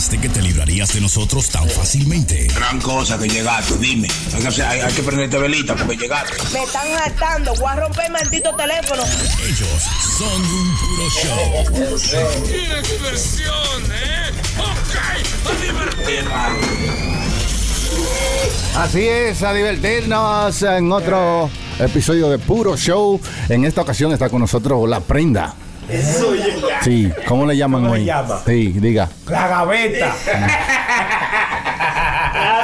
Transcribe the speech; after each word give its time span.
pensaste 0.00 0.18
que 0.18 0.30
te 0.30 0.40
librarías 0.40 0.94
de 0.94 1.00
nosotros 1.02 1.50
tan 1.50 1.68
fácilmente? 1.68 2.46
Gran 2.54 2.80
cosa 2.80 3.18
que 3.18 3.28
llegaste, 3.28 3.76
dime. 3.76 4.08
Hay 4.34 4.40
que, 4.40 4.48
hacer- 4.48 4.64
hay- 4.64 4.80
hay 4.80 4.92
que 4.94 5.02
prenderte 5.02 5.36
velita 5.36 5.76
porque 5.76 5.94
llegaste. 5.94 6.32
Me 6.54 6.62
están 6.62 6.86
hartando. 6.94 7.54
Voy 7.56 7.66
a 7.70 7.76
romper 7.76 8.06
el 8.06 8.12
maldito 8.12 8.50
teléfono. 8.56 9.02
Ellos 9.44 9.68
son 10.16 10.40
un 10.42 10.76
puro 10.78 11.10
show. 11.10 12.46
¡Qué 12.46 12.82
diversión, 12.94 13.92
eh! 13.92 14.30
¡Ok! 14.58 14.96
¡A 15.50 15.52
divertirnos! 15.66 16.40
Así 18.76 19.06
es, 19.06 19.42
a 19.42 19.52
divertirnos 19.52 20.62
en 20.62 20.90
otro 20.92 21.50
episodio 21.78 22.30
de 22.30 22.38
Puro 22.38 22.74
Show. 22.74 23.20
En 23.50 23.66
esta 23.66 23.82
ocasión 23.82 24.12
está 24.12 24.30
con 24.30 24.40
nosotros 24.40 24.88
la 24.88 25.00
prenda. 25.00 25.54
Sí, 26.82 27.10
¿cómo 27.26 27.46
le 27.46 27.56
llaman 27.56 27.82
¿Cómo 27.82 27.94
le 27.94 28.00
hoy? 28.00 28.06
llama? 28.06 28.40
Sí, 28.46 28.68
diga. 28.76 29.08
La 29.28 29.48
gaveta. 29.48 30.14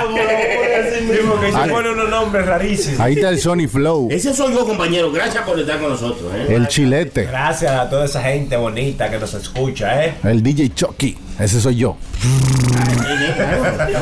Sí, 0.07 1.19
porque 1.29 1.53
se 1.53 1.59
Ay. 1.59 1.71
pone 1.71 1.91
unos 1.91 2.09
nombres 2.09 2.47
rarísimos. 2.47 3.01
Ahí 3.01 3.15
está 3.15 3.29
el 3.29 3.39
Sony 3.39 3.69
Flow, 3.69 4.09
Ese 4.11 4.33
soy 4.35 4.55
yo, 4.55 4.67
compañero. 4.67 5.11
Gracias 5.13 5.45
por 5.45 5.59
estar 5.59 5.79
con 5.81 5.91
nosotros. 5.91 6.33
¿eh? 6.35 6.47
el 6.55 6.69
chilete, 6.69 7.25
Gracias 7.25 7.71
a 7.73 7.89
toda 7.89 8.07
esa 8.07 8.23
gente 8.23 8.57
bonita 8.57 9.11
que 9.11 9.19
nos 9.19 9.35
escucha, 9.35 10.05
¿eh? 10.05 10.15
el 10.25 10.43
DJ 10.43 10.71
Chucky. 10.75 11.19
Ese 11.39 11.61
soy 11.61 11.77
yo. 11.77 11.97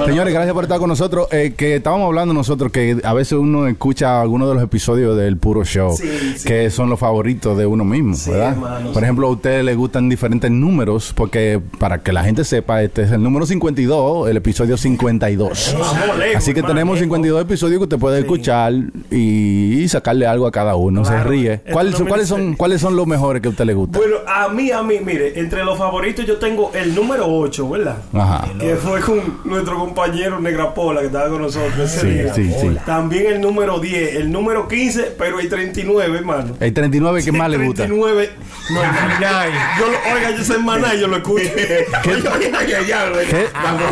Señores, 0.07 0.33
gracias 0.33 0.55
por 0.55 0.65
estar 0.65 0.79
con 0.79 0.89
nosotros. 0.89 1.27
Eh, 1.33 1.55
que 1.57 1.77
estábamos 1.77 2.07
hablando 2.07 2.33
nosotros 2.33 2.71
que 2.71 2.99
a 3.03 3.13
veces 3.13 3.33
uno 3.33 3.67
escucha 3.67 4.21
algunos 4.21 4.49
de 4.49 4.55
los 4.55 4.63
episodios 4.63 5.17
del 5.17 5.37
Puro 5.37 5.65
Show, 5.65 5.97
Sí, 5.97 6.35
sí. 6.37 6.47
que 6.47 6.71
son 6.71 6.91
los 6.91 7.01
favoritos 7.01 7.59
de 7.59 7.67
uno 7.67 7.85
mismo, 7.85 8.17
¿verdad? 8.29 8.53
hermano, 8.53 8.93
por 8.93 9.03
ejemplo, 9.03 9.27
a 9.27 9.31
ustedes 9.31 9.65
les 9.65 9.77
gustan 9.77 10.09
diferentes 10.09 10.51
números, 10.51 11.13
porque 11.15 11.61
para 11.79 12.03
que 12.03 12.13
la 12.13 12.23
gente 12.23 12.45
sepa, 12.45 12.83
este 12.83 13.03
es 13.03 13.11
el 13.11 13.23
número 13.23 13.47
52, 13.47 14.29
el 14.29 14.37
episodio 14.37 14.77
52. 14.77 15.77
Vamos 15.79 16.19
lejos, 16.19 16.37
Así 16.37 16.55
que 16.55 16.63
tenemos 16.63 16.95
lejos. 16.95 17.01
52 17.01 17.43
episodios 17.43 17.79
que 17.79 17.85
usted 17.85 17.99
puede 17.99 18.21
escuchar 18.21 18.73
y, 19.11 19.87
sacarle 19.89 20.27
algo 20.27 20.47
a 20.47 20.51
cada 20.51 20.75
uno. 20.77 21.03
Claro. 21.03 21.23
Se 21.23 21.29
ríe. 21.29 21.61
¿Cuáles 21.73 21.95
son, 21.97 22.07
¿cuáles, 22.09 22.29
son, 22.29 22.55
¿Cuáles 22.55 22.81
son 22.81 22.97
los 22.97 23.07
mejores 23.07 23.43
que 23.43 23.49
a 23.49 23.51
usted 23.51 23.65
le 23.65 23.75
gusta? 23.75 23.99
Bueno, 23.99 24.17
a 24.27 24.49
mí, 24.49 24.71
a 24.71 24.83
mí, 24.83 24.97
mire, 25.05 25.39
entre 25.39 25.65
los 25.65 25.79
favoritos 25.79 26.27
yo 26.27 26.39
tengo 26.39 26.73
el 26.75 26.95
número 26.95 27.24
8, 27.27 27.69
¿verdad? 27.71 27.97
Ajá. 28.13 28.49
Que 28.59 28.77
fue 28.77 29.01
con 29.01 29.41
nuestro 29.45 29.79
compañero 29.79 30.41
Negra 30.41 30.73
Pola 30.75 31.01
que 31.01 31.07
estaba 31.07 31.29
con 31.29 31.43
nosotros 31.43 31.79
ese 31.79 32.01
Sí, 32.01 32.07
día. 32.09 32.35
sí, 32.35 32.51
sí. 32.61 32.77
También 32.87 33.27
el 33.33 33.41
número 33.41 33.79
10, 33.81 34.17
el 34.17 34.31
número 34.33 34.69
15, 34.69 35.15
pero 35.19 35.41
el 35.41 35.49
39, 35.49 36.19
hermano. 36.19 36.57
El 36.61 36.73
39 36.75 37.23
que 37.25 37.33
más 37.33 37.51
le 37.51 37.59
gusta. 37.59 37.85
39, 37.87 38.31
no, 38.71 38.83
el 38.83 38.91
final. 38.91 39.51
Yo 39.79 39.87
lo, 39.87 40.17
oiga, 40.17 40.31
yo 40.37 40.45
soy 40.45 40.63
maná 40.63 40.95
y 40.95 41.01
yo 41.01 41.09
lo 41.09 41.17
escucho. 41.17 41.45
Oye, 41.55 42.29
oye, 42.29 42.53
oye, 42.57 42.87
ya, 42.89 43.09
güey. 43.11 43.27
¿Qué? 43.27 43.47
Vamos, 43.55 43.83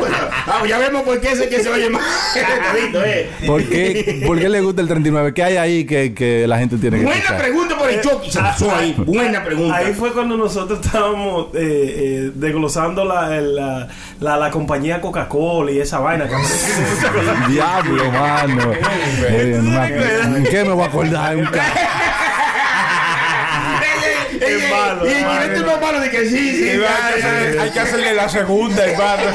vamos, 0.46 0.68
ya 0.68 0.78
vemos 0.78 1.02
por 1.02 1.20
qué 1.20 1.32
ese 1.32 1.48
que 1.48 1.60
se 1.60 1.68
oye 1.70 1.88
más. 1.90 2.02
Eh. 3.04 3.30
¿Por 3.46 3.62
qué, 3.64 4.22
por 4.26 4.38
qué 4.38 4.48
le 4.48 4.60
gusta 4.60 4.80
el 4.82 4.88
39? 4.88 5.32
¿Qué 5.34 5.42
hay 5.42 5.56
ahí 5.56 5.84
que, 5.84 6.14
que 6.14 6.46
la 6.46 6.58
gente 6.58 6.76
tiene 6.76 6.98
que 6.98 7.04
Buena 7.04 7.18
escuchar? 7.20 7.40
pregunta 7.42 7.78
por 7.78 7.90
el 7.90 8.00
Chucky. 8.00 8.30
Se 8.30 8.38
pasó 8.38 8.74
ahí. 8.74 8.94
Buena 8.96 9.44
pregunta. 9.44 9.76
Ahí 9.76 9.92
fue 9.92 10.12
cuando 10.12 10.36
nosotros 10.36 10.80
estábamos 10.84 11.46
eh, 11.54 11.58
eh, 11.62 12.30
desglosando 12.34 13.04
la, 13.04 13.21
el- 13.30 13.54
la, 13.56 13.88
la, 14.20 14.36
la 14.36 14.50
compañía 14.50 15.00
Coca-Cola 15.00 15.70
y 15.70 15.80
esa 15.80 15.98
vaina. 15.98 16.26
que 16.28 16.34
Diablo, 17.52 18.10
mano. 18.12 18.72
Eh, 19.28 19.60
no 19.62 19.70
me 19.70 19.76
acuerdo. 19.78 20.36
¿En 20.36 20.44
qué 20.44 20.64
me 20.64 20.72
voy 20.72 20.84
a 20.84 20.86
acordar? 20.86 21.36
Un 21.36 21.46
Es 24.46 24.70
malo, 24.70 25.06
Y 25.06 25.10
y 25.12 25.22
malo. 25.24 25.42
este 25.42 25.56
es 25.56 25.66
más 25.66 25.80
malo 25.80 26.00
de 26.00 26.10
que 26.10 26.26
sí, 26.28 26.56
sí. 26.56 26.80
Hay 27.60 27.70
que 27.70 27.80
hacerle 27.80 28.14
la 28.14 28.28
segunda, 28.28 28.84
hermano. 28.84 29.22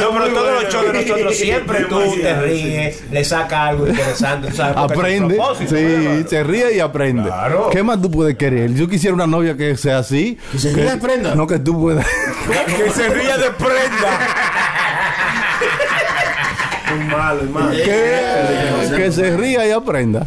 No, 0.00 0.10
pero 0.12 0.28
todos 0.28 0.62
los 0.62 0.72
shows 0.72 0.92
de 0.92 1.02
nosotros 1.04 1.36
siempre 1.36 1.84
tú 1.88 2.00
te 2.20 2.34
ríes, 2.40 3.02
le 3.10 3.24
sacas 3.24 3.70
algo 3.70 3.86
interesante, 3.86 4.48
Aprende. 4.62 5.38
Sí, 5.66 6.24
se 6.28 6.44
ríe 6.44 6.74
y 6.76 6.80
aprende. 6.80 7.24
Claro. 7.24 7.70
¿Qué 7.70 7.82
más 7.82 8.00
tú 8.02 8.10
puedes 8.10 8.36
querer? 8.36 8.74
Yo 8.74 8.88
quisiera 8.88 9.14
una 9.14 9.26
novia 9.26 9.56
que 9.56 9.76
sea 9.76 9.98
así. 9.98 10.38
Que 10.52 10.58
se 10.58 10.72
ría 10.74 10.84
y 10.84 10.88
aprenda. 10.88 11.34
No, 11.34 11.46
que 11.46 11.58
tú 11.58 11.80
puedas. 11.80 12.06
que 12.76 12.90
se 12.90 13.08
ría 13.08 13.38
de 13.38 13.50
prenda. 13.52 14.18
Malo, 17.06 17.40
es 17.42 17.50
malo. 17.50 17.70
que, 17.70 18.96
que 18.96 19.12
se 19.12 19.36
ría 19.36 19.66
y 19.66 19.70
aprenda. 19.70 20.26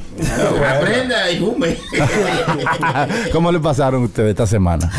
Aprenda 0.77 1.31
y 1.31 1.41
hume. 1.41 1.77
¿Cómo 3.31 3.51
le 3.51 3.59
pasaron 3.59 4.03
ustedes 4.03 4.31
esta 4.31 4.47
semana? 4.47 4.91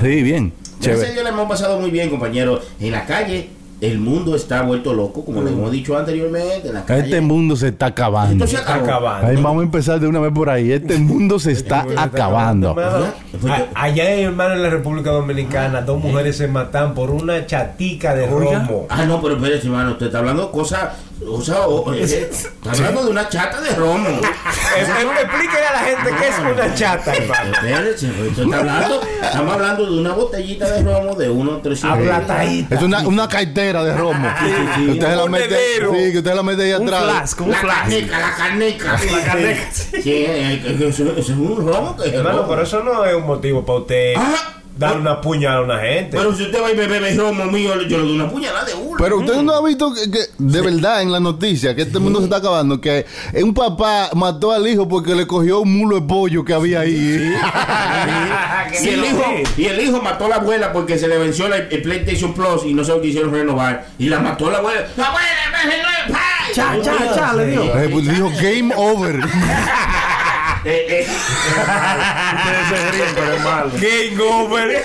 Sí, 0.00 0.22
bien. 0.22 0.52
A 0.78 0.80
Chévere. 0.84 1.12
Dios 1.12 1.24
le 1.24 1.30
hemos 1.30 1.48
pasado 1.48 1.78
muy 1.80 1.90
bien, 1.90 2.10
compañero. 2.10 2.60
En 2.80 2.90
la 2.92 3.04
calle, 3.06 3.50
el 3.82 3.98
mundo 3.98 4.34
está 4.36 4.62
vuelto 4.62 4.94
loco, 4.94 5.24
como 5.24 5.42
le 5.42 5.50
hemos 5.50 5.70
dicho 5.70 5.98
anteriormente. 5.98 6.68
En 6.68 6.74
la 6.74 6.84
calle. 6.84 7.02
Este 7.02 7.20
mundo 7.20 7.56
se 7.56 7.68
está 7.68 7.86
acabando. 7.86 8.44
Esto 8.44 8.56
se 8.56 8.62
Está 8.62 8.74
acabó. 8.76 8.86
acabando. 9.08 9.26
Ahí 9.26 9.36
vamos 9.36 9.60
a 9.60 9.64
empezar 9.64 9.98
de 10.00 10.06
una 10.06 10.20
vez 10.20 10.32
por 10.32 10.48
ahí. 10.48 10.70
Este 10.72 10.96
mundo 10.98 11.38
se 11.40 11.52
está 11.52 11.84
acabando. 11.96 12.76
A- 12.78 13.66
Allá, 13.74 14.14
hermano, 14.14 14.54
en 14.54 14.62
la 14.62 14.70
República 14.70 15.10
Dominicana, 15.10 15.82
dos 15.82 16.00
mujeres 16.00 16.36
se 16.36 16.46
matan 16.48 16.94
por 16.94 17.10
una 17.10 17.44
chatica 17.46 18.14
de 18.14 18.26
romo. 18.26 18.86
Ah, 18.88 19.04
no, 19.04 19.20
pero 19.20 19.34
espérese, 19.34 19.66
hermano. 19.66 19.92
Usted 19.92 20.06
está 20.06 20.18
hablando 20.20 20.50
cosas. 20.52 20.90
O 21.28 21.40
sea, 21.40 21.60
o- 21.66 21.92
eh, 21.94 22.02
está 22.30 22.70
hablando 22.72 23.04
de 23.04 23.10
una 23.10 23.28
chata 23.28 23.60
de 23.60 23.74
romo. 23.74 24.08
Explíquele 24.08 25.66
a 25.66 25.72
la 25.72 25.78
gente 25.80 26.10
qué 26.18 26.28
es 26.28 26.38
una 26.38 26.74
chata, 26.74 27.14
hermano. 27.14 27.52
Pues, 27.60 28.02
está 28.02 28.58
hablando. 28.58 29.00
Estamos 29.22 29.54
hablando 29.54 29.86
de 29.86 30.00
una 30.00 30.12
botellita 30.12 30.70
de 30.70 30.82
romo 30.82 31.14
de 31.14 31.30
uno 31.30 31.60
tres 31.62 31.84
Aplatadita. 31.84 32.74
Es 32.74 32.82
una, 32.82 33.00
una 33.06 33.28
cartera 33.28 33.84
de 33.84 33.94
romo. 33.96 34.28
Que 34.76 34.90
usted 34.92 35.16
la 35.16 35.24
Un 35.24 35.30
mete, 35.30 35.56
sí, 35.78 36.12
que 36.12 36.18
usted 36.18 36.34
la 36.34 36.42
mete 36.42 36.62
ahí 36.64 36.72
Un 36.80 36.88
atrás. 36.88 37.02
flask, 37.04 37.40
un 37.40 37.50
La 37.50 37.56
flask. 37.58 37.78
carneca, 37.80 38.18
la 38.18 38.34
carneca. 38.36 38.92
La 38.92 39.24
carneca. 39.24 39.70
Sí, 39.72 40.00
eh, 40.10 40.62
eh, 40.64 40.76
eso, 40.88 41.02
eso 41.04 41.12
es 41.18 41.28
un 41.30 41.56
romo 41.66 41.96
que 41.96 42.08
es 42.08 42.14
Hermano, 42.14 42.46
pero 42.48 42.62
eso 42.62 42.82
no 42.82 43.04
es 43.04 43.14
un 43.14 43.26
motivo 43.26 43.64
para 43.64 43.78
usted 43.80 44.14
Ah, 44.16 44.61
dar 44.76 44.96
una 44.98 45.20
puñalada 45.20 45.60
a 45.60 45.64
una 45.64 45.78
gente. 45.78 46.16
Pero 46.16 46.34
si 46.34 46.44
usted 46.44 46.62
va 46.62 46.70
y 46.70 46.76
me 46.76 46.86
bebe 46.86 47.14
romo 47.14 47.44
mío, 47.44 47.70
yo 47.82 47.98
le 47.98 48.04
doy 48.04 48.14
una 48.16 48.28
puñalada 48.28 48.64
de 48.64 48.74
uno. 48.74 48.96
Pero 48.98 49.18
usted 49.18 49.36
no 49.42 49.52
ha 49.52 49.64
visto 49.66 49.92
que, 49.94 50.10
que 50.10 50.18
de 50.38 50.60
verdad 50.60 51.02
en 51.02 51.12
la 51.12 51.20
noticia 51.20 51.74
que 51.74 51.82
este 51.82 51.98
mundo 51.98 52.18
se 52.20 52.24
está 52.24 52.36
acabando, 52.38 52.80
que 52.80 53.04
un 53.42 53.54
papá 53.54 54.10
mató 54.14 54.52
al 54.52 54.66
hijo 54.66 54.88
porque 54.88 55.14
le 55.14 55.26
cogió 55.26 55.60
un 55.60 55.76
mulo 55.78 56.00
de 56.00 56.06
pollo 56.06 56.44
que 56.44 56.54
había 56.54 56.80
ahí. 56.80 57.32
Y 58.82 58.88
el, 58.88 59.04
hijo, 59.04 59.24
y 59.58 59.64
el 59.66 59.80
hijo 59.80 60.00
mató 60.00 60.24
a 60.24 60.28
la 60.30 60.36
abuela 60.36 60.72
porque 60.72 60.98
se 60.98 61.06
le 61.06 61.18
venció 61.18 61.46
la- 61.48 61.56
el 61.58 61.82
PlayStation 61.82 62.32
Plus 62.32 62.62
y 62.64 62.72
no 62.72 62.82
se 62.84 62.92
lo 62.92 63.02
quisieron 63.02 63.30
renovar. 63.32 63.86
Y 63.98 64.08
la 64.08 64.18
mató 64.18 64.50
la 64.50 64.58
abuela. 64.58 64.86
¡La 64.96 65.06
abuela 65.06 65.28
me! 65.52 66.12
¡Pay! 66.12 66.54
Cha, 66.54 66.76
cha, 66.82 67.14
cha, 67.14 67.32
le 67.34 67.46
dio. 67.48 67.62
Eh, 67.62 67.88
pues 67.92 68.08
dijo 68.08 68.30
game 68.40 68.72
over. 68.74 69.20
Eh, 70.64 70.86
eh, 70.88 71.06
Ustedes 71.08 72.68
se 72.68 72.90
ríen, 72.92 73.08
pero 73.14 73.32
es 73.34 73.42
malo. 73.44 73.70
Game 73.74 74.22
over. 74.22 74.82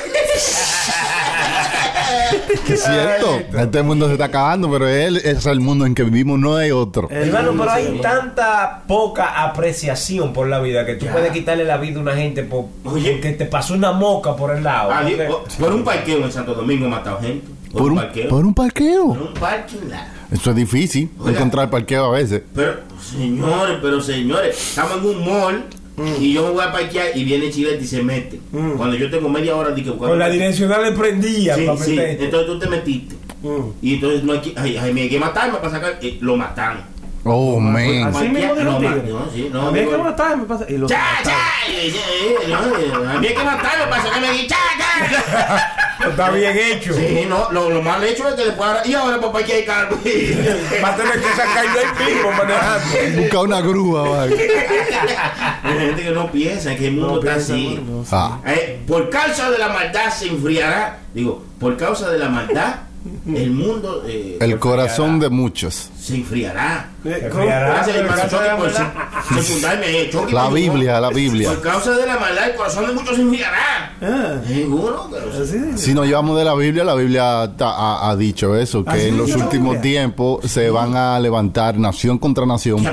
Que 2.65 2.73
es 2.73 2.83
cierto. 2.83 3.39
Este 3.57 3.83
mundo 3.83 4.07
se 4.07 4.13
está 4.13 4.25
acabando, 4.25 4.71
pero 4.71 4.87
él 4.87 5.17
es 5.17 5.45
el 5.45 5.59
mundo 5.59 5.85
en 5.85 5.93
que 5.95 6.03
vivimos, 6.03 6.39
no 6.39 6.55
hay 6.55 6.71
otro. 6.71 7.09
Hermano, 7.11 7.53
pero 7.57 7.71
hay 7.71 7.99
tanta 8.01 8.81
poca 8.87 9.43
apreciación 9.43 10.33
por 10.33 10.47
la 10.47 10.59
vida 10.59 10.85
que 10.85 10.95
tú 10.95 11.05
puedes 11.07 11.31
quitarle 11.31 11.63
la 11.63 11.77
vida 11.77 11.99
a 11.99 12.01
una 12.01 12.15
gente 12.15 12.43
por, 12.43 12.65
Oye. 12.85 13.11
porque 13.13 13.31
te 13.33 13.45
pasó 13.45 13.73
una 13.73 13.91
moca 13.91 14.35
por 14.35 14.55
el 14.55 14.63
lado. 14.63 14.91
Porque- 14.99 15.23
por- 15.25 15.43
por 15.59 15.73
un 15.73 15.83
parqueo 15.83 16.23
en 16.25 16.31
Santo 16.31 16.53
Domingo 16.53 16.85
he 16.85 16.89
matado 16.89 17.19
gente. 17.21 17.47
Por, 17.71 17.81
Por 17.81 17.91
un 17.91 17.91
un, 17.91 18.03
parqueo. 18.03 18.29
por 18.29 18.45
un 18.45 18.53
parqueo. 18.53 19.07
Por 19.09 19.21
un 19.21 19.33
parking 19.33 19.89
lot. 19.89 20.16
Eso 20.31 20.49
es 20.51 20.55
difícil, 20.55 21.09
Oiga. 21.19 21.31
encontrar 21.37 21.69
parqueo 21.69 22.05
a 22.05 22.11
veces. 22.11 22.41
Pero, 22.53 22.75
señores, 23.01 23.77
pero 23.81 24.01
señores, 24.01 24.57
estamos 24.57 24.97
en 24.97 25.05
un 25.05 25.25
mall 25.25 25.63
y 26.19 26.33
yo 26.33 26.43
me 26.43 26.49
voy 26.51 26.63
a 26.65 26.71
parquear 26.71 27.07
y 27.15 27.23
viene 27.23 27.49
Chilete 27.49 27.83
y 27.83 27.87
se 27.87 28.03
mete. 28.03 28.39
Cuando 28.51 28.95
yo 28.95 29.09
tengo 29.09 29.29
media 29.29 29.55
hora 29.55 29.69
de 29.71 29.81
que 29.83 29.89
buscando- 29.89 30.09
Con 30.09 30.19
la 30.19 30.29
direccional 30.29 30.83
le 30.83 30.91
prendía 30.91 31.55
Sí, 31.55 31.65
para 31.65 31.77
sí. 31.79 31.91
meterte. 31.95 32.25
Entonces 32.25 32.47
tú 32.47 32.59
te 32.59 32.67
metiste. 32.67 33.15
Y 33.81 33.93
entonces 33.95 34.23
no 34.23 34.33
hay 34.33 34.39
que, 34.41 34.53
ay, 34.57 34.77
ay, 34.77 34.99
hay 34.99 35.09
que 35.09 35.19
matarme 35.19 35.57
para 35.59 35.69
sacar. 35.69 35.97
eh, 36.01 36.17
lo 36.21 36.35
mataron. 36.35 36.81
Oh, 37.23 37.59
man. 37.59 38.03
Así 38.05 38.29
mismo 38.29 38.55
de 38.55 38.63
Lo 38.63 38.71
los 38.71 38.79
tigres. 38.81 39.03
no, 39.09 39.25
sí, 39.33 39.49
no, 39.51 39.67
A 39.67 39.71
mí 39.71 39.79
hay 39.79 39.87
que 39.87 39.97
matarme. 39.97 40.43
Y 40.69 40.77
los 40.77 40.89
¡Cha, 40.89 41.01
cha! 41.23 41.37
Eh, 41.69 41.93
A 42.53 43.19
mí 43.19 43.27
hay 43.27 43.33
que 43.33 43.43
matarme 43.43 43.85
para 43.89 44.03
sacarme 44.03 44.27
aquí. 44.27 44.47
¡Cha, 44.47 44.55
cha! 44.77 45.67
Está 46.09 46.29
bien 46.31 46.55
hecho. 46.57 46.93
Sí, 46.93 47.25
no, 47.27 47.51
lo, 47.51 47.69
lo 47.69 47.81
mal 47.81 48.03
hecho 48.03 48.27
es 48.27 48.35
que 48.35 48.45
después 48.45 48.67
ahora. 48.69 48.81
Y 48.85 48.93
ahora 48.93 49.19
para 49.19 49.31
parquear 49.31 49.59
el 49.59 49.65
carro. 49.65 49.97
Va 50.83 50.89
a 50.89 50.95
tener 50.95 51.13
que 51.21 51.29
sacarlo 51.35 51.79
ahí 51.79 52.13
mismo 52.13 52.31
manejando. 52.31 53.21
Busca 53.21 53.41
una 53.41 53.61
grúa, 53.61 54.09
vale. 54.09 54.49
Hay 55.63 55.79
gente 55.79 56.03
que 56.03 56.11
no 56.11 56.31
piensa 56.31 56.75
que 56.75 56.87
el 56.87 56.93
mundo 56.95 57.19
está 57.19 57.35
así. 57.35 57.79
Ah. 58.11 58.39
Eh, 58.45 58.79
por 58.87 59.09
causa 59.09 59.49
de 59.51 59.57
la 59.57 59.69
maldad 59.69 60.11
se 60.13 60.27
enfriará. 60.27 60.99
Digo, 61.13 61.43
por 61.59 61.75
causa 61.77 62.09
de 62.11 62.19
la 62.19 62.29
maldad, 62.29 62.75
el 63.33 63.51
mundo. 63.51 64.03
eh, 64.07 64.37
El 64.39 64.59
corazón 64.59 65.19
de 65.19 65.29
muchos. 65.29 65.89
Se 66.07 66.15
enfriará. 66.15 66.89
Se 67.03 67.19
se- 69.41 69.61
La 70.31 70.45
por- 70.45 70.53
Biblia, 70.53 70.99
la 70.99 71.09
Biblia. 71.09 71.49
Por 71.49 71.61
causa 71.61 71.91
de 71.91 72.05
la 72.05 72.17
maldad, 72.17 72.49
el 72.49 72.55
corazón 72.55 72.87
de 72.87 72.93
muchos 72.93 73.15
se 73.15 73.21
enfriará. 73.21 73.93
Ah, 74.01 74.35
Seguro, 74.45 75.09
pero 75.11 75.45
sí. 75.45 75.57
así. 75.73 75.77
Si 75.77 75.93
nos 75.93 76.05
llevamos 76.05 76.37
de 76.37 76.45
la 76.45 76.53
Biblia, 76.53 76.83
la 76.83 76.93
Biblia 76.95 77.43
ha, 77.59 78.09
ha 78.09 78.15
dicho 78.15 78.55
eso, 78.55 78.83
que 78.83 78.91
¿Ah, 78.91 78.97
en 78.97 79.17
los 79.17 79.29
¿La 79.31 79.37
últimos 79.37 79.81
tiempos 79.81 80.49
se 80.49 80.69
van 80.69 80.95
a 80.95 81.19
levantar 81.19 81.77
nación 81.77 82.17
contra 82.17 82.45
nación, 82.45 82.83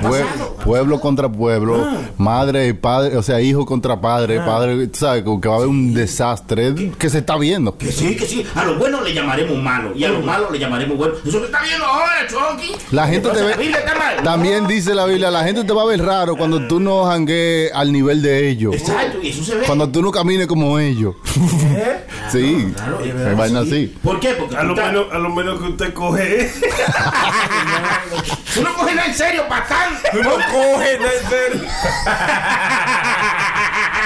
pueblo 0.64 1.00
contra 1.00 1.28
pueblo, 1.28 1.86
madre 2.16 2.68
y 2.68 2.72
padre, 2.72 3.16
o 3.16 3.22
sea, 3.22 3.40
hijo 3.40 3.66
contra 3.66 4.00
padre, 4.00 4.38
padre, 4.40 4.86
tú 4.88 4.98
¿sabes? 5.00 5.24
Que 5.40 5.48
va 5.48 5.54
a 5.54 5.56
haber 5.58 5.68
un 5.68 5.92
desastre 5.94 6.74
que 6.98 7.10
se 7.10 7.18
está 7.18 7.36
viendo. 7.36 7.76
Que 7.76 7.92
sí, 7.92 8.16
que 8.16 8.26
sí. 8.26 8.44
A 8.54 8.64
los 8.64 8.78
buenos 8.78 9.02
le 9.04 9.12
llamaremos 9.12 9.56
malos 9.62 9.92
y 9.96 10.04
a 10.04 10.08
los 10.08 10.24
malos 10.24 10.50
le 10.50 10.58
llamaremos 10.58 10.96
buenos. 10.96 11.18
Eso 11.26 11.38
que 11.40 11.46
está 11.46 11.62
viendo 11.62 11.84
ahora, 11.84 12.12
Chucky. 12.28 12.72
La 12.92 13.03
gente 13.06 13.28
te 13.30 13.42
ve- 13.42 13.50
La 13.50 13.56
Biblia 13.56 13.78
está 13.78 13.94
mal. 13.94 14.16
También 14.22 14.66
dice 14.66 14.94
la 14.94 15.04
Biblia, 15.06 15.30
la 15.30 15.44
gente 15.44 15.64
te 15.64 15.72
va 15.72 15.82
a 15.82 15.86
ver 15.86 16.02
raro 16.04 16.36
cuando 16.36 16.66
tú 16.66 16.80
no 16.80 17.04
jangues 17.06 17.70
al 17.74 17.92
nivel 17.92 18.22
de 18.22 18.48
ellos. 18.48 18.74
Exacto, 18.76 19.18
y 19.22 19.28
eso 19.30 19.44
se 19.44 19.56
ve. 19.56 19.66
Cuando 19.66 19.88
tú 19.88 20.02
no 20.02 20.10
camines 20.10 20.46
como 20.46 20.78
ellos. 20.78 21.14
sí, 22.32 22.72
Claro, 22.74 23.00
es 23.00 23.36
vaina 23.36 23.60
así. 23.60 23.94
¿Por 24.02 24.20
qué? 24.20 24.30
Porque 24.34 24.56
A 24.56 24.62
lo, 24.64 24.74
estás- 24.74 24.92
menos, 24.92 25.06
a 25.12 25.18
lo 25.18 25.28
menos 25.30 25.60
que 25.60 25.66
usted 25.68 25.92
coge. 25.94 26.50
tú 28.54 28.62
no 28.62 28.74
coges 28.74 28.94
nada 28.94 29.08
en 29.08 29.14
serio, 29.14 29.44
patán. 29.48 29.90
Tú 30.12 30.22
no 30.22 30.30
coges, 30.30 30.98
es 31.00 31.28
serio. 31.28 31.68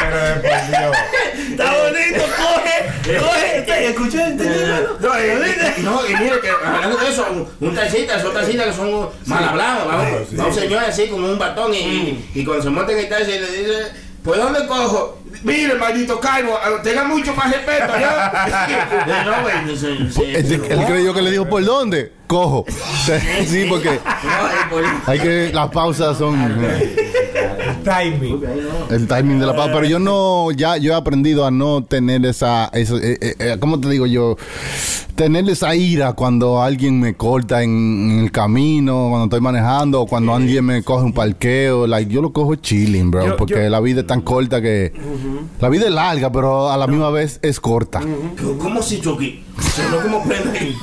Pero. 0.01 0.93
Está 1.51 1.65
bonito, 1.65 2.25
coge. 2.37 2.68
Coge. 3.17 3.61
¿Usted 3.61 3.83
escuchó? 3.91 4.19
¿Entendió? 4.19 4.99
No, 5.01 5.17
eh, 5.17 5.75
no, 5.79 6.07
y 6.07 6.15
mire 6.17 6.41
que 6.41 6.51
hablando 6.51 6.97
de 6.97 7.09
eso, 7.09 7.27
un, 7.61 7.75
taxista, 7.75 8.21
son 8.21 8.35
taxistas 8.35 8.67
que 8.67 8.73
son 8.73 9.09
mal 9.27 9.45
hablados, 9.45 9.87
vamos, 9.87 10.07
va 10.39 10.47
un 10.47 10.55
señor 10.55 10.85
así 10.85 11.09
con 11.09 11.25
un 11.25 11.39
batón 11.39 11.75
y, 11.75 12.25
y 12.35 12.45
cuando 12.45 12.63
se 12.63 12.71
monta 12.71 12.93
en 12.93 12.99
el 12.99 13.09
taxi 13.09 13.33
le 13.33 13.47
dice, 13.47 13.93
¿pues 14.23 14.39
dónde 14.39 14.67
cojo? 14.67 15.19
Mire, 15.43 15.75
maldito 15.77 16.19
calvo, 16.21 16.59
tenga 16.83 17.05
mucho 17.05 17.35
más 17.35 17.53
respeto, 17.53 17.93
¿ya? 17.99 19.25
no, 19.25 19.43
güey, 19.43 20.35
él 20.35 20.85
creyó 20.87 21.15
que 21.15 21.23
le 21.23 21.31
dijo, 21.31 21.49
¿por 21.49 21.65
dónde? 21.65 22.18
Cojo. 22.29 22.65
Sí, 23.47 23.65
porque 23.69 23.99
hay 25.07 25.19
que, 25.19 25.51
las 25.53 25.69
pausas 25.71 26.17
son... 26.19 26.37
Timing. 27.85 28.43
El 28.91 29.07
timing 29.07 29.39
de 29.41 29.47
la 29.47 29.57
paz, 29.57 29.71
pero 29.73 29.85
yo 29.87 29.99
no, 29.99 30.51
ya 30.51 30.77
yo 30.77 30.93
he 30.93 30.95
aprendido 30.95 31.47
a 31.47 31.51
no 31.51 31.83
tener 31.85 32.25
esa, 32.27 32.67
esa 32.75 32.97
eh, 32.97 33.19
eh, 33.21 33.35
eh, 33.39 33.57
¿cómo 33.61 33.81
te 33.81 33.89
digo 33.89 34.07
yo? 34.07 34.37
Tener 35.15 35.49
esa 35.49 35.75
ira 35.75 36.13
cuando 36.13 36.63
alguien 36.63 37.01
me 37.01 37.15
corta 37.15 37.63
en, 37.63 38.11
en 38.11 38.19
el 38.21 38.31
camino, 38.33 39.09
cuando 39.11 39.25
estoy 39.25 39.41
manejando, 39.41 40.03
o 40.03 40.07
cuando 40.07 40.35
alguien 40.35 40.65
me 40.65 40.83
coge 40.83 41.05
un 41.05 41.13
parqueo, 41.13 41.87
like, 41.87 42.13
yo 42.13 42.21
lo 42.21 42.33
cojo 42.33 42.55
chilling, 42.57 43.11
bro, 43.11 43.27
Yo- 43.27 43.37
porque 43.37 43.55
yo- 43.55 43.71
la 43.71 43.81
vida 43.81 44.01
es 44.03 44.07
tan 44.07 44.21
corta 44.21 44.61
que 44.61 44.93
la 45.61 45.69
vida 45.69 45.87
es 45.87 45.93
larga, 45.93 46.31
pero 46.31 46.71
a 46.71 46.77
la 46.77 46.87
misma 46.87 47.11
vez 47.11 47.39
es 47.43 47.59
corta. 47.59 48.01
¿Cómo 48.61 48.83
si 48.83 49.01
Chucky? 49.01 49.45
No 49.91 50.03
como 50.03 50.25
prende. 50.25 50.59
Sí, 50.59 50.77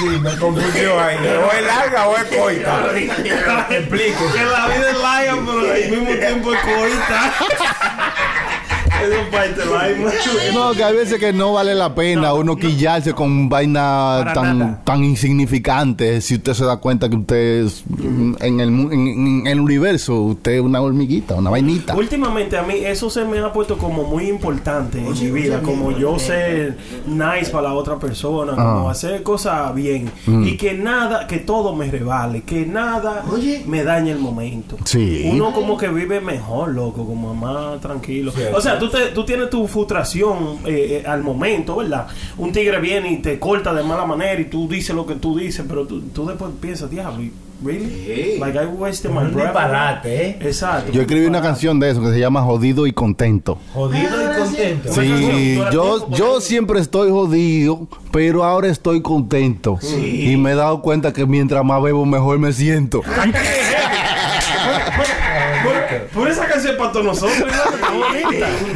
sí, 0.00 0.06
me 0.20 0.36
confundió 0.36 1.00
ahí. 1.00 1.16
O 1.16 1.52
es 1.52 1.66
larga 1.66 2.08
o 2.08 2.16
es 2.16 2.24
coita. 2.24 2.86
Explique. 3.70 4.14
Que 4.34 4.44
la 4.44 4.66
vida 4.68 4.90
es 4.90 4.98
larga, 4.98 5.36
pero 5.46 5.72
al 5.72 5.90
mismo 5.90 6.14
tiempo 6.18 6.54
es 6.54 6.60
coita. 6.60 7.34
No, 10.54 10.72
que 10.72 10.84
hay 10.84 10.94
veces 10.94 11.18
que 11.18 11.32
no 11.32 11.52
vale 11.52 11.74
la 11.74 11.94
pena 11.94 12.32
uno 12.34 12.56
quillarse 12.56 13.12
con 13.12 13.48
vaina 13.48 14.32
tan, 14.34 14.58
nada. 14.58 14.80
tan 14.84 15.04
insignificante 15.04 16.20
si 16.20 16.34
usted 16.36 16.54
se 16.54 16.64
da 16.64 16.76
cuenta 16.76 17.08
que 17.08 17.16
usted 17.16 17.64
es 17.66 17.82
mm, 17.88 18.34
en 18.40 18.60
el, 18.60 18.70
mu- 18.70 18.90
en, 18.92 19.08
en 19.40 19.46
el 19.46 19.60
universo, 19.60 20.14
usted 20.20 20.52
es 20.52 20.60
una 20.60 20.80
hormiguita, 20.80 21.34
una 21.34 21.50
vainita. 21.50 21.94
Últimamente 21.96 22.56
a 22.58 22.62
mí 22.62 22.74
eso 22.84 23.10
se 23.10 23.24
me 23.24 23.38
ha 23.38 23.52
puesto 23.52 23.78
como 23.78 24.04
muy 24.04 24.28
importante 24.28 24.98
en 24.98 25.12
mi 25.12 25.30
vida, 25.30 25.60
como 25.62 25.90
yo 25.96 26.18
ser 26.18 26.76
nice 27.06 27.50
para 27.50 27.68
la 27.68 27.74
otra 27.74 27.98
persona, 27.98 28.52
como 28.54 28.88
Ah. 28.88 28.92
hacer 28.92 29.22
cosas 29.22 29.74
bien 29.74 30.10
y 30.26 30.56
que 30.56 30.74
nada, 30.74 31.26
que 31.26 31.38
todo 31.38 31.74
me 31.74 31.90
revale, 31.90 32.42
que 32.42 32.66
nada 32.66 33.24
Oye. 33.32 33.62
me 33.66 33.84
dañe 33.84 34.10
el 34.12 34.18
momento. 34.18 34.76
Sí. 34.84 35.28
Uno 35.32 35.52
como 35.52 35.76
que 35.76 35.88
vive 35.88 36.20
mejor, 36.20 36.70
loco, 36.74 37.06
como 37.06 37.34
más 37.34 37.80
tranquilo. 37.80 38.32
O 38.54 38.60
sea, 38.60 38.78
tú, 38.78 38.88
te- 38.92 39.06
tú 39.08 39.24
tienes 39.24 39.50
tu 39.50 39.66
frustración 39.66 40.58
eh, 40.64 41.02
eh, 41.02 41.04
al 41.06 41.22
momento, 41.24 41.76
¿verdad? 41.76 42.06
Un 42.38 42.52
tigre 42.52 42.78
viene 42.80 43.10
y 43.10 43.16
te 43.16 43.40
corta 43.40 43.74
de 43.74 43.82
mala 43.82 44.04
manera 44.06 44.40
y 44.40 44.44
tú 44.44 44.68
dices 44.68 44.94
lo 44.94 45.04
que 45.06 45.14
tú 45.16 45.36
dices, 45.36 45.64
pero 45.68 45.84
tú, 45.86 46.00
tú 46.14 46.24
después 46.26 46.52
piensas, 46.60 46.88
diablo, 46.90 47.24
¿really? 47.64 47.86
Sí. 48.34 48.38
Like 48.38 48.56
I 48.58 48.66
wasted 48.66 49.10
my 49.10 49.24
breath. 49.30 49.46
disparate, 49.48 50.26
¿eh? 50.26 50.38
Exacto. 50.42 50.92
Yo 50.92 51.00
escribí 51.02 51.26
una 51.26 51.40
canción 51.42 51.80
de 51.80 51.90
eso 51.90 52.00
que 52.02 52.10
se 52.12 52.18
llama 52.20 52.42
Jodido 52.42 52.86
y 52.86 52.92
Contento. 52.92 53.58
Jodido 53.74 54.08
y 54.32 54.36
contento. 54.38 54.92
Sí, 54.92 55.60
yo, 55.72 56.08
yo 56.10 56.40
siempre 56.40 56.80
estoy 56.80 57.10
jodido, 57.10 57.88
pero 58.12 58.44
ahora 58.44 58.68
estoy 58.68 59.00
contento. 59.02 59.78
Y 59.96 60.36
me 60.36 60.52
he 60.52 60.54
dado 60.54 60.82
cuenta 60.82 61.12
que 61.12 61.26
mientras 61.26 61.64
más 61.64 61.82
bebo, 61.82 62.04
mejor 62.06 62.38
me 62.38 62.52
siento. 62.52 63.02
Por, 65.64 66.08
por 66.22 66.28
esa 66.28 66.46
canción 66.46 66.76
para 66.76 66.92
todos 66.92 67.04
nosotros, 67.06 67.52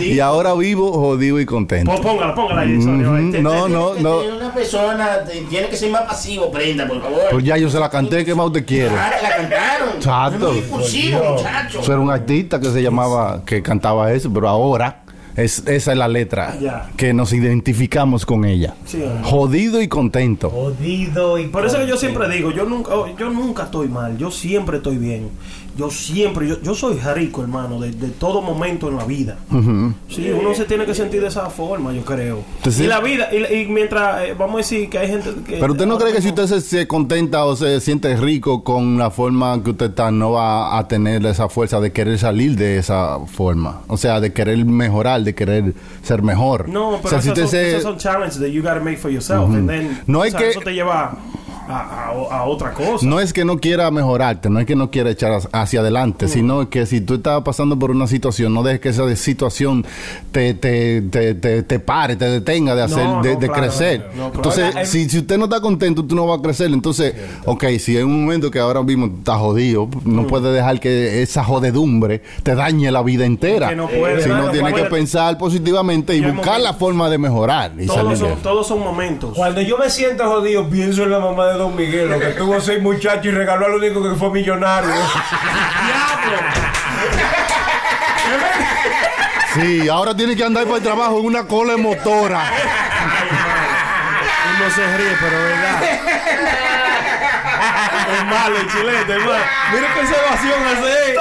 Y 0.01 0.21
ahora 0.21 0.55
vivo 0.55 0.93
jodido 0.93 1.41
y 1.41 1.47
contento. 1.47 1.91
Pues 1.91 2.01
póngala, 2.01 2.35
póngala 2.35 2.61
ahí, 2.63 2.81
Sonia, 2.81 3.07
Ujú, 3.09 3.17
ahí. 3.17 3.31
Te- 3.31 3.43
No, 3.43 3.65
te- 3.65 3.71
no, 3.71 3.93
Que 3.95 4.01
no. 4.03 4.19
tiene 4.21 4.37
Una 4.37 4.55
persona 4.55 5.09
tiene 5.49 5.69
que 5.69 5.77
ser 5.77 5.91
más 5.91 6.03
pasivo, 6.03 6.51
prenda, 6.51 6.87
por 6.87 7.01
favor. 7.01 7.21
Pues 7.31 7.45
ya 7.45 7.57
yo 7.57 7.69
se 7.71 7.79
la 7.81 7.89
canté, 7.91 8.25
¿qué 8.25 8.35
más 8.35 8.47
usted 8.47 8.65
quiere? 8.67 8.95
Ah, 8.97 9.11
la 9.23 9.37
cantaron. 9.37 9.89
Exacto. 9.97 10.47
Es 10.49 10.55
muy 10.55 10.59
impulsivo, 10.59 11.19
muchacho. 11.37 11.81
Eso 11.81 11.93
era 11.93 12.01
un 12.01 12.11
artista 12.11 12.61
que 12.61 12.71
se 12.71 12.83
llamaba, 12.83 13.43
que 13.45 13.63
cantaba 13.63 14.13
eso, 14.13 14.33
pero 14.33 14.49
ahora 14.49 15.03
es, 15.37 15.63
esa 15.67 15.93
es 15.93 15.99
la 15.99 16.09
letra 16.09 16.57
Ya. 16.61 16.89
que 16.97 17.13
nos 17.13 17.33
identificamos 17.33 18.25
con 18.25 18.45
ella. 18.45 18.75
Sí. 18.87 19.05
Jodido 19.23 19.83
y 19.83 19.89
contento. 19.89 20.49
Jodido 20.51 21.39
y 21.39 21.47
Por 21.49 21.67
eso 21.67 21.79
que 21.79 21.87
yo 21.87 21.97
siempre 21.97 22.29
digo, 22.29 22.51
yo 22.53 22.65
nunca, 22.65 22.95
oh, 22.95 23.09
yo 23.17 23.29
nunca 23.31 23.65
estoy 23.65 23.89
mal, 23.89 24.17
yo 24.17 24.31
siempre 24.31 24.79
estoy 24.79 24.97
bien. 24.97 25.31
Yo 25.77 25.91
siempre, 25.91 26.49
yo, 26.49 26.61
yo 26.63 26.75
soy 26.75 26.99
rico, 27.15 27.43
hermano, 27.43 27.79
de, 27.79 27.91
de 27.93 28.09
todo 28.09 28.41
momento 28.41 28.89
en 28.89 28.97
la 28.97 29.05
vida. 29.05 29.37
Ujú. 29.51 29.93
Sí, 30.09 30.31
uno 30.31 30.55
se 30.55 30.65
tiene 30.65 30.87
que 30.87 30.95
sentir 30.95 31.21
de 31.21 31.29
esa 31.29 31.51
forma, 31.51 31.93
yo 31.93 32.03
creo. 32.03 32.43
Entonces- 32.57 32.85
y 32.85 32.87
la 32.87 33.01
vida, 33.01 33.29
y, 33.33 33.55
y 33.63 33.67
mientras, 33.67 34.23
eh, 34.25 34.35
vamos 34.39 34.55
a 34.55 34.59
decir 34.59 34.89
que 34.89 34.99
hay 34.99 35.09
gente 35.09 35.31
que... 35.47 35.59
Pero 35.59 35.73
usted 35.73 35.85
no 35.87 35.99
cree 35.99 36.13
que 36.15 36.23
si 36.23 36.29
usted 36.29 36.47
se, 36.47 36.61
se 36.63 36.87
contenta 36.89 37.45
o 37.45 37.55
se 37.57 37.81
siente 37.81 38.17
rico 38.17 38.65
con 38.65 38.97
la 38.97 39.11
forma 39.11 39.63
que 39.63 39.71
usted 39.71 39.91
está, 39.91 40.11
no 40.11 40.33
va 40.33 40.79
a 40.79 40.89
tener 40.89 41.25
esa 41.27 41.49
fuerza 41.51 41.79
de 41.81 41.93
querer 41.93 42.19
salir 42.19 42.57
de 42.57 42.79
esa 42.79 43.19
forma. 43.27 43.83
O 43.89 43.97
sea, 43.99 44.19
de 44.21 44.33
querer 44.33 44.65
mejorar, 44.65 45.23
de 45.25 45.35
querer 45.35 45.75
ser 46.03 46.23
mejor. 46.23 46.69
No, 46.71 46.91
o 46.91 46.97
pero 46.99 47.11
sea, 47.11 47.21
si 47.21 47.29
usted 47.29 47.43
son, 47.43 47.51
se- 47.51 47.71
esos 47.73 47.83
son 47.83 47.99
challenges 47.99 48.39
that 48.41 48.47
you 48.49 48.63
gotta 48.63 48.81
make 48.81 48.97
for 48.97 49.11
yourself. 49.11 49.51
and 49.55 49.69
then, 49.69 50.01
No 50.07 50.21
o 50.21 50.23
hay 50.23 50.31
sea, 50.31 50.41
que- 50.41 50.51
Eso 50.51 50.61
te 50.61 50.73
lleva 50.73 51.17
a, 51.69 52.11
a- 52.11 52.39
a 52.39 52.45
otra 52.45 52.73
cosa. 52.73 53.07
No 53.07 53.21
es 53.21 53.33
que 53.33 53.45
no 53.45 53.59
quiera 53.59 53.91
mejorarte, 53.91 54.49
no 54.51 54.61
es 54.61 54.67
que 54.67 54.77
no 54.77 54.91
quiera 54.91 55.11
echar 55.11 55.41
hacia 55.53 55.81
adelante, 55.81 56.29
sino 56.29 56.69
que 56.71 56.87
si 56.87 57.01
tú 57.01 57.15
estás 57.15 57.43
pasando 57.43 57.79
por 57.79 57.91
una 57.91 58.07
situación, 58.07 58.55
no 58.55 58.63
dejes 58.63 58.81
que 58.81 58.89
esa 58.91 59.17
situación 59.17 59.85
te, 60.33 60.55
te, 60.55 61.03
te, 61.03 61.35
te, 61.35 61.63
te 61.63 61.79
pare, 61.81 62.17
te 62.17 62.25
detenga 62.27 62.75
de 62.75 62.83
hacer, 62.83 63.05
No, 63.05 63.23
de, 63.23 63.35
no, 63.35 63.41
de 63.41 63.47
claro, 63.49 63.63
crecer. 63.63 64.09
claro. 64.15 64.33
Entonces, 64.35 64.89
si, 64.89 65.09
si 65.09 65.19
usted 65.19 65.39
no 65.39 65.45
está 65.45 65.61
contento, 65.61 66.05
tú 66.05 66.15
no 66.15 66.27
vas 66.27 66.39
a 66.39 66.43
crecer. 66.43 66.71
Entonces, 66.73 67.15
ok, 67.45 67.65
si 67.79 67.97
en 67.97 68.07
un 68.07 68.23
momento 68.25 68.51
que 68.51 68.59
ahora 68.59 68.83
mismo 68.83 69.07
estás 69.07 69.39
jodido, 69.39 69.89
no 70.05 70.23
Mm. 70.23 70.27
puedes 70.27 70.53
dejar 70.55 70.81
que 70.81 71.23
esa 71.23 71.43
jodedumbre 71.45 72.23
te 72.43 72.55
dañe 72.55 72.91
la 72.91 73.03
vida 73.03 73.25
entera. 73.25 73.69
Que 73.71 73.77
no 73.77 73.89
puede, 73.89 74.23
si 74.23 74.29
no, 74.29 74.51
tienes 74.51 74.75
que 74.75 74.85
pensar 74.85 75.39
positivamente 75.39 76.15
y 76.17 76.21
Y 76.21 76.25
hay 76.25 76.31
buscar 76.33 76.61
la 76.61 76.75
forma 76.75 77.09
de 77.11 77.19
mejorar. 77.19 77.73
Y 77.79 77.87
todos, 77.87 78.01
salir 78.03 78.17
son, 78.17 78.37
todos 78.43 78.67
son 78.67 78.81
momentos. 78.81 79.35
Cuando 79.35 79.61
yo 79.61 79.79
me 79.79 79.91
siento 79.91 80.25
jodido, 80.29 80.69
pienso 80.69 81.03
en 81.05 81.11
la 81.11 81.19
mamá 81.21 81.47
de 81.49 81.56
Don 81.57 81.75
Miguel, 81.75 82.09
lo 82.09 82.19
que 82.19 82.27
tuvo 82.29 82.61
seis 82.61 82.81
muchachos 82.83 83.27
y 83.27 83.31
regaló 83.31 83.67
al 83.67 83.75
único 83.75 84.03
que 84.03 84.15
fue 84.17 84.31
millonario. 84.31 84.91
Sí, 89.55 89.89
ahora 89.89 90.15
tienes 90.15 90.37
que 90.37 90.45
andar 90.45 90.65
para 90.65 90.77
el 90.77 90.83
trabajo 90.83 91.19
en 91.19 91.25
una 91.27 91.45
cola 91.47 91.79
motora. 91.79 92.43
Uno 94.57 94.71
se 94.71 94.97
ríe, 94.97 95.17
pero 95.19 95.37
es 95.37 95.45
verdad. 95.45 95.83
es 98.19 98.25
malo 98.27 98.57
el 98.59 98.71
chilete, 98.71 99.13
hermano. 99.13 99.45
Mira 99.73 99.95
qué 99.95 100.01
observación 100.01 100.63
hace. 100.67 101.17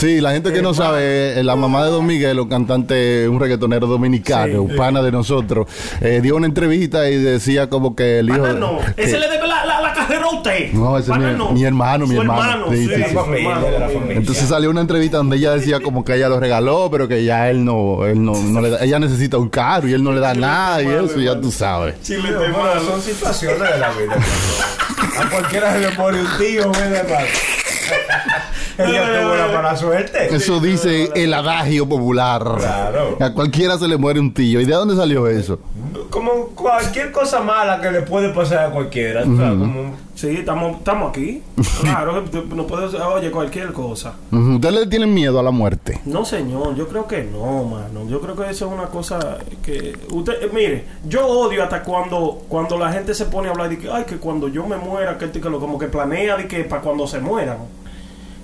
Sí, 0.00 0.20
la 0.22 0.32
gente 0.32 0.50
que 0.50 0.62
no 0.62 0.72
sabe, 0.72 1.38
eh, 1.38 1.44
la 1.44 1.56
mamá 1.56 1.84
de 1.84 1.90
Don 1.90 2.06
Miguel, 2.06 2.40
un 2.40 2.48
cantante, 2.48 3.28
un 3.28 3.38
reggaetonero 3.38 3.86
dominicano, 3.86 4.62
un 4.62 4.74
pana 4.74 5.02
de 5.02 5.12
nosotros, 5.12 5.66
eh, 6.00 6.20
dio 6.22 6.36
una 6.36 6.46
entrevista 6.46 7.10
y 7.10 7.16
decía 7.18 7.68
como 7.68 7.94
que 7.94 8.20
el 8.20 8.30
hijo... 8.30 8.40
Pana 8.40 8.52
no, 8.54 8.78
que- 8.96 9.02
ese 9.02 9.18
le 9.18 9.28
debe 9.28 9.46
la, 9.46 9.66
la, 9.66 9.82
la 9.82 9.92
carrera 9.92 10.24
a 10.24 10.34
usted. 10.34 10.72
No, 10.72 10.96
ese 10.96 11.12
es 11.12 11.18
mi- 11.18 11.24
no. 11.36 11.50
mi 11.52 11.64
hermano, 11.64 12.06
mi 12.06 12.14
Su 12.14 12.22
hermano. 12.22 12.66
Sí, 12.70 12.76
Sí, 12.78 12.86
sí, 12.88 12.94
sí, 12.94 13.02
sí. 13.04 13.10
su 13.12 13.18
hermano. 13.34 13.66
de 13.66 13.78
la 13.78 13.88
familia. 13.90 14.16
entonces 14.16 14.48
salió 14.48 14.70
una 14.70 14.80
entrevista 14.80 15.18
donde 15.18 15.36
ella 15.36 15.50
decía 15.54 15.80
como 15.80 16.02
que 16.02 16.14
ella 16.14 16.30
lo 16.30 16.40
regaló, 16.40 16.88
pero 16.90 17.06
que 17.06 17.22
ya 17.22 17.50
él 17.50 17.62
no, 17.62 18.06
él 18.06 18.24
no, 18.24 18.32
no 18.34 18.60
le 18.62 18.70
da, 18.70 18.82
ella 18.82 18.98
necesita 18.98 19.36
un 19.36 19.50
carro 19.50 19.86
y 19.86 19.92
él 19.92 20.02
no 20.02 20.12
le 20.12 20.20
da 20.20 20.32
nada 20.32 20.82
y 20.82 20.86
eso, 20.86 21.20
ya 21.20 21.38
tú 21.38 21.50
sabes. 21.52 22.00
Chilete, 22.02 22.32
Bueno, 22.36 22.80
son 22.88 23.02
situaciones 23.02 23.58
de 23.70 23.78
la 23.78 23.90
vida. 23.90 24.16
A 25.20 25.28
cualquiera 25.28 25.74
se 25.74 25.80
le 25.80 25.90
muere 25.98 26.20
un 26.22 26.26
tío, 26.38 26.70
¿verdad, 26.72 27.04
hermano? 27.04 27.26
Ella 28.86 29.22
tuvo 29.22 29.34
la 29.34 29.48
mala 29.48 29.76
suerte. 29.76 30.34
Eso 30.34 30.60
dice 30.60 31.10
el 31.14 31.32
adagio 31.34 31.88
popular. 31.88 32.42
Claro. 32.58 33.16
A 33.20 33.32
cualquiera 33.32 33.78
se 33.78 33.88
le 33.88 33.96
muere 33.96 34.20
un 34.20 34.32
tío. 34.32 34.60
¿Y 34.60 34.64
de 34.64 34.72
dónde 34.74 34.96
salió 34.96 35.26
eso? 35.26 35.58
Como 36.10 36.48
cualquier 36.48 37.12
cosa 37.12 37.40
mala 37.40 37.80
que 37.80 37.90
le 37.90 38.02
puede 38.02 38.30
pasar 38.30 38.66
a 38.66 38.70
cualquiera. 38.70 39.22
o 39.22 39.36
sea, 39.36 39.50
como- 39.50 40.10
Sí, 40.14 40.28
estamos, 40.36 40.76
estamos 40.78 41.08
aquí. 41.10 41.42
Claro, 41.80 42.22
no 42.54 42.66
puedo 42.66 43.14
oye 43.14 43.30
cualquier 43.30 43.72
cosa. 43.72 44.14
¿Ustedes 44.30 44.74
le 44.74 44.86
tienen 44.86 45.14
miedo 45.14 45.40
a 45.40 45.42
la 45.42 45.50
muerte? 45.50 45.98
No, 46.04 46.26
señor, 46.26 46.74
yo 46.76 46.86
creo 46.88 47.06
que 47.06 47.24
no, 47.24 47.64
mano. 47.64 48.06
Yo 48.08 48.20
creo 48.20 48.36
que 48.36 48.50
eso 48.50 48.66
es 48.66 48.72
una 48.72 48.86
cosa 48.88 49.38
que 49.64 49.96
usted, 50.10 50.42
eh, 50.42 50.50
mire, 50.52 50.84
yo 51.08 51.26
odio 51.26 51.62
hasta 51.62 51.82
cuando 51.82 52.42
cuando 52.48 52.76
la 52.76 52.92
gente 52.92 53.14
se 53.14 53.24
pone 53.26 53.48
a 53.48 53.52
hablar 53.52 53.70
de 53.70 53.78
que, 53.78 53.90
ay, 53.90 54.04
que 54.04 54.16
cuando 54.16 54.48
yo 54.48 54.66
me 54.66 54.76
muera, 54.76 55.16
que, 55.16 55.24
esto 55.24 55.38
y 55.38 55.40
que 55.40 55.48
lo, 55.48 55.58
como 55.58 55.78
que 55.78 55.86
planea 55.86 56.36
de 56.36 56.46
que 56.46 56.64
para 56.64 56.82
cuando 56.82 57.06
se 57.06 57.18
mueran. 57.20 57.56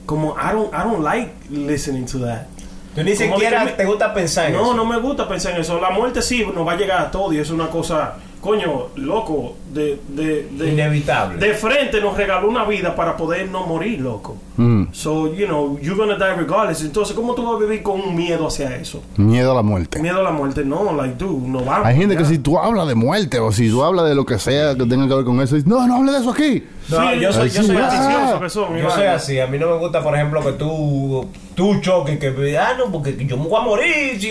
Como 0.06 0.34
I 0.38 0.52
don't 0.52 0.72
I 0.72 0.78
don't 0.84 1.02
like 1.02 1.32
listening 1.50 2.06
to 2.06 2.18
that. 2.20 2.46
Tú 2.94 3.02
ni 3.02 3.14
siquiera 3.14 3.64
me- 3.64 3.72
te 3.72 3.84
gusta 3.84 4.14
pensar 4.14 4.46
en 4.46 4.52
No, 4.54 4.62
eso. 4.62 4.74
no 4.74 4.84
me 4.86 4.98
gusta 4.98 5.28
pensar 5.28 5.52
en 5.54 5.60
eso. 5.60 5.78
La 5.80 5.90
muerte 5.90 6.22
sí 6.22 6.44
nos 6.54 6.66
va 6.66 6.72
a 6.72 6.76
llegar 6.76 7.00
a 7.00 7.10
todo 7.10 7.32
y 7.32 7.38
es 7.38 7.50
una 7.50 7.68
cosa, 7.68 8.14
coño, 8.46 8.86
loco, 8.94 9.56
de, 9.74 10.00
de, 10.08 10.48
de 10.52 10.72
Inevitable. 10.72 11.38
De 11.44 11.52
frente 11.54 12.00
nos 12.00 12.16
regaló 12.16 12.48
una 12.48 12.64
vida 12.64 12.94
para 12.94 13.16
poder 13.16 13.48
no 13.48 13.66
morir, 13.66 14.00
loco. 14.00 14.36
Mm. 14.56 14.84
So, 14.92 15.34
you 15.34 15.46
know, 15.46 15.78
you're 15.80 15.96
gonna 15.96 16.16
die 16.16 16.34
regardless. 16.36 16.82
Entonces, 16.82 17.14
¿cómo 17.16 17.34
tú 17.34 17.44
vas 17.44 17.56
a 17.56 17.64
vivir 17.64 17.82
con 17.82 18.00
un 18.00 18.14
miedo 18.14 18.46
hacia 18.46 18.76
eso? 18.76 19.02
Miedo 19.16 19.50
a 19.50 19.54
la 19.56 19.62
muerte. 19.62 19.98
Miedo 20.00 20.20
a 20.20 20.22
la 20.22 20.30
muerte, 20.30 20.64
no, 20.64 20.94
like, 20.94 21.16
dude, 21.16 21.48
no 21.48 21.64
vamos. 21.64 21.86
Hay 21.86 21.96
gente 21.96 22.14
ya. 22.14 22.20
que 22.20 22.26
si 22.26 22.38
tú 22.38 22.56
hablas 22.56 22.86
de 22.86 22.94
muerte 22.94 23.40
o 23.40 23.50
si 23.50 23.68
tú 23.68 23.82
hablas 23.82 24.08
de 24.08 24.14
lo 24.14 24.24
que 24.24 24.38
sea 24.38 24.76
que 24.76 24.86
tenga 24.86 25.08
que 25.08 25.14
ver 25.14 25.24
con 25.24 25.40
eso, 25.40 25.56
dice, 25.56 25.68
no, 25.68 25.84
no 25.86 25.96
hable 25.96 26.12
de 26.12 26.18
eso 26.18 26.30
aquí. 26.30 26.62
No, 26.88 27.10
Sí, 27.10 27.20
yo 27.20 27.32
soy, 27.32 27.50
yo 27.50 27.62
soy 27.64 27.76
ah. 27.80 28.38
que 28.40 28.48
son, 28.48 28.76
Yo 28.76 28.90
soy 28.90 29.06
así. 29.06 29.40
A 29.40 29.48
mí 29.48 29.58
no 29.58 29.70
me 29.70 29.78
gusta, 29.78 30.02
por 30.02 30.14
ejemplo, 30.14 30.40
que 30.40 30.52
tú, 30.52 31.28
tú 31.56 31.80
choques 31.80 32.18
que 32.18 32.56
ah, 32.58 32.74
no, 32.78 32.92
porque 32.92 33.16
yo 33.26 33.36
me 33.36 33.48
voy 33.48 33.60
a 33.60 33.64
morir. 33.64 34.20
Si, 34.20 34.30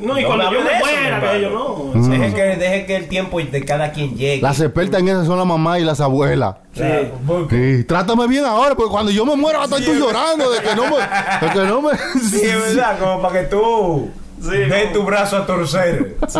No, 0.00 0.18
y 0.18 0.24
cuando 0.24 0.50
me 0.50 0.56
yo 0.56 0.64
me 0.64 0.70
eso, 0.70 0.86
muera, 0.86 1.32
que 1.32 1.40
yo 1.42 1.50
no. 1.50 2.08
Deje 2.08 2.34
que, 2.34 2.42
deje 2.56 2.86
que 2.86 2.96
el 2.96 3.08
tiempo 3.08 3.38
de 3.50 3.64
cada 3.64 3.92
quien 3.92 4.16
llegue. 4.16 4.40
Las 4.42 4.60
expertas 4.60 5.00
en 5.00 5.08
eso 5.08 5.24
son 5.24 5.38
la 5.38 5.44
mamá 5.44 5.78
y 5.78 5.84
las 5.84 6.00
abuelas. 6.00 6.56
Porque- 7.26 7.76
Sí, 7.78 7.84
trátame 7.84 8.26
bien 8.26 8.44
ahora, 8.44 8.74
porque 8.74 8.90
cuando 8.90 9.10
yo 9.10 9.24
me 9.26 9.36
muera 9.36 9.58
vas 9.58 9.72
a 9.72 9.76
estar 9.78 9.92
tú 9.94 9.98
llorando 9.98 10.50
de 10.50 10.60
que 10.60 10.74
no 10.74 10.84
me... 10.84 11.46
De 11.46 11.52
que 11.52 11.66
no 11.66 11.82
me 11.82 11.90
Sí, 12.30 12.40
es 12.44 12.74
verdad, 12.76 12.98
como 12.98 13.20
para 13.22 13.40
que 13.40 13.46
tú 13.48 14.08
Sí, 14.42 14.56
no. 14.68 14.92
tu 14.94 15.02
brazo 15.04 15.36
a 15.36 15.44
torcer. 15.46 16.16
Sí. 16.28 16.38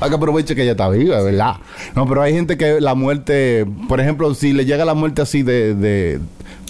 Hay 0.00 0.08
que 0.10 0.14
aprovechar 0.14 0.54
que 0.54 0.62
ella 0.62 0.72
está 0.72 0.90
viva, 0.90 1.18
es 1.20 1.24
verdad. 1.24 1.54
No, 1.94 2.06
pero 2.06 2.20
hay 2.20 2.34
gente 2.34 2.58
que 2.58 2.82
la 2.82 2.94
muerte, 2.94 3.66
por 3.88 3.98
ejemplo, 3.98 4.34
si 4.34 4.52
le 4.52 4.66
llega 4.66 4.84
la 4.84 4.92
muerte 4.92 5.22
así 5.22 5.42
de, 5.42 5.74
de 5.74 6.20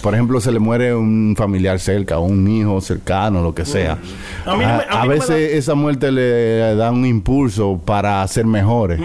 por 0.01 0.13
ejemplo, 0.13 0.41
se 0.41 0.51
le 0.51 0.59
muere 0.59 0.95
un 0.95 1.35
familiar 1.37 1.79
cerca, 1.79 2.17
o 2.19 2.25
un 2.25 2.47
hijo 2.47 2.81
cercano, 2.81 3.41
lo 3.41 3.53
que 3.53 3.65
sea. 3.65 3.97
A 4.45 4.55
mí 4.55 4.57
no 4.57 4.57
me- 4.57 4.63
a 4.65 4.77
mí 4.77 4.83
no 4.91 5.01
me 5.01 5.07
veces 5.07 5.53
esa 5.53 5.75
muerte 5.75 6.11
le 6.11 6.75
da 6.75 6.91
un 6.91 7.05
impulso 7.05 7.79
para 7.85 8.27
ser 8.27 8.45
mejores, 8.45 8.99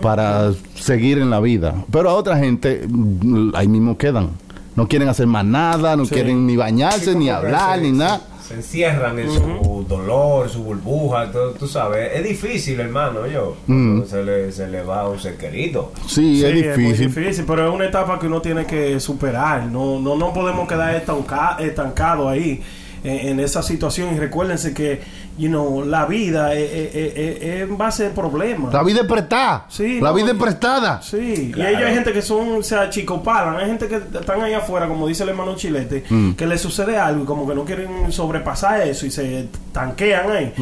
para 0.00 0.52
seguir 0.74 1.18
en 1.18 1.30
la 1.30 1.40
vida. 1.40 1.74
Pero 1.90 2.10
a 2.10 2.14
otra 2.14 2.36
gente, 2.38 2.86
mm, 2.88 3.50
ahí 3.54 3.68
mismo 3.68 3.96
quedan. 3.96 4.30
No 4.76 4.86
quieren 4.86 5.08
hacer 5.08 5.26
más 5.26 5.44
nada, 5.44 5.96
no 5.96 6.04
Sí. 6.04 6.14
quieren 6.14 6.46
ni 6.46 6.56
bañarse, 6.56 7.14
ni 7.16 7.28
hablar, 7.28 7.80
ni 7.80 7.90
nada. 7.92 8.20
Se 8.48 8.54
encierran 8.54 9.18
en 9.18 9.30
su 9.30 9.84
dolor, 9.86 10.48
su 10.48 10.64
burbuja, 10.64 11.30
todo, 11.30 11.50
tú 11.52 11.68
sabes. 11.68 12.12
Es 12.14 12.24
difícil, 12.24 12.80
hermano, 12.80 13.26
yo. 13.26 13.56
Mm. 13.66 14.04
Se, 14.04 14.24
le, 14.24 14.50
se 14.52 14.66
le 14.68 14.82
va 14.82 15.02
a 15.02 15.08
un 15.08 15.18
ser 15.20 15.36
querido. 15.36 15.92
Sí, 16.06 16.40
Sí, 16.40 16.44
es 16.44 16.52
muy 16.54 16.62
difícil. 16.92 17.14
difícil, 17.14 17.44
pero 17.46 17.68
es 17.68 17.74
una 17.74 17.84
etapa 17.86 18.18
que 18.18 18.26
uno 18.26 18.40
tiene 18.40 18.64
que 18.64 18.98
superar. 19.00 19.66
No, 19.66 20.00
no, 20.00 20.16
no 20.16 20.32
podemos 20.32 20.66
quedar 20.66 20.94
estanca, 20.94 21.56
estancado 21.60 22.26
ahí 22.28 22.62
en, 23.04 23.28
en 23.28 23.40
esa 23.40 23.62
situación. 23.62 24.14
Y 24.14 24.18
recuérdense 24.18 24.72
que, 24.72 25.00
you 25.38 25.48
know, 25.48 25.84
la 25.84 26.04
vida 26.06 26.52
es, 26.54 26.70
es- 26.72 26.94
es- 26.94 27.16
es- 27.16 27.42
es 27.42 27.62
en 27.62 27.78
base 27.78 28.04
de 28.04 28.10
problemas. 28.10 28.72
La 28.72 28.82
vida 28.82 29.00
es 29.02 29.06
prestada. 29.06 29.64
Sí, 29.68 30.00
la 30.00 30.10
no, 30.10 30.14
vida 30.16 30.32
es 30.32 30.36
prestada. 30.38 31.00
Sí, 31.00 31.50
Claro. 31.54 31.70
y 31.70 31.74
ellos 31.74 31.88
hay 31.88 31.94
gente 31.94 32.12
que 32.12 32.22
son, 32.22 32.56
o 32.56 32.62
sea, 32.62 32.90
chicopalan, 32.90 33.56
hay 33.56 33.66
gente 33.66 33.88
que 33.88 33.96
están 33.96 34.42
ahí 34.42 34.52
afuera, 34.52 34.86
como 34.88 35.06
dice 35.06 35.22
el 35.22 35.30
hermano 35.30 35.54
Chilete, 35.56 36.04
Mm. 36.10 36.32
que 36.32 36.46
les 36.46 36.60
sucede 36.60 36.98
algo 36.98 37.22
y 37.22 37.26
como 37.26 37.46
que 37.48 37.54
no 37.54 37.64
quieren 37.64 38.10
sobrepasar 38.12 38.82
eso 38.82 39.06
y 39.06 39.10
se 39.10 39.48
tanquean 39.72 40.30
ahí. 40.30 40.52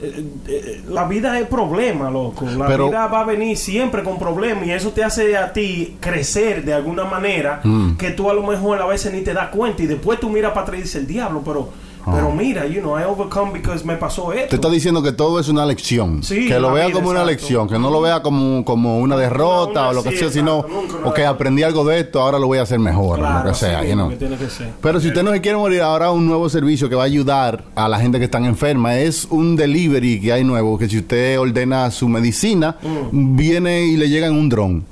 Eh, 0.00 0.24
eh, 0.48 0.82
la 0.90 1.04
vida 1.06 1.38
es 1.38 1.46
problema, 1.46 2.10
loco. 2.10 2.44
La 2.58 2.66
Pero- 2.66 2.88
vida 2.88 3.06
va 3.06 3.20
a 3.20 3.24
venir 3.24 3.56
siempre 3.56 4.02
con 4.02 4.18
problemas 4.18 4.66
y 4.66 4.72
eso 4.72 4.90
te 4.90 5.02
hace 5.04 5.36
a 5.36 5.52
ti 5.52 5.96
crecer 6.00 6.64
de 6.64 6.74
alguna 6.74 7.04
manera 7.04 7.60
Mm. 7.64 7.96
que 7.96 8.10
tú 8.10 8.28
a 8.30 8.34
lo 8.34 8.42
mejor 8.42 8.80
a 8.82 8.86
veces 8.86 9.12
ni 9.12 9.22
te 9.22 9.32
das 9.32 9.48
cuenta 9.48 9.82
y 9.82 9.86
después 9.86 10.20
tú 10.20 10.28
miras 10.28 10.50
para 10.52 10.62
atrás 10.62 10.78
y 10.80 10.82
dices, 10.82 10.96
el 10.96 11.06
diablo, 11.06 11.42
pero, 11.44 11.68
pero 12.12 12.30
mira, 12.32 12.66
you 12.66 12.80
know, 12.80 12.98
I 12.98 13.02
overcome 13.04 13.52
because 13.52 13.84
me 13.84 13.96
pasó 13.96 14.32
esto. 14.32 14.48
Te 14.50 14.56
está 14.56 14.70
diciendo 14.70 15.02
que 15.02 15.12
todo 15.12 15.40
es 15.40 15.48
una 15.48 15.66
lección. 15.66 16.22
Sí, 16.22 16.46
que 16.46 16.58
lo 16.60 16.72
vea 16.72 16.90
como 16.92 17.10
una 17.10 17.20
exacto. 17.22 17.30
lección, 17.30 17.68
que 17.68 17.78
no 17.78 17.90
lo 17.90 18.00
vea 18.00 18.22
como, 18.22 18.64
como 18.64 18.98
una 19.00 19.16
derrota 19.16 19.80
una- 19.80 19.88
o 19.88 19.92
lo 19.92 20.02
que 20.02 20.10
sí, 20.10 20.16
sea, 20.18 20.30
sino, 20.30 20.60
exacto, 20.60 21.08
ok, 21.08 21.18
aprendí 21.20 21.62
algo 21.62 21.84
de 21.84 22.00
esto, 22.00 22.20
ahora 22.20 22.38
lo 22.38 22.46
voy 22.46 22.58
a 22.58 22.62
hacer 22.62 22.78
mejor, 22.78 23.20
o 23.20 23.22
lo 23.44 23.44
que 23.50 23.54
sea, 23.54 23.84
you 23.84 23.92
know. 23.94 24.08
que 24.08 24.16
tiene 24.16 24.36
que 24.36 24.48
ser. 24.48 24.70
Pero 24.80 25.00
si 25.00 25.08
usted 25.08 25.22
no 25.22 25.32
se 25.32 25.40
quiere 25.40 25.56
morir, 25.58 25.82
ahora 25.82 26.10
un 26.10 26.26
nuevo 26.26 26.48
servicio 26.48 26.88
que 26.88 26.94
va 26.94 27.02
a 27.02 27.06
ayudar 27.06 27.64
a 27.74 27.88
la 27.88 27.98
gente 27.98 28.18
que 28.18 28.24
están 28.26 28.44
enferma 28.44 28.96
es 28.98 29.26
un 29.30 29.56
delivery 29.56 30.20
que 30.20 30.32
hay 30.32 30.44
nuevo, 30.44 30.78
que 30.78 30.88
si 30.88 30.98
usted 30.98 31.38
ordena 31.40 31.90
su 31.90 32.08
medicina, 32.08 32.76
Mm. 32.82 33.36
viene 33.36 33.84
y 33.86 33.96
le 33.96 34.08
llega 34.08 34.26
en 34.26 34.34
un 34.34 34.48
dron. 34.48 34.84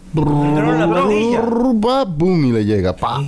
Boom, 2.06 2.44
y 2.44 2.52
le 2.52 2.64
llega. 2.64 2.94
Pa. 2.94 3.20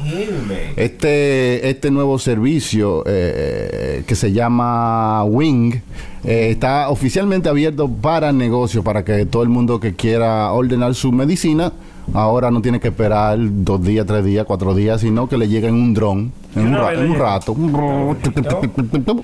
Este, 0.76 1.68
este 1.68 1.90
nuevo 1.90 2.18
servicio 2.18 3.02
eh, 3.06 4.04
que 4.06 4.14
se 4.14 4.32
llama 4.32 5.24
Wing 5.24 5.74
está 6.22 6.88
oficialmente 6.88 7.48
abierto 7.48 7.88
para 7.88 8.32
negocios, 8.32 8.84
para 8.84 9.04
que 9.04 9.26
todo 9.26 9.42
el 9.42 9.48
mundo 9.48 9.80
que 9.80 9.94
quiera 9.94 10.52
ordenar 10.52 10.94
su 10.94 11.12
medicina 11.12 11.72
ahora 12.14 12.50
no 12.50 12.60
tiene 12.62 12.80
que 12.80 12.88
esperar 12.88 13.36
dos 13.38 13.82
días, 13.82 14.06
tres 14.06 14.24
días, 14.24 14.44
cuatro 14.46 14.74
días, 14.74 15.00
sino 15.00 15.28
que 15.28 15.36
le 15.36 15.48
llega 15.48 15.68
en 15.68 15.74
un 15.74 15.94
dron, 15.94 16.32
en 16.54 16.68
un, 16.68 16.74
ra- 16.74 16.92
en 16.92 17.10
un 17.10 17.18
rato, 17.18 17.54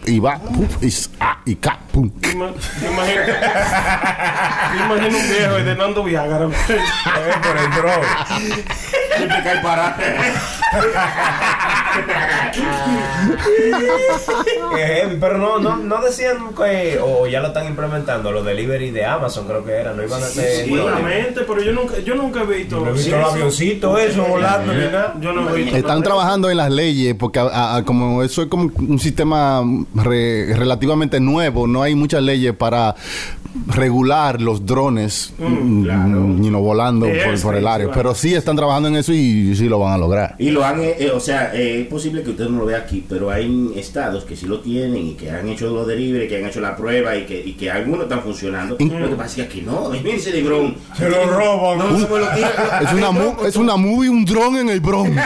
y 0.07 0.19
va, 0.19 0.39
puf, 0.39 0.83
y, 0.83 0.93
ah, 1.21 1.39
y 1.47 1.55
ca, 1.57 1.79
pum. 1.93 2.11
Ima- 2.23 2.53
Imagino, 2.83 3.23
imagino 4.85 5.19
un 5.19 5.29
viejo 5.31 5.55
ordenando 5.55 6.05
Viagra. 6.05 6.49
Eh, 7.12 7.35
por 7.43 7.57
el 7.57 7.71
dron. 7.71 8.01
Y 9.19 9.23
te 9.23 9.43
cae 9.43 9.61
para. 9.62 9.97
Qué 14.75 14.87
heavy, 14.87 15.17
pero 15.21 15.39
no, 15.39 15.59
no, 15.59 15.77
no 15.77 16.01
decían 16.03 16.55
que, 16.57 16.99
o 17.03 17.27
ya 17.27 17.41
lo 17.41 17.49
están 17.49 17.67
implementando, 17.67 18.33
los 18.33 18.45
delivery 18.45 18.91
de 18.91 19.05
Amazon 19.05 19.47
creo 19.47 19.65
que 19.65 19.73
era, 19.73 19.93
no 19.93 20.03
iban 20.03 20.23
a 20.23 20.27
hacer... 20.27 20.65
Seguramente, 20.65 21.43
pero 21.47 21.62
yo 21.62 21.73
nunca, 21.73 21.99
yo 22.01 22.15
nunca 22.15 22.43
he 22.43 22.47
visto. 22.47 22.72
No 22.81 22.88
he 22.88 22.93
visto 22.93 23.02
Sí, 23.09 23.11
el 23.14 23.21
eso- 23.21 23.31
avioncito 23.31 23.99
eso 23.99 24.25
volando 24.25 24.73
ni 24.73 24.81
nada. 24.81 25.14
Yo 25.21 25.33
no 25.33 25.50
he 25.50 25.62
visto. 25.62 25.76
Están 25.76 26.02
trabajando 26.02 26.50
en 26.50 26.57
las 26.57 26.71
leyes 26.71 27.14
porque 27.19 27.38
a- 27.38 27.76
a- 27.76 27.85
como 27.85 28.23
eso 28.23 28.43
es 28.43 28.49
como 28.49 28.71
un 28.79 28.99
sistema 28.99 29.62
re- 29.95 30.55
relativamente 30.57 31.21
nuevo, 31.21 31.67
no 31.67 31.83
hay 31.83 31.95
muchas 31.95 32.23
leyes 32.23 32.55
para 32.55 32.95
regular 33.69 34.41
los 34.41 34.64
drones 34.64 35.35
mm, 35.38 35.85
you 36.43 36.49
know, 36.49 36.62
volando 36.62 37.05
De 37.07 37.21
por, 37.23 37.41
por 37.43 37.55
el 37.57 37.67
área. 37.67 37.87
claro. 37.87 37.93
Pero 38.00 38.14
sí 38.14 38.35
están 38.35 38.57
trabajando 38.57 38.88
en 38.88 38.97
eso 38.97 39.12
y 39.12 39.55
sí 39.55 39.69
lo 39.69 39.79
van 39.79 39.93
a 39.93 39.99
lograr. 39.99 40.35
Y 40.38 40.50
lo 40.50 40.64
han, 40.64 40.81
eh, 40.81 40.97
eh, 40.99 41.11
o 41.11 41.21
sea, 41.21 41.55
eh, 41.55 41.83
es 41.83 41.87
posible 41.88 42.23
que 42.23 42.31
usted 42.31 42.49
no 42.49 42.61
lo 42.61 42.67
vea 42.67 42.79
aquí, 42.79 43.05
pero 43.07 43.31
hay 43.31 43.73
estados 43.76 44.25
que 44.25 44.37
sí 44.37 44.47
lo 44.47 44.61
tienen 44.61 45.07
y 45.07 45.12
que 45.14 45.31
han 45.31 45.47
hecho 45.49 45.69
los 45.71 45.87
delivery, 45.87 46.29
que 46.29 46.38
han 46.38 46.47
hecho 46.47 46.61
la 46.61 46.75
prueba 46.76 47.14
y 47.17 47.25
que, 47.26 47.43
y 47.45 47.52
que 47.52 47.71
algunos 47.71 48.05
están 48.05 48.23
funcionando. 48.23 48.76
Lo 48.81 49.09
que 49.11 49.14
pasa 49.17 49.26
es 49.29 49.35
que 49.35 49.43
aquí 49.43 49.61
no, 49.61 49.93
ese 50.05 50.33
de 50.33 50.43
dron. 50.43 50.75
Se 50.97 51.09
lo 51.11 51.26
roban. 51.26 51.79
No, 51.79 51.99
se 51.99 52.09
me 52.09 52.19
lo 52.21 52.29
tiran. 52.35 52.50
Es 52.83 52.92
una, 52.92 53.11
mu- 53.11 53.35
es 53.47 53.57
una 53.57 53.76
movie, 53.76 54.09
un 54.11 54.25
dron 54.25 54.57
en 54.57 54.69
el 54.69 54.81
Bronx. 54.81 55.11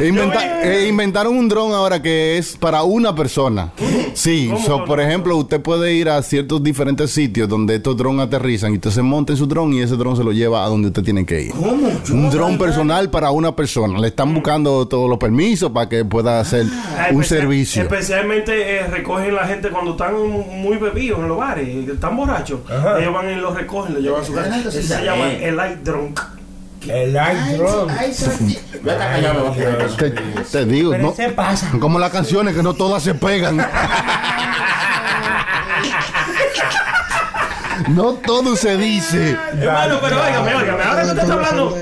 E 0.00 0.06
inventa- 0.08 0.62
e 0.62 0.88
inventaron 0.88 1.36
un 1.36 1.48
dron 1.48 1.72
ahora 1.72 2.00
que 2.02 2.38
es 2.38 2.56
para 2.56 2.82
una 2.82 3.14
persona. 3.14 3.70
Sí, 4.14 4.48
¿Cómo 4.52 4.64
so, 4.66 4.84
por 4.84 5.00
ejemplo, 5.00 5.36
usted 5.36 5.60
puede 5.60 5.94
ir 5.94 6.08
a 6.08 6.22
ciertos 6.22 6.62
diferentes 6.62 7.10
sitios 7.10 7.48
donde 7.48 7.76
estos 7.76 7.96
drones 7.96 8.26
aterrizan 8.26 8.72
y 8.72 8.76
usted 8.76 8.90
se 8.90 9.02
monta 9.02 9.32
en 9.32 9.36
su 9.38 9.46
dron 9.46 9.72
y 9.72 9.80
ese 9.80 9.96
dron 9.96 10.16
se 10.16 10.24
lo 10.24 10.32
lleva 10.32 10.64
a 10.64 10.68
donde 10.68 10.88
usted 10.88 11.02
tiene 11.02 11.24
que 11.24 11.42
ir. 11.42 11.52
Un 11.54 12.30
dron 12.30 12.58
personal 12.58 13.10
para 13.10 13.30
una 13.30 13.54
persona. 13.54 13.98
Le 13.98 14.08
están 14.08 14.34
buscando 14.34 14.86
todos 14.88 15.08
los 15.08 15.18
permisos 15.18 15.70
para 15.70 15.88
que 15.88 16.04
pueda 16.04 16.40
hacer 16.40 16.66
Ah, 16.96 17.08
un 17.10 17.22
especial- 17.22 17.40
servicio. 17.40 17.82
Especialmente 17.82 18.76
eh, 18.78 18.86
recogen 18.86 19.34
la 19.34 19.46
gente 19.46 19.68
cuando 19.70 19.92
están 19.92 20.14
muy 20.60 20.76
bebidos 20.76 21.20
en 21.20 21.28
los 21.28 21.38
bares, 21.38 21.68
están 21.88 22.16
borrachos. 22.16 22.60
Ajá. 22.70 23.00
Ellos 23.00 23.12
van 23.14 23.30
y 23.30 23.34
los 23.36 23.54
recogen, 23.54 23.94
lo 23.94 24.00
llevan 24.00 24.22
a 24.22 24.24
su 24.24 24.32
casa. 24.34 24.58
Eso 24.60 24.70
se 24.70 25.04
llama 25.04 25.32
el 25.32 25.56
light 25.56 25.78
drunk. 25.82 26.20
El 26.88 27.12
light 27.12 27.56
drone. 27.56 27.92
Te, 29.98 30.10
te 30.50 30.64
digo, 30.64 30.92
Pero 30.92 31.02
no, 31.02 31.12
se 31.14 31.28
pasa. 31.28 31.70
como 31.78 31.98
las 31.98 32.10
canciones 32.10 32.54
que 32.54 32.62
no 32.62 32.74
todas 32.74 33.02
se 33.02 33.14
pegan. 33.14 33.58
No 37.88 38.12
todo 38.14 38.56
se 38.56 38.76
dice. 38.76 39.36
Hermano, 39.58 39.98
pero 40.02 40.16
óigame, 40.22 40.54
óigame, 40.54 40.82
ahora 40.82 41.02
que 41.02 41.08
usted 41.08 41.22
está 41.22 41.32
hablando, 41.34 41.76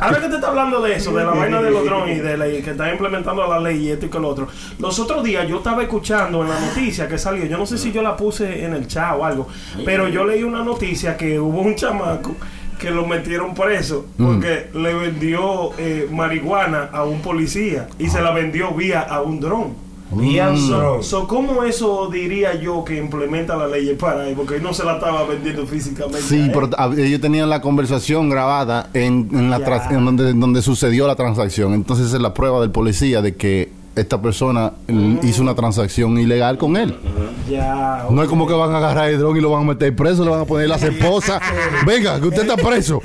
ahora 0.00 0.18
que 0.18 0.24
usted 0.24 0.34
está 0.36 0.48
hablando 0.48 0.82
de 0.82 0.94
eso, 0.94 1.12
de 1.12 1.24
la 1.24 1.30
vaina 1.30 1.60
de 1.60 1.70
los 1.70 1.84
drones 1.84 2.16
y 2.16 2.20
de 2.20 2.36
la, 2.36 2.44
que 2.44 2.70
está 2.70 2.90
implementando 2.92 3.46
la 3.46 3.58
ley 3.58 3.88
y 3.88 3.90
esto 3.90 4.06
y 4.06 4.08
que 4.08 4.18
lo 4.20 4.28
otro. 4.28 4.48
Los 4.78 4.98
otros 5.00 5.22
días 5.24 5.46
yo 5.48 5.58
estaba 5.58 5.82
escuchando 5.82 6.42
en 6.42 6.48
la 6.48 6.60
noticia 6.60 7.08
que 7.08 7.18
salió, 7.18 7.44
yo 7.44 7.58
no 7.58 7.66
sé 7.66 7.76
si 7.76 7.92
yo 7.92 8.02
la 8.02 8.16
puse 8.16 8.64
en 8.64 8.72
el 8.74 8.86
chat 8.86 9.16
o 9.18 9.24
algo, 9.24 9.48
pero 9.84 10.08
yo 10.08 10.24
leí 10.24 10.42
una 10.42 10.62
noticia 10.62 11.16
que 11.16 11.38
hubo 11.38 11.60
un 11.60 11.74
chamaco 11.74 12.36
que 12.82 12.90
lo 12.90 13.06
metieron 13.06 13.54
preso 13.54 14.06
porque 14.18 14.66
le 14.74 14.92
vendió 14.94 15.70
eh, 15.78 16.08
marihuana 16.12 16.90
a 16.92 17.04
un 17.04 17.20
policía 17.22 17.88
y 17.98 18.08
se 18.08 18.20
la 18.20 18.32
vendió 18.32 18.72
vía 18.74 19.00
a 19.00 19.22
un 19.22 19.40
dron. 19.40 19.92
Bien 20.14 20.52
Mm. 20.52 20.56
strong. 20.58 21.02
So, 21.02 21.26
¿Cómo 21.26 21.62
eso 21.64 22.10
diría 22.12 22.54
yo 22.60 22.84
que 22.84 22.98
implementa 22.98 23.56
la 23.56 23.66
ley 23.66 23.94
para 23.98 24.24
ahí? 24.24 24.34
Porque 24.34 24.60
no 24.60 24.74
se 24.74 24.84
la 24.84 24.96
estaba 24.96 25.24
vendiendo 25.24 25.66
físicamente. 25.66 26.20
Sí, 26.20 26.38
él. 26.40 26.50
pero 26.52 26.68
a- 26.76 26.92
ellos 26.94 27.18
tenían 27.22 27.48
la 27.48 27.62
conversación 27.62 28.28
grabada 28.28 28.90
en, 28.92 29.30
en 29.32 29.48
la 29.48 29.56
en 29.90 30.04
donde, 30.04 30.28
en 30.30 30.38
donde 30.40 30.60
sucedió 30.60 31.06
la 31.06 31.16
transacción. 31.16 31.72
Entonces 31.72 32.12
es 32.12 32.20
la 32.20 32.34
prueba 32.34 32.60
del 32.60 32.70
policía 32.70 33.22
de 33.22 33.36
que 33.36 33.72
esta 33.94 34.20
persona 34.20 34.72
hizo 35.22 35.42
una 35.42 35.54
transacción 35.54 36.18
ilegal 36.18 36.56
con 36.58 36.76
él. 36.76 36.96
Ya, 37.48 38.06
No 38.10 38.22
es 38.22 38.28
como 38.28 38.46
que 38.46 38.54
van 38.54 38.74
a 38.74 38.78
agarrar 38.78 39.10
el 39.10 39.18
dron 39.18 39.36
y 39.36 39.40
lo 39.40 39.50
van 39.50 39.62
a 39.62 39.66
meter 39.66 39.94
preso, 39.94 40.24
le 40.24 40.30
van 40.30 40.40
a 40.40 40.44
poner 40.44 40.68
las 40.68 40.82
esposas. 40.82 41.40
Venga, 41.86 42.18
que 42.20 42.26
usted 42.26 42.42
está 42.42 42.56
preso. 42.56 43.00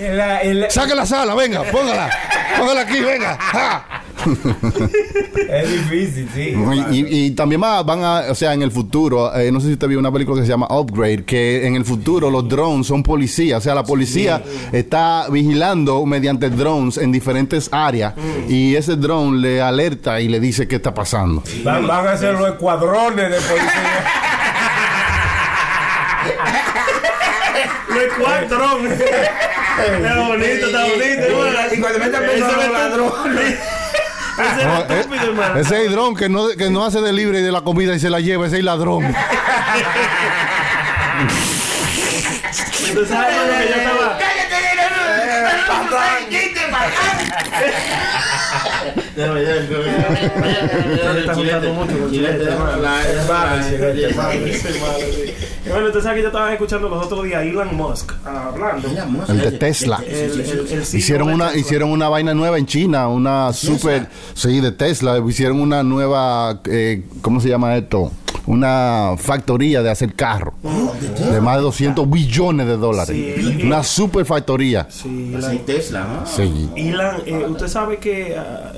Saque 0.70 0.96
la 0.96 1.06
sala, 1.06 1.36
venga, 1.36 1.64
póngala. 1.64 2.10
Póngala 2.58 2.82
aquí, 2.82 3.00
venga. 3.02 3.38
¡Ja! 3.40 3.97
Es 5.50 5.72
difícil, 5.72 6.30
sí. 6.34 6.56
Y, 6.92 7.00
y- 7.00 7.26
y 7.28 7.32
también 7.32 7.62
va- 7.62 7.82
van 7.84 8.04
a, 8.04 8.20
o 8.30 8.36
sea, 8.36 8.54
en 8.54 8.62
el 8.62 8.72
futuro, 8.72 9.34
eh, 9.36 9.52
no 9.52 9.60
sé 9.60 9.68
si 9.68 9.74
usted 9.74 9.88
vio 9.88 10.00
una 10.00 10.12
película 10.12 10.40
que 10.42 10.46
se 10.46 10.52
llama 10.52 10.68
Upgrade, 10.70 11.24
que 11.26 11.66
en 11.66 11.76
el 11.76 11.86
futuro 11.86 12.30
los 12.30 12.48
drones 12.48 12.88
son 12.88 13.04
policías, 13.04 13.60
o 13.60 13.62
sea, 13.62 13.74
la 13.76 13.84
policía 13.84 14.42
está 14.72 15.28
vigilando 15.30 16.06
mediante 16.06 16.50
drones 16.50 16.98
en 16.98 17.12
diferentes 17.12 17.70
áreas 17.72 18.14
y 18.50 18.76
ese 18.76 18.96
drone 18.96 19.38
le 19.40 19.62
alerta 19.62 20.20
y 20.22 20.28
le 20.28 20.40
dice 20.40 20.68
qué 20.68 20.76
está 20.78 20.94
pasando. 20.94 21.44
Van, 21.64 21.86
van 21.88 22.08
a 22.08 22.18
ser 22.18 22.34
los 22.34 22.48
escuadrones 22.50 23.30
de 23.30 23.38
policía. 23.38 24.04
Los 27.90 28.14
cuadrón. 28.14 28.88
Está 29.78 30.28
bonito, 30.28 30.66
está 30.66 30.82
bonito. 30.86 31.76
Y 31.76 31.80
cuando 31.80 32.00
los 32.00 32.08
es 32.66 32.72
ladrones. 32.72 33.60
Ese 34.38 34.66
No, 34.66 34.78
es 34.84 34.92
estúpido, 34.92 35.24
eh, 35.24 35.28
hermano. 35.28 35.60
ese 35.60 35.86
es 35.86 35.92
dron 35.92 36.16
que 36.16 36.30
no, 36.30 36.48
que 36.50 36.70
no 36.70 36.86
hace 36.86 37.02
de 37.02 37.12
libre 37.14 37.42
de 37.42 37.52
la 37.52 37.62
comida 37.62 37.96
y 37.96 38.00
se 38.00 38.10
la 38.10 38.20
lleva, 38.20 38.46
ese 38.48 38.58
es 38.60 38.64
ladrón. 38.64 39.04
Entonces, 42.88 43.10
¿sabes, 43.10 43.36
hermano, 43.36 43.64
que 43.64 43.70
yo 43.70 43.76
estaba... 43.76 43.97
Bueno, 55.70 55.88
usted 55.88 56.02
sabe 56.02 56.16
que 56.16 56.22
yo 56.22 56.28
estaba 56.28 56.54
escuchando 56.54 56.90
los 56.90 57.06
otros 57.06 57.24
días 57.24 57.42
Elon 57.44 57.76
Musk 57.76 58.14
hablando. 58.26 58.88
El 59.28 59.40
de 59.40 59.52
Tesla. 59.52 60.02
El, 60.08 60.14
el, 60.14 60.68
el 60.72 60.86
CEO 60.86 61.00
Hicieron 61.00 61.28
de 61.28 61.34
una, 61.34 61.46
Tesla. 61.48 61.60
hicieron 61.62 61.92
una 61.92 62.10
vaina 62.10 62.34
nueva 62.34 62.58
en 62.58 62.66
China, 62.66 63.08
una 63.08 63.52
super, 63.54 64.08
sí, 64.34 64.60
de 64.62 64.72
Tesla. 64.72 65.20
Hicieron 65.28 65.60
una 65.60 65.84
nueva, 65.84 66.62
eh, 66.66 67.04
¿cómo 67.22 67.42
se 67.42 67.50
llama 67.50 67.76
esto? 67.76 68.12
Una 68.48 69.16
factoría 69.18 69.84
de 69.84 69.90
hacer 69.92 70.14
carro. 70.16 70.54
de 71.32 71.42
más 71.42 71.58
de 71.58 71.62
200 71.64 72.10
billones 72.10 72.66
de 72.66 72.78
dólares. 72.78 73.16
Sí. 73.16 73.62
Una 73.64 73.84
super 73.84 74.26
factoría. 74.26 74.88
Sí, 74.90 75.34
Elon, 75.36 75.60
Tesla, 75.60 76.08
¿no? 76.22 76.26
Sí. 76.26 76.70
Elon, 76.76 77.16
eh, 77.26 77.46
usted 77.50 77.68
sabe 77.68 77.98
que 77.98 78.36
ah, 78.38 78.72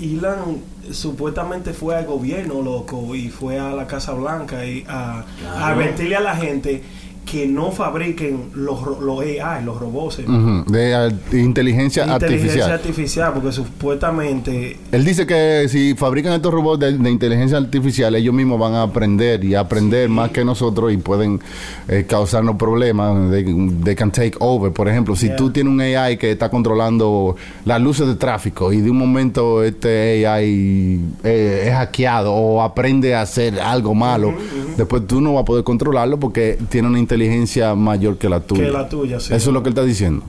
Elon 0.00 0.62
supuestamente 0.92 1.72
fue 1.72 1.96
al 1.96 2.06
gobierno, 2.06 2.62
loco, 2.62 3.14
y 3.14 3.28
fue 3.28 3.58
a 3.58 3.70
la 3.70 3.86
Casa 3.86 4.12
Blanca 4.12 4.64
y 4.64 4.84
a, 4.88 5.24
a 5.56 5.68
advertirle 5.68 6.16
a 6.16 6.20
la 6.20 6.36
gente 6.36 6.82
que 7.30 7.46
no 7.46 7.70
fabriquen 7.70 8.50
los, 8.54 8.80
los 9.00 9.20
AI, 9.20 9.64
los 9.64 9.78
robots. 9.78 10.18
Ujú, 10.20 10.64
De 10.70 10.92
eh, 10.92 11.10
inteligencia, 11.40 12.04
Inteligencia 12.04 12.14
artificial. 12.14 12.72
artificial, 12.72 13.32
porque 13.34 13.52
supuestamente 13.52 14.76
Él 14.92 15.04
dice 15.04 15.26
que 15.26 15.66
si 15.68 15.94
fabrican 15.94 16.32
estos 16.32 16.52
robots 16.52 16.80
de, 16.80 16.96
de 16.98 17.10
inteligencia 17.10 17.58
artificial, 17.58 18.14
ellos 18.14 18.34
mismos 18.34 18.58
van 18.58 18.74
a 18.74 18.82
aprender 18.82 19.44
y 19.44 19.54
aprender 19.54 20.08
más 20.08 20.30
que 20.30 20.44
nosotros 20.44 20.92
y 20.92 20.96
pueden 20.96 21.40
eh, 21.88 22.04
causarnos 22.08 22.56
problemas. 22.56 23.30
They, 23.30 23.44
they 23.84 23.94
can 23.94 24.10
take 24.10 24.34
over. 24.40 24.72
Por 24.72 24.88
ejemplo, 24.88 25.14
si 25.16 25.26
Yeah. 25.30 25.36
tú 25.36 25.50
tienes 25.50 25.72
un 25.72 25.80
AI 25.80 26.16
que 26.16 26.32
está 26.32 26.48
controlando 26.48 27.36
las 27.64 27.80
luces 27.80 28.06
de 28.08 28.16
tráfico 28.16 28.72
y 28.72 28.80
de 28.80 28.90
un 28.90 28.96
momento 28.96 29.62
este 29.62 30.26
AI 30.26 30.98
eh, 31.22 31.64
es 31.68 31.72
hackeado 31.74 32.32
o 32.34 32.62
aprende 32.62 33.14
a 33.14 33.20
hacer 33.22 33.60
algo 33.60 33.94
malo, 33.94 34.34
después 34.76 35.06
tú 35.06 35.20
no 35.20 35.34
vas 35.34 35.42
a 35.42 35.44
poder 35.44 35.62
controlarlo 35.62 36.18
porque 36.18 36.58
tiene 36.68 36.88
una 36.88 36.98
inteligencia 36.98 37.19
mayor 37.74 38.18
que 38.18 38.28
la 38.28 38.40
tuya. 38.40 38.64
que 38.64 38.70
la 38.70 38.88
tuya, 38.88 39.20
sí. 39.20 39.34
Eso 39.34 39.50
es 39.50 39.54
lo 39.54 39.62
que 39.62 39.68
él 39.68 39.74
está 39.74 39.84
diciendo. 39.84 40.22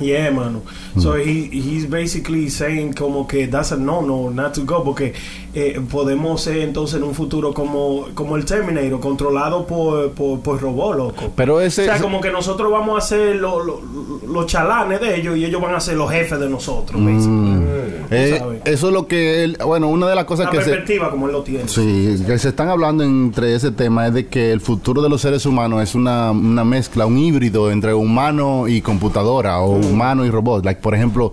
Yeah, 0.00 0.30
mano. 0.30 0.62
So 0.98 1.16
he, 1.16 1.48
he's 1.50 1.86
basically 1.88 2.48
saying 2.50 2.92
como 2.94 3.26
que 3.26 3.46
that's 3.48 3.72
a 3.72 3.76
no 3.76 4.00
no 4.02 4.30
not 4.30 4.54
to 4.54 4.64
go 4.64 4.82
porque 4.84 5.12
eh, 5.54 5.80
podemos 5.90 6.40
ser 6.42 6.58
entonces 6.58 6.96
en 6.98 7.04
un 7.04 7.14
futuro 7.14 7.52
como 7.52 8.06
como 8.14 8.36
el 8.36 8.44
Terminator 8.44 9.00
controlado 9.00 9.66
por 9.66 10.10
por, 10.12 10.40
por 10.40 10.60
robot, 10.60 10.96
loco. 10.96 11.32
Pero 11.34 11.56
O 11.56 11.60
ese... 11.60 11.84
sea, 11.84 11.98
como 12.00 12.20
que 12.20 12.30
nosotros 12.30 12.70
vamos 12.70 13.02
a 13.02 13.06
ser 13.06 13.36
lo- 13.36 13.62
lo- 13.64 13.80
los 14.28 14.46
chalanes 14.46 15.00
de 15.00 15.16
ellos 15.18 15.36
y 15.36 15.44
ellos 15.44 15.60
van 15.60 15.74
a 15.74 15.80
ser 15.80 15.96
los 15.96 16.10
jefes 16.10 16.38
de 16.38 16.48
nosotros, 16.48 17.02
basically. 17.02 17.64
eh, 18.10 18.36
sabes. 18.38 18.62
eso 18.66 18.88
es 18.88 18.92
lo 18.92 19.06
que 19.06 19.42
él... 19.44 19.56
Bueno, 19.64 19.88
una 19.88 20.06
de 20.08 20.14
las 20.14 20.24
cosas 20.26 20.46
La 20.46 20.52
que 20.52 20.58
se... 20.62 20.70
perspectiva 20.70 21.10
como 21.10 21.26
él 21.26 21.32
lo 21.32 21.42
tiene. 21.42 21.66
Sí, 21.68 22.22
que 22.26 22.38
se 22.38 22.50
están 22.50 22.68
hablando 22.68 23.02
entre 23.04 23.54
ese 23.54 23.70
tema 23.72 24.06
es 24.06 24.14
de 24.14 24.26
que 24.26 24.52
el 24.52 24.60
futuro 24.60 25.00
de 25.02 25.08
los 25.08 25.20
seres 25.22 25.46
humanos 25.46 25.82
es 25.82 25.94
una, 25.94 26.30
una 26.30 26.64
mezcla, 26.64 27.06
un 27.06 27.18
híbrido 27.18 27.70
entre 27.70 27.94
humano 27.94 28.68
y 28.68 28.80
computadora 28.82 29.60
o 29.60 29.78
humano 29.90 30.24
y 30.24 30.30
robot. 30.30 30.64
Like, 30.64 30.80
por 30.80 30.94
ejemplo, 30.94 31.32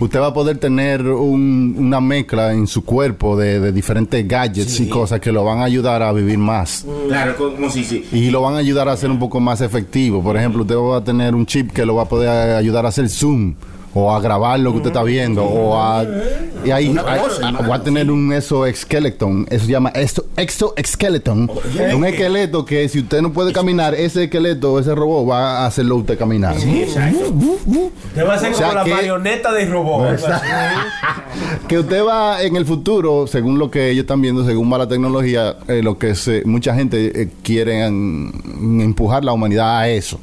usted 0.00 0.20
va 0.20 0.28
a 0.28 0.34
poder 0.34 0.58
tener 0.58 1.02
un- 1.06 1.74
una 1.78 2.00
mezcla 2.00 2.52
en 2.52 2.66
su 2.66 2.84
cuerpo 2.84 3.36
de, 3.36 3.60
de 3.60 3.72
diferentes 3.72 4.26
gadgets 4.26 4.80
y 4.80 4.88
cosas 4.88 5.20
que 5.20 5.32
lo 5.32 5.44
van 5.44 5.60
a 5.60 5.64
ayudar 5.64 6.02
a 6.02 6.12
vivir 6.12 6.38
más. 6.38 6.84
Claro, 7.08 7.36
como 7.36 7.70
si 7.70 7.84
sí. 7.84 8.04
Y 8.12 8.30
lo 8.30 8.42
van 8.42 8.54
a 8.54 8.58
ayudar 8.58 8.88
a 8.88 8.96
ser 8.96 9.10
un 9.10 9.18
poco 9.18 9.40
más 9.40 9.60
efectivo. 9.60 10.22
Por 10.22 10.36
ejemplo, 10.36 10.62
usted 10.62 10.76
va 10.76 10.98
a 10.98 11.04
tener 11.04 11.34
un 11.34 11.46
chip 11.46 11.72
que 11.72 11.84
lo 11.86 11.94
va 11.96 12.02
a 12.02 12.08
poder 12.08 12.56
ayudar 12.56 12.86
a 12.86 12.88
hacer 12.88 13.08
zoom. 13.08 13.54
O 13.98 14.12
a 14.14 14.20
grabar 14.20 14.60
lo 14.60 14.72
que 14.72 14.76
usted 14.76 14.90
está 14.90 15.02
viendo. 15.02 15.42
O 15.42 15.80
a. 15.80 16.04
Y 16.64 16.70
ahí 16.70 16.94
a- 16.98 17.00
a- 17.00 17.24
hermano, 17.36 17.68
va 17.68 17.76
a 17.76 17.82
tener 17.82 18.10
un 18.10 18.30
exoskeleton. 18.32 19.46
Eso 19.48 19.64
se 19.64 19.72
llama 19.72 19.90
exo, 19.94 20.26
exoskeleton. 20.36 21.50
Un 21.94 22.04
esqueleto 22.04 22.64
que 22.66 22.88
si 22.90 22.98
usted 23.00 23.22
no 23.22 23.32
puede 23.32 23.52
caminar, 23.54 23.94
ese 23.94 24.24
esqueleto, 24.24 24.78
ese 24.78 24.94
robot 24.94 25.30
va 25.30 25.58
a 25.60 25.66
hacerlo 25.66 25.96
usted 25.96 26.18
caminar. 26.18 26.56
Te 28.14 28.22
va 28.22 28.34
a 28.34 28.38
ser 28.38 28.52
O 28.52 28.54
sea 28.54 28.66
como 28.68 28.78
la 28.78 28.84
que- 28.84 28.90
marioneta 28.94 29.52
de 29.52 29.64
robot. 29.66 30.20
que 31.68 31.78
usted 31.78 32.04
va 32.04 32.42
en 32.42 32.56
el 32.56 32.64
futuro, 32.66 33.26
según 33.26 33.58
lo 33.58 33.70
que 33.70 33.90
ellos 33.90 34.02
están 34.02 34.20
viendo, 34.20 34.44
según 34.44 34.72
va 34.72 34.78
la 34.78 34.88
tecnología, 34.88 35.56
eh, 35.68 35.82
lo 35.82 35.98
que 35.98 36.14
se, 36.14 36.42
mucha 36.44 36.74
gente 36.74 37.22
eh, 37.22 37.28
quiere 37.42 37.88
mm, 37.90 38.80
empujar 38.80 39.24
la 39.24 39.32
humanidad 39.32 39.78
a 39.78 39.88
eso, 39.88 40.18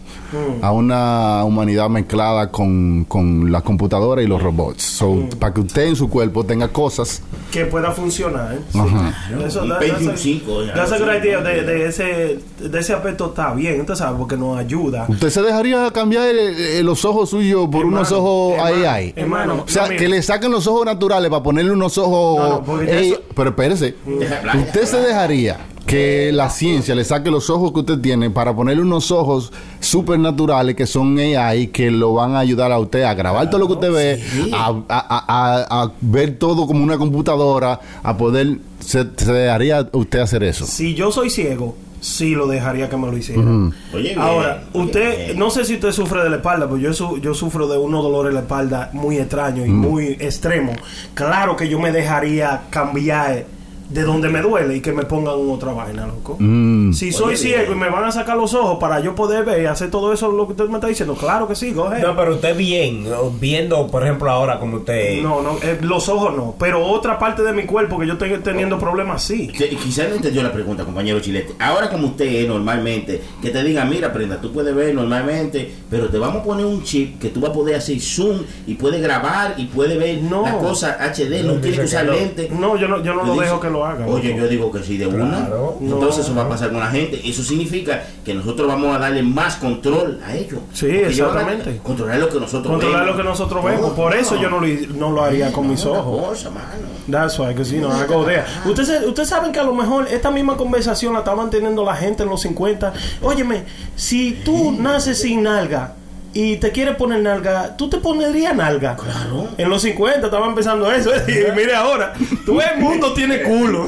a 0.61 0.71
una 0.71 1.43
humanidad 1.43 1.89
mezclada 1.89 2.49
con, 2.49 3.05
con 3.07 3.51
la 3.51 3.61
computadora 3.63 4.21
y 4.21 4.27
los 4.27 4.41
robots. 4.41 4.83
So, 4.83 5.27
Para 5.39 5.53
que 5.53 5.61
usted 5.61 5.83
en 5.87 5.95
su 5.95 6.09
cuerpo 6.09 6.43
tenga 6.45 6.67
cosas. 6.67 7.21
que 7.51 7.65
pueda 7.65 7.91
funcionar. 7.91 8.53
¿eh? 8.55 8.59
Ajá. 8.73 9.13
Eso, 9.45 9.61
Un 9.63 9.69
da- 9.69 9.79
Pentium 9.79 10.05
that's 10.07 10.19
a- 10.19 10.23
5, 10.23 10.63
ya, 10.65 10.73
that's 10.73 10.91
a 10.91 10.97
sí. 10.97 11.03
good 11.03 11.11
idea. 11.13 11.41
De, 11.41 11.61
de 11.63 11.85
ese, 11.87 12.39
de 12.59 12.79
ese 12.79 12.93
aspecto 12.93 13.27
está 13.27 13.53
bien, 13.53 13.81
usted 13.81 13.95
sabe, 13.95 14.17
porque 14.17 14.35
nos 14.37 14.57
ayuda. 14.57 15.05
¿Usted 15.07 15.29
se 15.29 15.41
dejaría 15.41 15.89
cambiar 15.91 16.27
eh, 16.29 16.79
eh, 16.79 16.83
los 16.83 17.05
ojos 17.05 17.29
suyos 17.29 17.67
por 17.67 17.81
Hermano, 17.81 17.97
unos 17.97 18.11
ojos 18.11 18.53
hermano, 18.57 18.89
AI? 18.89 19.13
hermano, 19.15 19.63
o 19.65 19.69
sea, 19.69 19.87
no, 19.87 19.95
que 19.97 20.07
le 20.09 20.21
saquen 20.21 20.51
los 20.51 20.65
ojos 20.67 20.85
naturales 20.85 21.29
para 21.29 21.43
ponerle 21.43 21.71
unos 21.71 21.97
ojos. 21.97 22.37
No, 22.39 22.49
no, 22.55 22.63
porque 22.63 22.85
ya 22.87 22.99
eso- 22.99 23.21
Pero 23.35 23.49
espérese. 23.51 23.95
¿Usted 24.07 24.85
se 24.85 24.97
dejaría 24.97 25.57
que 25.85 26.31
la 26.33 26.49
ciencia 26.49 26.95
le 26.95 27.03
saque 27.03 27.29
los 27.29 27.49
ojos 27.49 27.71
que 27.73 27.79
usted 27.81 27.99
tiene 27.99 28.29
para 28.29 28.55
ponerle 28.55 28.81
unos 28.81 29.11
ojos 29.11 29.51
supernaturales 29.79 30.75
que 30.75 30.87
son 30.87 31.17
AI 31.19 31.67
que 31.67 31.91
lo 31.91 32.13
van 32.13 32.35
a 32.35 32.39
ayudar 32.39 32.71
a 32.71 32.79
usted 32.79 33.03
a 33.03 33.13
grabar 33.13 33.49
todo 33.49 33.59
lo 33.59 33.67
que 33.67 33.73
usted 33.73 33.91
ve, 33.91 34.23
a, 34.53 34.67
a- 34.67 34.75
a- 34.87 35.25
a- 35.27 35.83
a 35.83 35.91
ver 36.01 36.37
todo 36.39 36.65
como 36.67 36.83
una 36.83 36.97
computadora, 36.97 37.79
a 38.01 38.17
poder. 38.17 38.57
¿Se, 38.79 39.05
se 39.15 39.31
dejaría 39.31 39.87
usted 39.93 40.19
hacer 40.19 40.43
eso? 40.43 40.65
Si 40.65 40.93
yo 40.93 41.09
soy 41.11 41.29
ciego, 41.29 41.75
sí 42.01 42.31
lo 42.35 42.47
dejaría 42.47 42.89
que 42.89 42.97
me 42.97 43.07
lo. 43.07 43.13
Oye, 43.13 43.73
bien, 43.93 44.19
Ahora, 44.19 44.63
oye, 44.73 44.83
usted, 44.85 45.25
bien. 45.27 45.39
no 45.39 45.49
sé 45.49 45.63
si 45.63 45.75
usted 45.75 45.91
sufre 45.93 46.21
de 46.23 46.29
la 46.29 46.35
espalda, 46.37 46.65
pero 46.65 46.77
yo, 46.77 46.91
su- 46.93 47.17
yo 47.19 47.33
sufro 47.33 47.67
de 47.67 47.77
unos 47.77 48.03
dolores 48.03 48.29
en 48.31 48.35
la 48.35 48.41
espalda 48.41 48.89
muy 48.93 49.17
extraños 49.17 49.67
y 49.67 49.71
muy 49.71 50.17
extremos. 50.19 50.75
Claro 51.13 51.55
que 51.55 51.69
yo 51.69 51.79
me 51.79 51.91
dejaría 51.93 52.63
cambiar 52.69 53.45
de 53.93 54.01
donde 54.03 54.29
me 54.29 54.41
duele 54.41 54.77
y 54.77 54.81
que 54.81 54.91
me 54.91 55.03
pongan 55.03 55.35
otra 55.49 55.71
vaina, 55.73 56.07
loco. 56.07 56.35
Mm. 56.39 56.93
Si 56.93 57.11
soy 57.11 57.37
ciego 57.37 57.73
y 57.73 57.75
me 57.75 57.89
van 57.89 58.03
a 58.05 58.11
sacar 58.11 58.35
los 58.37 58.53
ojos 58.53 58.77
para 58.79 58.99
yo 58.99 59.13
poder 59.15 59.45
ver 59.45 59.61
y 59.61 59.65
hacer 59.65 59.91
todo 59.91 60.11
eso 60.13 60.31
lo 60.31 60.45
que 60.47 60.53
usted 60.53 60.65
me 60.67 60.75
está 60.75 60.87
diciendo, 60.87 61.15
claro 61.15 61.47
que 61.47 61.55
sí, 61.55 61.69
ahead. 61.77 62.01
No, 62.01 62.15
pero 62.15 62.33
usted 62.35 62.57
bien, 62.57 63.05
viendo, 63.39 63.87
por 63.87 64.03
ejemplo, 64.03 64.29
ahora 64.31 64.59
como 64.59 64.77
usted... 64.77 65.21
No, 65.21 65.41
no, 65.41 65.57
eh, 65.61 65.77
los 65.81 66.09
ojos 66.09 66.35
no, 66.35 66.55
pero 66.57 66.83
otra 66.85 67.19
parte 67.19 67.43
de 67.43 67.53
mi 67.53 67.63
cuerpo 67.63 67.99
que 67.99 68.07
yo 68.07 68.13
estoy 68.13 68.31
teniendo 68.39 68.79
problemas 68.79 69.23
sí. 69.23 69.47
Que- 69.47 69.69
Quizás 69.83 70.07
no 70.09 70.15
entendió 70.15 70.41
la 70.43 70.51
pregunta, 70.51 70.85
compañero 70.85 71.19
Chilete. 71.19 71.53
Ahora 71.59 71.89
como 71.89 72.07
usted 72.07 72.25
es 72.25 72.47
normalmente, 72.47 73.21
que 73.41 73.49
te 73.49 73.63
diga, 73.63 73.83
mira, 73.85 74.11
prenda, 74.13 74.39
tú 74.39 74.51
puedes 74.53 74.73
ver 74.73 74.95
normalmente, 74.95 75.71
pero 75.89 76.07
te 76.07 76.17
vamos 76.17 76.41
a 76.41 76.43
poner 76.43 76.65
un 76.65 76.83
chip 76.83 77.19
que 77.19 77.29
tú 77.29 77.41
vas 77.41 77.51
a 77.51 77.53
poder 77.53 77.75
hacer 77.75 77.99
zoom 77.99 78.39
y 78.65 78.75
puedes 78.75 79.01
grabar 79.01 79.55
y 79.57 79.65
puedes 79.65 79.99
ver 79.99 80.21
No. 80.23 80.41
la 80.43 80.57
cosa 80.57 80.97
HD, 80.99 81.43
no, 81.43 81.53
No, 81.53 81.59
tienes 81.59 81.79
que 81.79 81.85
usar 81.85 82.05
lente. 82.05 82.49
No, 82.49 82.77
yo 82.77 82.87
no, 82.87 83.03
yo 83.03 83.13
no 83.13 83.23
lo 83.23 83.35
dejo 83.35 83.59
que 83.59 83.69
lo 83.69 83.82
haga. 83.85 84.05
Oye, 84.07 84.29
loco. 84.29 84.41
yo 84.41 84.47
digo 84.47 84.71
que 84.71 84.83
sí 84.83 84.97
de 84.97 85.07
una. 85.07 85.47
Entonces 85.81 86.17
No. 86.17 86.23
eso 86.23 86.35
va 86.35 86.43
a 86.43 86.49
pasar 86.49 86.71
con 86.71 86.79
la 86.79 86.87
gente. 86.91 87.21
Eso 87.27 87.43
significa 87.43 88.03
que 88.23 88.33
nosotros 88.33 88.67
vamos 88.67 88.95
a 88.95 88.99
darle 88.99 89.23
más 89.23 89.55
control 89.57 90.19
a 90.25 90.35
ellos. 90.35 90.59
Sí, 90.73 90.87
exactamente. 90.87 91.79
Controlar 91.83 92.19
lo 92.19 92.29
que 92.29 92.39
nosotros 92.39 92.71
Controlar 92.71 93.01
vemos. 93.01 93.15
lo 93.17 93.21
que 93.23 93.29
nosotros 93.29 93.63
vemos. 93.63 93.91
Por 93.93 94.15
eso 94.15 94.39
yo 94.41 94.49
no 94.49 94.59
lo, 94.59 94.67
no 94.95 95.11
lo 95.11 95.23
haría 95.23 95.51
con 95.51 95.69
mis 95.69 95.83
No, 95.85 95.91
ojos. 95.93 96.27
cosa, 96.29 96.49
mano. 96.49 96.67
That's 97.09 97.37
why, 97.37 97.51
I 97.51 98.07
go 98.07 98.23
there. 98.23 98.43
Ustedes 98.65 99.05
usted 99.05 99.25
saben 99.25 99.51
que 99.51 99.59
a 99.59 99.63
lo 99.63 99.73
mejor 99.73 100.07
esta 100.07 100.31
misma 100.31 100.55
conversación 100.55 101.13
la 101.13 101.19
estaban 101.19 101.49
teniendo 101.49 101.83
la 101.83 101.95
gente 101.95 102.23
en 102.23 102.29
los 102.29 102.41
50. 102.41 102.93
Óyeme, 103.21 103.63
si 103.95 104.39
tú 104.45 104.71
naces 104.71 105.19
sin 105.21 105.43
nalga 105.43 105.95
y 106.33 106.57
te 106.57 106.71
quieres 106.71 106.95
poner 106.95 107.19
nalga, 107.21 107.75
¿tú 107.77 107.89
te 107.89 107.97
pondrías 107.97 108.55
nalga? 108.55 108.95
Claro. 108.95 109.49
En 109.57 109.69
los 109.69 109.81
50 109.83 110.25
estaba 110.27 110.47
empezando 110.47 110.91
eso. 110.91 111.11
Y 111.27 111.45
mire 111.55 111.75
ahora, 111.75 112.13
todo 112.45 112.59
el 112.61 112.79
mundo 112.79 113.13
tiene 113.13 113.41
culo. 113.41 113.87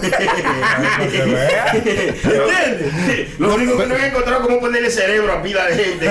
¿Entiendes? 1.01 1.51
Lo 3.39 3.55
único 3.55 3.77
que 3.77 3.86
no 3.88 3.95
he 3.95 4.08
encontrado 4.08 4.41
es 4.41 4.47
cómo 4.47 4.60
ponerle 4.60 4.89
cerebro 4.89 5.34
a 5.34 5.41
pila 5.41 5.65
de 5.65 5.75
gente. 5.84 6.10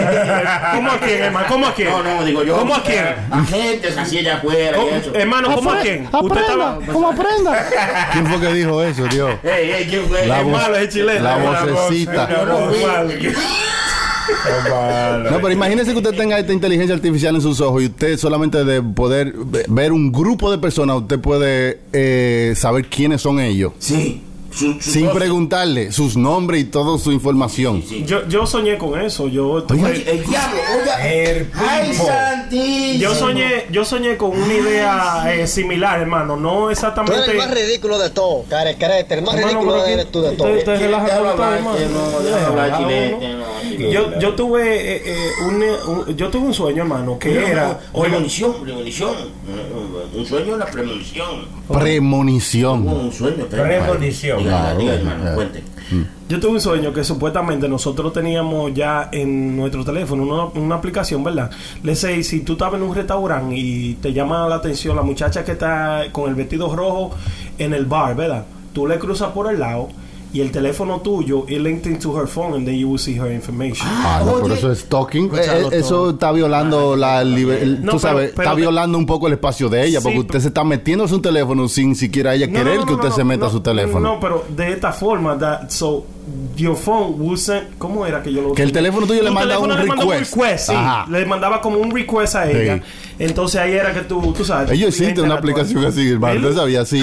¿Cómo 0.75 0.91
a 0.91 0.99
quién, 0.99 1.23
hermano? 1.23 1.47
¿Cómo 1.49 1.67
a 1.67 1.75
quién? 1.75 1.89
No, 1.91 2.03
no, 2.03 2.25
digo 2.25 2.43
yo. 2.45 2.57
¿Cómo 2.59 2.75
a 2.75 2.83
quién? 2.83 3.05
A 3.31 3.45
gente 3.45 3.89
así 3.97 4.19
allá 4.19 4.37
afuera 4.37 4.77
¿Cómo- 4.77 4.89
y 4.91 4.95
eso. 4.95 5.15
hermano, 5.15 5.55
¿cómo 5.55 5.73
a 5.73 5.81
quién? 5.81 6.09
Usted 6.13 6.41
estaba... 6.41 6.79
¿Cómo 6.93 7.09
aprenda? 7.11 7.67
¿Quién 8.13 8.27
fue 8.27 8.41
que 8.41 8.53
dijo 8.55 8.83
eso, 8.83 9.05
Dios? 9.07 9.31
Ey, 9.43 9.71
ey, 9.73 9.87
¿quién 9.89 10.07
fue? 10.09 10.27
La 10.27 10.41
Es 10.41 10.45
voz- 10.45 10.53
malo, 10.53 10.77
es 10.77 10.89
chileno. 10.89 11.23
La 11.25 11.37
La 11.39 11.65
vocecita. 11.65 12.29
No 15.31 15.37
pero 15.41 15.51
imagínese 15.53 15.93
que 15.93 15.99
usted 15.99 16.15
tenga 16.17 16.39
esta 16.39 16.53
inteligencia 16.53 16.95
artificial 16.95 17.35
en 17.35 17.41
sus 17.41 17.61
ojos 17.61 17.83
y 17.83 17.87
usted 17.87 18.17
solamente 18.19 18.65
de 18.65 18.83
poder 18.83 19.33
ve- 19.37 19.65
ver 19.69 19.93
un 19.93 20.11
grupo 20.13 20.51
de 20.51 20.59
personas, 20.59 20.97
usted 20.97 21.19
puede 21.21 21.81
eh, 21.93 22.55
saber 22.57 22.87
quiénes 22.87 23.21
son 23.23 23.41
ellos. 23.41 23.73
Sí. 23.79 24.23
Su, 24.55 24.75
su 24.75 24.81
Sin 24.91 25.07
cosa. 25.07 25.19
preguntarle 25.19 25.91
sus 25.93 26.17
nombres 26.17 26.61
y 26.63 26.65
toda 26.67 26.97
su 26.99 27.11
información. 27.11 27.83
Sí. 27.89 28.05
Yo, 28.07 28.27
yo 28.29 28.47
soñé 28.47 28.79
con 28.79 29.01
eso. 29.01 29.27
Yo 29.29 29.65
tuve- 29.65 29.85
Oye, 29.91 30.11
el 30.11 30.25
diablo, 30.25 30.59
oye. 30.81 31.31
El 31.31 31.51
Ay, 31.55 31.93
santísimo. 31.95 33.01
Yo 33.03 33.15
soñé, 33.15 33.67
yo 33.71 33.85
soñé 33.85 34.17
con 34.17 34.31
una 34.31 34.55
idea 34.55 35.35
eh, 35.35 35.47
similar, 35.49 36.01
hermano. 36.01 36.37
No 36.37 36.55
Tú 36.55 36.67
eres 36.67 36.79
exactamente. 36.79 37.31
el 37.33 37.37
más 37.39 37.51
ridículo 37.51 37.99
de 37.99 38.11
todo, 38.11 38.45
carecrete. 38.49 39.15
El 39.15 39.23
más 39.23 39.35
Hermano, 39.35 39.53
ridículo 39.59 39.83
pero 39.83 39.87
eres 39.93 40.13
tú 40.13 40.23
de 40.23 40.31
todo. 40.37 40.49
te- 40.49 40.63
te 40.63 40.89
no, 40.89 40.99
¿no? 40.99 41.05
no. 43.19 43.91
Yo, 43.91 44.19
yo 44.21 44.35
tuve 44.35 44.97
eh, 44.97 45.03
eh, 45.05 45.31
un, 45.49 45.63
un- 46.09 46.17
yo 46.17 46.31
tuve 46.31 46.47
un 46.47 46.55
sueño, 46.55 46.83
hermano, 46.83 47.19
que 47.19 47.37
era. 47.45 47.81
oiga, 47.93 48.09
Premonición, 48.09 48.55
premonición. 48.63 49.11
Un 50.15 50.27
sueño 50.27 50.57
la 50.57 50.67
premonición. 50.67 51.49
Premonición. 51.69 52.87
Un 52.89 53.13
sueño. 53.13 53.47
Premonición. 53.47 54.44
Diga, 54.45 54.61
Claro, 54.61 54.79
diga, 54.79 55.01
claro. 55.01 55.17
hermano, 55.17 55.35
cuente. 55.35 55.63
Yo 56.29 56.41
tuve 56.41 56.53
un 56.53 56.61
sueño 56.61 56.93
que 56.93 57.05
supuestamente 57.05 57.69
nosotros 57.69 58.13
teníamos 58.13 58.73
ya 58.73 59.09
en 59.13 59.57
nuestro 59.57 59.85
teléfono 59.85 60.23
una, 60.23 60.45
una 60.61 60.75
aplicación, 60.77 61.23
¿verdad? 61.23 61.51
Le 61.83 61.95
sé, 61.95 62.23
si 62.23 62.41
tú 62.41 62.53
estabas 62.55 62.75
en 62.81 62.83
un 62.83 62.95
restaurante 62.95 63.55
y 63.57 63.95
te 63.95 64.13
llama 64.13 64.49
la 64.49 64.57
atención 64.57 64.97
la 64.97 65.03
muchacha 65.03 65.45
que 65.45 65.53
está 65.53 66.05
con 66.13 66.29
el 66.31 66.35
vestido 66.35 66.75
rojo 66.75 67.11
en 67.59 67.75
el 67.75 67.85
bar, 67.85 68.17
¿verdad? 68.17 68.45
Tú 68.73 68.87
le 68.87 68.99
cruzas 68.99 69.31
por 69.33 69.53
el 69.53 69.61
lado 69.61 69.89
y 70.35 70.41
el 70.41 70.51
teléfono 70.51 71.01
tuyo 71.01 71.47
is 71.49 71.59
linked 71.61 71.87
into 71.91 72.13
her 72.19 72.27
phone 72.27 72.55
and 72.57 72.67
then 72.67 72.75
you 72.77 72.89
will 72.91 72.99
see 72.99 73.17
her 73.19 73.33
information. 73.33 73.87
Ah, 73.89 74.23
no, 74.27 74.43
pero 74.43 74.55
eso 74.55 74.71
es 74.73 74.81
stalking. 74.81 75.31
Eh, 75.35 75.69
eso 75.73 76.11
está 76.11 76.33
violando 76.33 76.97
la 76.97 77.23
el- 77.23 77.83
No, 77.85 77.93
tú 77.93 77.99
pero- 77.99 77.99
sabes, 78.01 78.31
pero- 78.35 78.43
está 78.43 78.55
violando 78.55 78.99
un 78.99 79.07
poco 79.07 79.29
el 79.29 79.35
espacio 79.35 79.69
de 79.69 79.87
ella, 79.87 80.01
Sí, 80.01 80.05
porque 80.05 80.19
usted 80.19 80.33
pero- 80.33 80.41
se 80.43 80.49
está 80.49 80.65
metiendo 80.65 81.05
en 81.05 81.11
su 81.11 81.21
teléfono 81.21 81.69
sin 81.69 81.95
siquiera 81.95 82.35
ella 82.35 82.49
No, 82.49 82.53
querer 82.53 82.75
no, 82.75 82.81
no, 82.83 82.87
que 82.89 82.95
usted 82.95 83.09
no, 83.11 83.15
se 83.15 83.25
meta 83.25 83.41
no, 83.43 83.47
a 83.47 83.51
su 83.53 83.61
teléfono. 83.61 84.01
No, 84.15 84.21
pero 84.21 84.45
de 84.55 84.73
esta 84.73 84.93
forma, 84.93 85.39
that, 85.39 85.71
so 85.71 86.05
will 87.19 87.37
send, 87.39 87.77
¿cómo 87.79 88.07
era 88.07 88.23
que 88.23 88.33
yo 88.33 88.41
lo 88.43 88.53
Que 88.55 88.63
el 88.63 88.73
teléfono 88.73 89.07
tuyo 89.07 89.23
le 89.23 89.29
Tu 89.29 89.35
manda 89.35 89.49
teléfono 89.57 89.75
un 89.75 89.81
le 89.81 89.87
manda 89.87 90.05
request. 90.19 90.69
sí. 90.69 90.75
Ajá. 90.75 91.07
Le 91.11 91.27
mandaba 91.27 91.61
como 91.61 91.79
un 91.79 91.91
request 91.91 92.35
a 92.37 92.51
ella. 92.51 92.77
Sí. 92.79 92.83
Entonces 93.19 93.61
ahí 93.61 93.73
era 93.73 93.93
que 93.95 94.01
tú, 94.01 94.33
tú 94.37 94.45
sabes. 94.45 94.71
Ellos 94.73 94.97
tú 94.97 95.03
existe 95.03 95.21
una 95.23 95.35
aplicación 95.35 95.85
así, 95.85 96.11
hermano. 96.11 96.41
¿Usted 96.41 96.55
sabía? 96.61 96.85
Sí. 96.85 97.01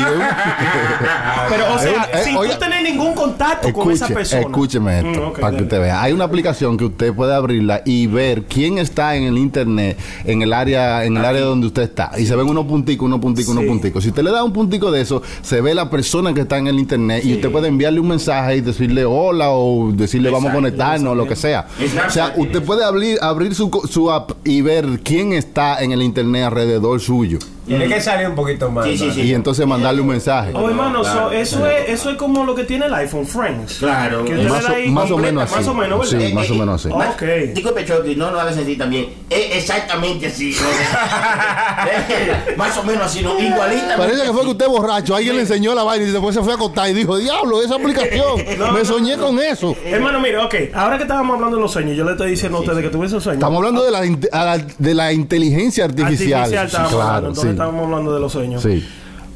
Pero, 1.49 1.73
o 1.73 1.79
sea, 1.79 1.91
Eh, 2.03 2.09
eh, 2.13 2.23
sin 2.25 2.35
oiga. 2.37 2.53
tú 2.53 2.59
tener 2.59 2.83
ningún 2.83 3.13
contacto 3.13 3.71
con 3.73 3.91
esa 3.91 4.07
persona. 4.07 4.41
escúcheme 4.41 4.99
esto, 4.99 5.33
Mm, 5.37 5.39
para 5.39 5.57
que 5.57 5.63
usted 5.63 5.79
vea. 5.79 6.01
Hay 6.01 6.11
una 6.13 6.25
aplicación 6.25 6.77
que 6.77 6.85
usted 6.85 7.13
puede 7.13 7.33
abrirla 7.33 7.81
y 7.85 8.07
ver 8.07 8.43
quién 8.43 8.77
está 8.77 9.15
en 9.15 9.23
el 9.23 9.37
internet, 9.37 9.97
en 10.25 10.41
el 10.41 10.51
área, 10.53 11.05
en 11.05 11.15
el 11.17 11.23
área 11.25 11.41
donde 11.41 11.67
usted 11.67 11.83
está. 11.83 12.11
Y 12.17 12.25
se 12.25 12.35
ven 12.35 12.47
unos 12.49 12.65
punticos, 12.65 13.05
unos 13.05 13.19
punticos, 13.19 13.51
unos 13.55 13.65
punticos. 13.65 14.03
Si 14.03 14.09
usted 14.09 14.23
le 14.23 14.31
da 14.31 14.43
un 14.43 14.51
puntico 14.53 14.91
de 14.91 15.01
eso, 15.01 15.21
se 15.41 15.61
ve 15.61 15.73
la 15.73 15.89
persona 15.89 16.33
que 16.33 16.41
está 16.41 16.57
en 16.57 16.67
el 16.67 16.79
internet 16.79 17.23
y 17.25 17.33
usted 17.35 17.51
puede 17.51 17.67
enviarle 17.67 17.99
un 17.99 18.07
mensaje 18.09 18.57
y 18.57 18.61
decirle 18.61 19.05
hola 19.11 19.51
o 19.51 19.91
decirle 19.91 20.29
vamos 20.29 20.51
a 20.51 20.53
conectarnos, 20.53 21.15
lo 21.15 21.27
que 21.27 21.35
sea. 21.35 21.67
Exacto. 21.79 22.07
O 22.07 22.11
sea, 22.11 22.33
usted 22.37 22.63
puede 22.63 22.83
abrir, 22.83 23.17
abrir 23.21 23.53
su, 23.55 23.69
su 23.89 24.11
app 24.11 24.31
y 24.43 24.61
ver 24.61 25.01
quién 25.03 25.33
está 25.33 25.81
en 25.81 25.91
el 25.91 26.01
internet 26.01 26.45
alrededor 26.45 26.99
suyo. 26.99 27.39
Tiene 27.67 27.87
que 27.87 28.01
salir 28.01 28.27
un 28.27 28.35
poquito 28.35 28.71
más. 28.71 28.85
Sí, 28.85 28.97
sí, 28.97 29.11
sí. 29.11 29.21
Y 29.21 29.33
entonces 29.33 29.65
mandarle 29.67 30.01
un 30.01 30.07
mensaje. 30.07 30.51
Oh, 30.55 30.67
hermano, 30.69 31.01
Claro, 31.01 31.29
so, 31.29 31.31
eso, 31.31 31.57
claro. 31.57 31.71
es, 31.77 31.89
eso 31.89 32.09
es 32.09 32.15
como 32.17 32.43
lo 32.43 32.55
que 32.55 32.63
tiene 32.63 32.87
el 32.87 32.93
iPhone 32.95 33.25
Friends. 33.27 33.75
Claro. 33.79 34.25
Que 34.25 34.33
Más 34.35 34.65
o- 34.65 34.73
ahí 34.73 34.89
más 34.89 35.11
o 35.11 35.17
menos 35.17 35.43
así. 35.43 35.55
Más 35.55 35.67
o 35.67 35.73
menos, 35.73 36.11
¿verdad? 36.11 36.27
Sí, 36.27 36.33
más 36.33 36.49
o 36.49 36.55
menos 36.55 36.85
así. 36.85 36.93
Oh, 36.93 36.97
Ok. 37.11 37.21
Disculpe, 37.53 37.85
Chucky, 37.85 38.15
no 38.15 38.31
lo 38.31 38.39
hagas 38.41 38.57
así 38.57 38.75
también. 38.75 39.07
Es 39.29 39.55
exactamente 39.57 40.27
así. 40.27 40.55
¿no? 40.59 40.67
Más 42.57 42.77
o 42.77 42.83
menos 42.83 43.05
así, 43.05 43.21
¿no? 43.21 43.39
Igualita. 43.39 43.95
Parece 43.97 44.23
que 44.23 44.31
fue 44.33 44.41
que 44.43 44.49
usted 44.49 44.67
borracho, 44.67 45.15
alguien 45.15 45.35
le 45.35 45.41
enseñó 45.43 45.73
la 45.75 45.83
vaina 45.83 46.05
y 46.07 46.11
después 46.11 46.35
se 46.35 46.41
fue 46.41 46.51
a 46.53 46.55
acostar 46.55 46.89
y 46.89 46.93
dijo, 46.93 47.17
diablo, 47.17 47.61
esa 47.61 47.75
aplicación, 47.75 48.41
No, 48.57 48.71
me 48.71 48.83
soñé 48.85 49.17
no. 49.17 49.27
con 49.27 49.39
eso. 49.39 49.75
Hermano, 49.85 50.19
mire, 50.19 50.37
ok. 50.37 50.55
Ahora 50.73 50.97
que 50.97 51.03
estábamos 51.03 51.35
hablando 51.35 51.57
de 51.57 51.61
los 51.63 51.71
sueños, 51.71 51.95
yo 51.95 52.03
le 52.03 52.11
estoy 52.11 52.31
diciendo 52.31 52.57
a 52.57 52.61
ustedes 52.61 52.83
que 52.83 52.89
tuve 52.89 53.07
esos 53.07 53.23
sueños. 53.23 53.39
Estamos 53.39 53.57
hablando 53.57 53.83
de 53.83 53.91
la, 53.91 54.57
de 54.77 54.93
la 54.93 55.13
inteligencia 55.13 55.85
artificial. 55.85 56.41
Artificial 56.53 56.69
Sí, 56.89 56.95
claro, 56.95 57.27
entonces 57.29 57.50
estábamos 57.51 57.85
hablando 57.85 58.13
de 58.13 58.19
los 58.19 58.31
sueños. 58.31 58.63
Sí. 58.63 58.83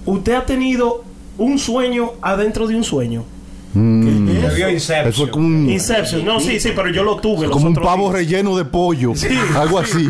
¿Usted 0.06 0.34
ha 0.34 0.46
tenido 0.46 1.04
un 1.38 1.58
sueño 1.60 2.12
adentro 2.22 2.68
de 2.68 2.76
un 2.76 2.84
sueño? 2.84 3.24
Mm, 3.76 4.30
Inception. 4.30 5.08
eso 5.08 5.26
es 5.26 5.30
como 5.32 5.48
un, 5.48 5.70
Inception. 5.70 6.24
No, 6.26 6.40
sí, 6.40 6.60
sí, 6.60 6.72
pero 6.76 6.90
yo 6.90 7.04
lo 7.04 7.18
tuve. 7.18 7.44
los 7.48 7.52
como 7.52 7.68
un 7.68 7.76
pavo 7.76 8.04
días. 8.10 8.14
relleno 8.14 8.56
de 8.58 8.66
pollo. 8.66 9.14
algo 9.56 9.80
así. 9.80 10.10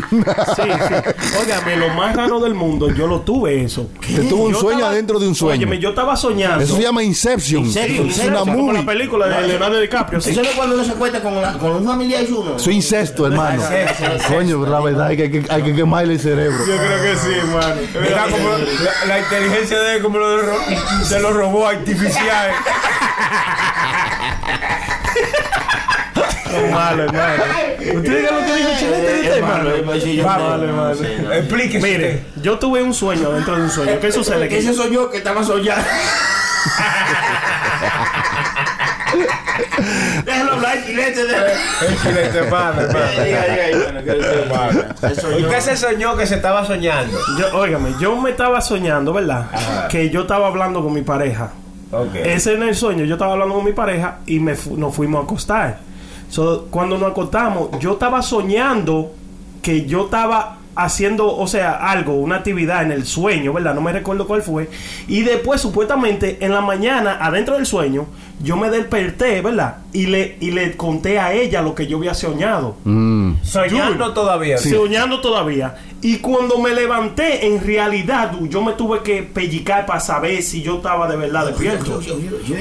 sí. 0.62 1.36
Óigame, 1.42 1.76
lo 1.76 1.88
más 1.94 2.14
raro 2.14 2.40
del 2.40 2.54
mundo, 2.54 2.90
yo 2.94 3.06
lo 3.06 3.20
tuve 3.20 3.62
eso. 3.64 3.88
Te 4.00 4.22
tuvo 4.24 4.44
un 4.44 4.52
Yo 4.52 4.60
sueño 4.60 4.78
estaba- 4.78 4.92
adentro 4.92 5.18
de 5.18 5.28
un 5.28 5.34
sueño. 5.34 5.56
Óyeme, 5.66 5.78
yo 5.78 5.88
estaba 5.90 6.16
soñando. 6.16 6.62
Eso 6.64 6.76
se 6.76 6.82
llama 6.82 7.02
Inception. 7.02 7.64
Inception, 7.64 8.08
Es 8.08 8.18
una 8.18 8.24
Inception, 8.26 8.56
como 8.56 8.72
la 8.72 8.80
movie. 8.82 8.94
película 8.94 9.26
de 9.28 9.48
Leonardo 9.48 9.80
DiCaprio. 9.80 10.20
sí. 10.20 10.30
Eso 10.30 10.42
es 10.42 10.48
cuando 10.50 10.74
uno 10.76 10.84
se 10.84 10.92
cuenta 10.94 11.20
con, 11.20 11.34
la, 11.40 11.52
con 11.58 11.72
un 11.72 11.84
familiar 11.84 12.22
y 12.28 12.32
uno. 12.32 12.56
Es 12.56 12.66
incesto, 12.68 13.26
hermano. 13.26 13.62
Coño, 14.28 14.60
pero 14.60 14.70
la 14.72 14.80
verdad 14.80 15.06
hay 15.08 15.16
que, 15.16 15.44
hay 15.48 15.62
que 15.62 15.74
quemarle 15.74 16.14
el 16.14 16.20
cerebro. 16.20 16.58
Yo 16.66 16.76
creo 16.76 17.02
que 17.02 17.16
sí, 17.16 17.28
hermano. 17.36 17.74
Como 18.30 18.48
la, 18.50 19.06
la 19.08 19.18
inteligencia 19.20 19.80
de 19.80 19.96
él 19.96 20.02
como 20.02 20.18
lo 20.18 20.36
de, 20.36 20.42
ro- 20.42 21.08
de 21.10 21.20
los 21.20 21.32
robots 21.34 21.74
artificiales. 21.76 22.54
Qué 23.55 23.55
malo, 26.76 27.04
hermano. 27.04 27.42
¿Usted 27.94 28.16
diga 28.18 28.30
lo 28.32 28.46
que 28.46 28.54
dijo 28.54 28.70
Chilete 28.78 29.20
este, 29.20 29.38
hermano? 29.38 29.70
Vamos, 30.24 30.62
hermano. 30.62 31.32
Explíquese. 31.34 31.86
Mire, 31.86 32.24
yo 32.42 32.58
tuve 32.58 32.82
un 32.82 32.94
sueño 32.94 33.32
dentro 33.32 33.56
de 33.56 33.62
un 33.62 33.70
sueño. 33.70 34.00
¿Qué 34.00 34.12
sucede? 34.12 34.48
Que 34.48 34.58
ese 34.58 34.74
soy 34.74 34.92
yo 34.92 35.10
que 35.10 35.18
estaba 35.18 35.42
soñando. 35.44 35.84
Déjalo 40.24 40.52
hablar, 40.52 40.84
chilete. 40.84 41.20
El 41.22 42.02
chilete, 42.02 42.40
yo. 45.40 45.46
Usted 45.46 45.60
se 45.60 45.76
soñó 45.76 46.16
que 46.16 46.26
se 46.26 46.36
estaba 46.36 46.66
soñando. 46.66 47.18
Yo, 47.38 47.56
óigame, 47.56 47.94
yo 48.00 48.16
me 48.16 48.30
estaba 48.30 48.60
soñando, 48.60 49.12
¿verdad? 49.12 49.46
Que 49.88 50.10
yo 50.10 50.22
estaba 50.22 50.48
hablando 50.48 50.82
con 50.82 50.92
mi 50.92 51.02
pareja. 51.02 51.52
Ok. 51.92 52.14
Ese 52.16 52.54
en 52.54 52.62
el 52.64 52.74
sueño, 52.74 53.04
yo 53.04 53.14
estaba 53.14 53.32
hablando 53.34 53.54
con 53.54 53.64
mi 53.64 53.72
pareja 53.72 54.18
y 54.26 54.40
me 54.40 54.54
fu- 54.54 54.76
nos 54.76 54.94
fuimos 54.94 55.20
a 55.20 55.24
acostar. 55.24 55.78
So, 56.28 56.66
cuando 56.70 56.98
nos 56.98 57.10
acostamos, 57.12 57.70
yo 57.80 57.92
estaba 57.92 58.20
soñando 58.22 59.12
que 59.62 59.86
yo 59.86 60.06
estaba 60.06 60.58
haciendo, 60.74 61.34
o 61.34 61.46
sea, 61.46 61.72
algo, 61.90 62.14
una 62.14 62.36
actividad 62.36 62.82
en 62.82 62.92
el 62.92 63.06
sueño, 63.06 63.52
¿verdad? 63.54 63.74
No 63.74 63.80
me 63.80 63.92
recuerdo 63.92 64.26
cuál 64.26 64.42
fue. 64.42 64.68
Y 65.08 65.22
después, 65.22 65.60
supuestamente, 65.60 66.36
en 66.44 66.52
la 66.52 66.60
mañana, 66.60 67.16
adentro 67.20 67.54
del 67.54 67.64
sueño, 67.64 68.06
yo 68.42 68.56
me 68.58 68.68
desperté, 68.68 69.40
¿verdad? 69.40 69.78
Y 69.94 70.06
le, 70.06 70.36
y 70.40 70.50
le 70.50 70.76
conté 70.76 71.18
a 71.18 71.32
ella 71.32 71.62
lo 71.62 71.74
que 71.74 71.86
yo 71.86 71.96
había 71.96 72.12
soñado. 72.12 72.76
Mm. 72.84 73.36
Soñando 73.42 74.12
todavía. 74.12 74.58
Soñando 74.58 75.20
todavía. 75.22 75.76
Y 76.08 76.18
cuando 76.18 76.58
me 76.58 76.72
levanté, 76.72 77.46
en 77.46 77.60
realidad, 77.66 78.30
yo 78.48 78.62
me 78.62 78.74
tuve 78.74 79.02
que 79.02 79.24
pellicar 79.24 79.86
para 79.86 79.98
saber 79.98 80.40
si 80.40 80.62
yo 80.62 80.76
estaba 80.76 81.08
de 81.08 81.16
verdad 81.16 81.46
despierto. 81.46 82.00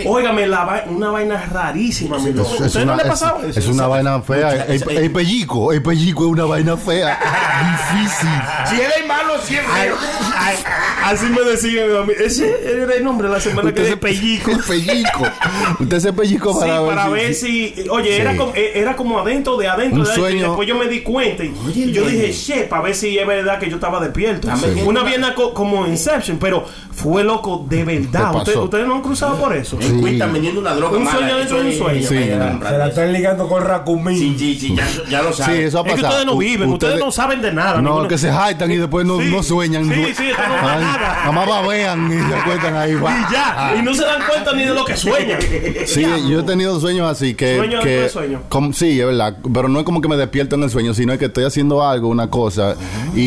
Óigame, 0.05 0.47
la 0.47 0.65
vai- 0.65 0.83
una 0.89 1.11
vaina 1.11 1.45
rarísima, 1.51 2.17
mi. 2.17 2.29
Es, 2.29 2.35
es 2.37 2.39
¿Ustedes 2.39 2.75
no 2.77 2.83
una, 2.83 2.95
le 2.95 3.01
es- 3.03 3.07
pasaba 3.09 3.39
eso? 3.45 3.59
es 3.59 3.67
una 3.67 3.85
vaina 3.87 4.19
fea. 4.21 4.65
El, 4.65 4.89
el 4.89 5.11
pellico, 5.11 5.71
el 5.71 5.83
pellico 5.83 6.25
es 6.25 6.31
una 6.31 6.45
vaina 6.45 6.75
fea. 6.75 7.19
Difícil. 7.93 8.29
Si 8.69 8.75
él 8.81 8.91
es 8.99 9.07
malo, 9.07 9.33
siempre. 9.43 9.71
Ay, 10.37 10.55
así 11.03 11.25
me 11.27 11.41
decían. 11.41 11.85
Ese 12.19 12.81
era 12.81 12.95
el 12.95 13.03
nombre 13.03 13.27
de 13.27 13.33
la 13.35 13.39
semana 13.39 13.71
que 13.73 13.85
se- 13.85 13.97
pellico. 13.97 14.49
El 14.51 14.59
pellico. 14.63 15.23
Usted 15.79 15.99
se 15.99 16.13
pellico 16.13 16.51
Sí, 16.53 16.59
para, 16.61 16.83
para 16.85 17.09
ver 17.09 17.33
si, 17.35 17.75
oye, 17.91 18.17
era, 18.19 18.35
como, 18.35 18.53
eh, 18.55 18.71
era 18.75 18.95
como 18.95 19.19
adentro 19.19 19.55
de 19.57 19.67
adentro 19.67 19.99
Un 19.99 20.03
de 20.03 20.09
adentro, 20.09 20.29
y 20.29 20.31
sueño. 20.31 20.47
después 20.47 20.67
yo 20.67 20.75
me 20.75 20.87
di 20.87 21.01
cuenta 21.01 21.43
y, 21.43 21.53
y 21.75 21.91
yo 21.91 22.05
dije, 22.07 22.31
che, 22.33 22.61
para 22.63 22.81
ver 22.83 22.95
si 22.95 23.17
es 23.17 23.27
verdad 23.35 23.59
que 23.59 23.69
yo 23.69 23.75
estaba 23.75 23.99
despierto. 23.99 24.47
Una 24.85 25.03
viena 25.03 25.33
co- 25.35 25.53
como 25.53 25.85
Inception, 25.87 26.37
pero 26.37 26.65
fue 26.91 27.23
loco 27.23 27.65
de 27.69 27.83
verdad. 27.83 28.31
¿Qué 28.31 28.37
¿Usted- 28.37 28.53
pasó? 28.53 28.63
¿Ustedes 28.65 28.87
no 28.87 28.95
han 28.95 29.01
cruzado 29.01 29.35
por 29.35 29.55
eso? 29.55 29.77
Sí. 29.79 30.01
Están 30.07 30.33
vendiendo 30.33 30.59
una 30.61 30.73
droga 30.75 30.97
Un 30.97 31.03
mala. 31.03 31.17
sueño 31.17 31.37
dentro 31.37 31.57
de 31.57 31.61
un 31.63 31.67
Eso 31.69 31.89
es- 31.89 32.05
sueño. 32.07 32.23
Sí. 32.23 32.29
Se 32.69 32.77
la 32.77 32.87
están 32.87 33.13
ligando 33.13 33.47
con 33.47 33.63
Racumín. 33.63 34.17
Sí, 34.17 34.35
sí, 34.37 34.55
sí, 34.59 34.75
ya, 34.75 34.87
ya 35.09 35.21
lo 35.21 35.31
Sí, 35.33 35.43
saben. 35.43 35.61
eso 35.61 35.77
ha 35.79 35.81
Es 35.81 35.85
que 35.87 35.91
pasado. 36.01 36.07
ustedes 36.09 36.25
no 36.25 36.37
viven, 36.37 36.69
ustedes, 36.71 36.99
no 36.99 37.11
saben 37.11 37.41
de 37.41 37.51
nada. 37.53 37.81
No, 37.81 37.89
ninguno- 37.89 38.07
que 38.07 38.17
se 38.17 38.31
jaitan 38.31 38.71
y 38.71 38.77
después 38.77 39.05
no, 39.05 39.19
Sí, 39.19 39.29
no 39.31 39.43
sueñan. 39.43 39.85
sí, 39.85 40.13
sí, 40.15 40.23
no 40.37 40.55
nada. 40.61 41.17
Nada 41.19 41.31
más 41.31 41.47
babean 41.47 42.07
y 42.11 42.29
se 42.29 42.35
acuestan 42.35 42.75
ahí. 42.75 42.95
va. 42.95 43.11
Y 43.29 43.33
ya, 43.33 43.75
y 43.79 43.81
no 43.81 43.93
se 43.93 44.03
dan 44.03 44.21
cuenta 44.29 44.53
ni 44.53 44.63
de 44.63 44.73
lo 44.73 44.85
que 44.85 44.95
sueñan. 44.97 45.39
Sí, 45.85 46.05
yo 46.29 46.39
he 46.39 46.43
tenido 46.43 46.79
sueños 46.79 47.09
así 47.09 47.33
que... 47.35 47.57
Sueño 47.57 47.79
que 47.81 47.87
dentro 47.89 48.03
de 48.03 48.09
sueño. 48.09 48.41
como- 48.49 48.73
sí, 48.73 48.99
es 48.99 49.05
verdad. 49.05 49.37
Pero 49.53 49.67
no 49.67 49.79
es 49.79 49.85
como 49.85 50.01
que 50.01 50.07
me 50.07 50.17
despierto 50.17 50.55
en 50.55 50.63
el 50.63 50.69
sueño, 50.69 50.93
sino 50.93 51.13
es 51.13 51.19
que 51.19 51.25
estoy 51.25 51.43
haciendo 51.45 51.83
algo, 51.87 52.07
una 52.07 52.29
cosa, 52.29 52.75
y 53.15 53.24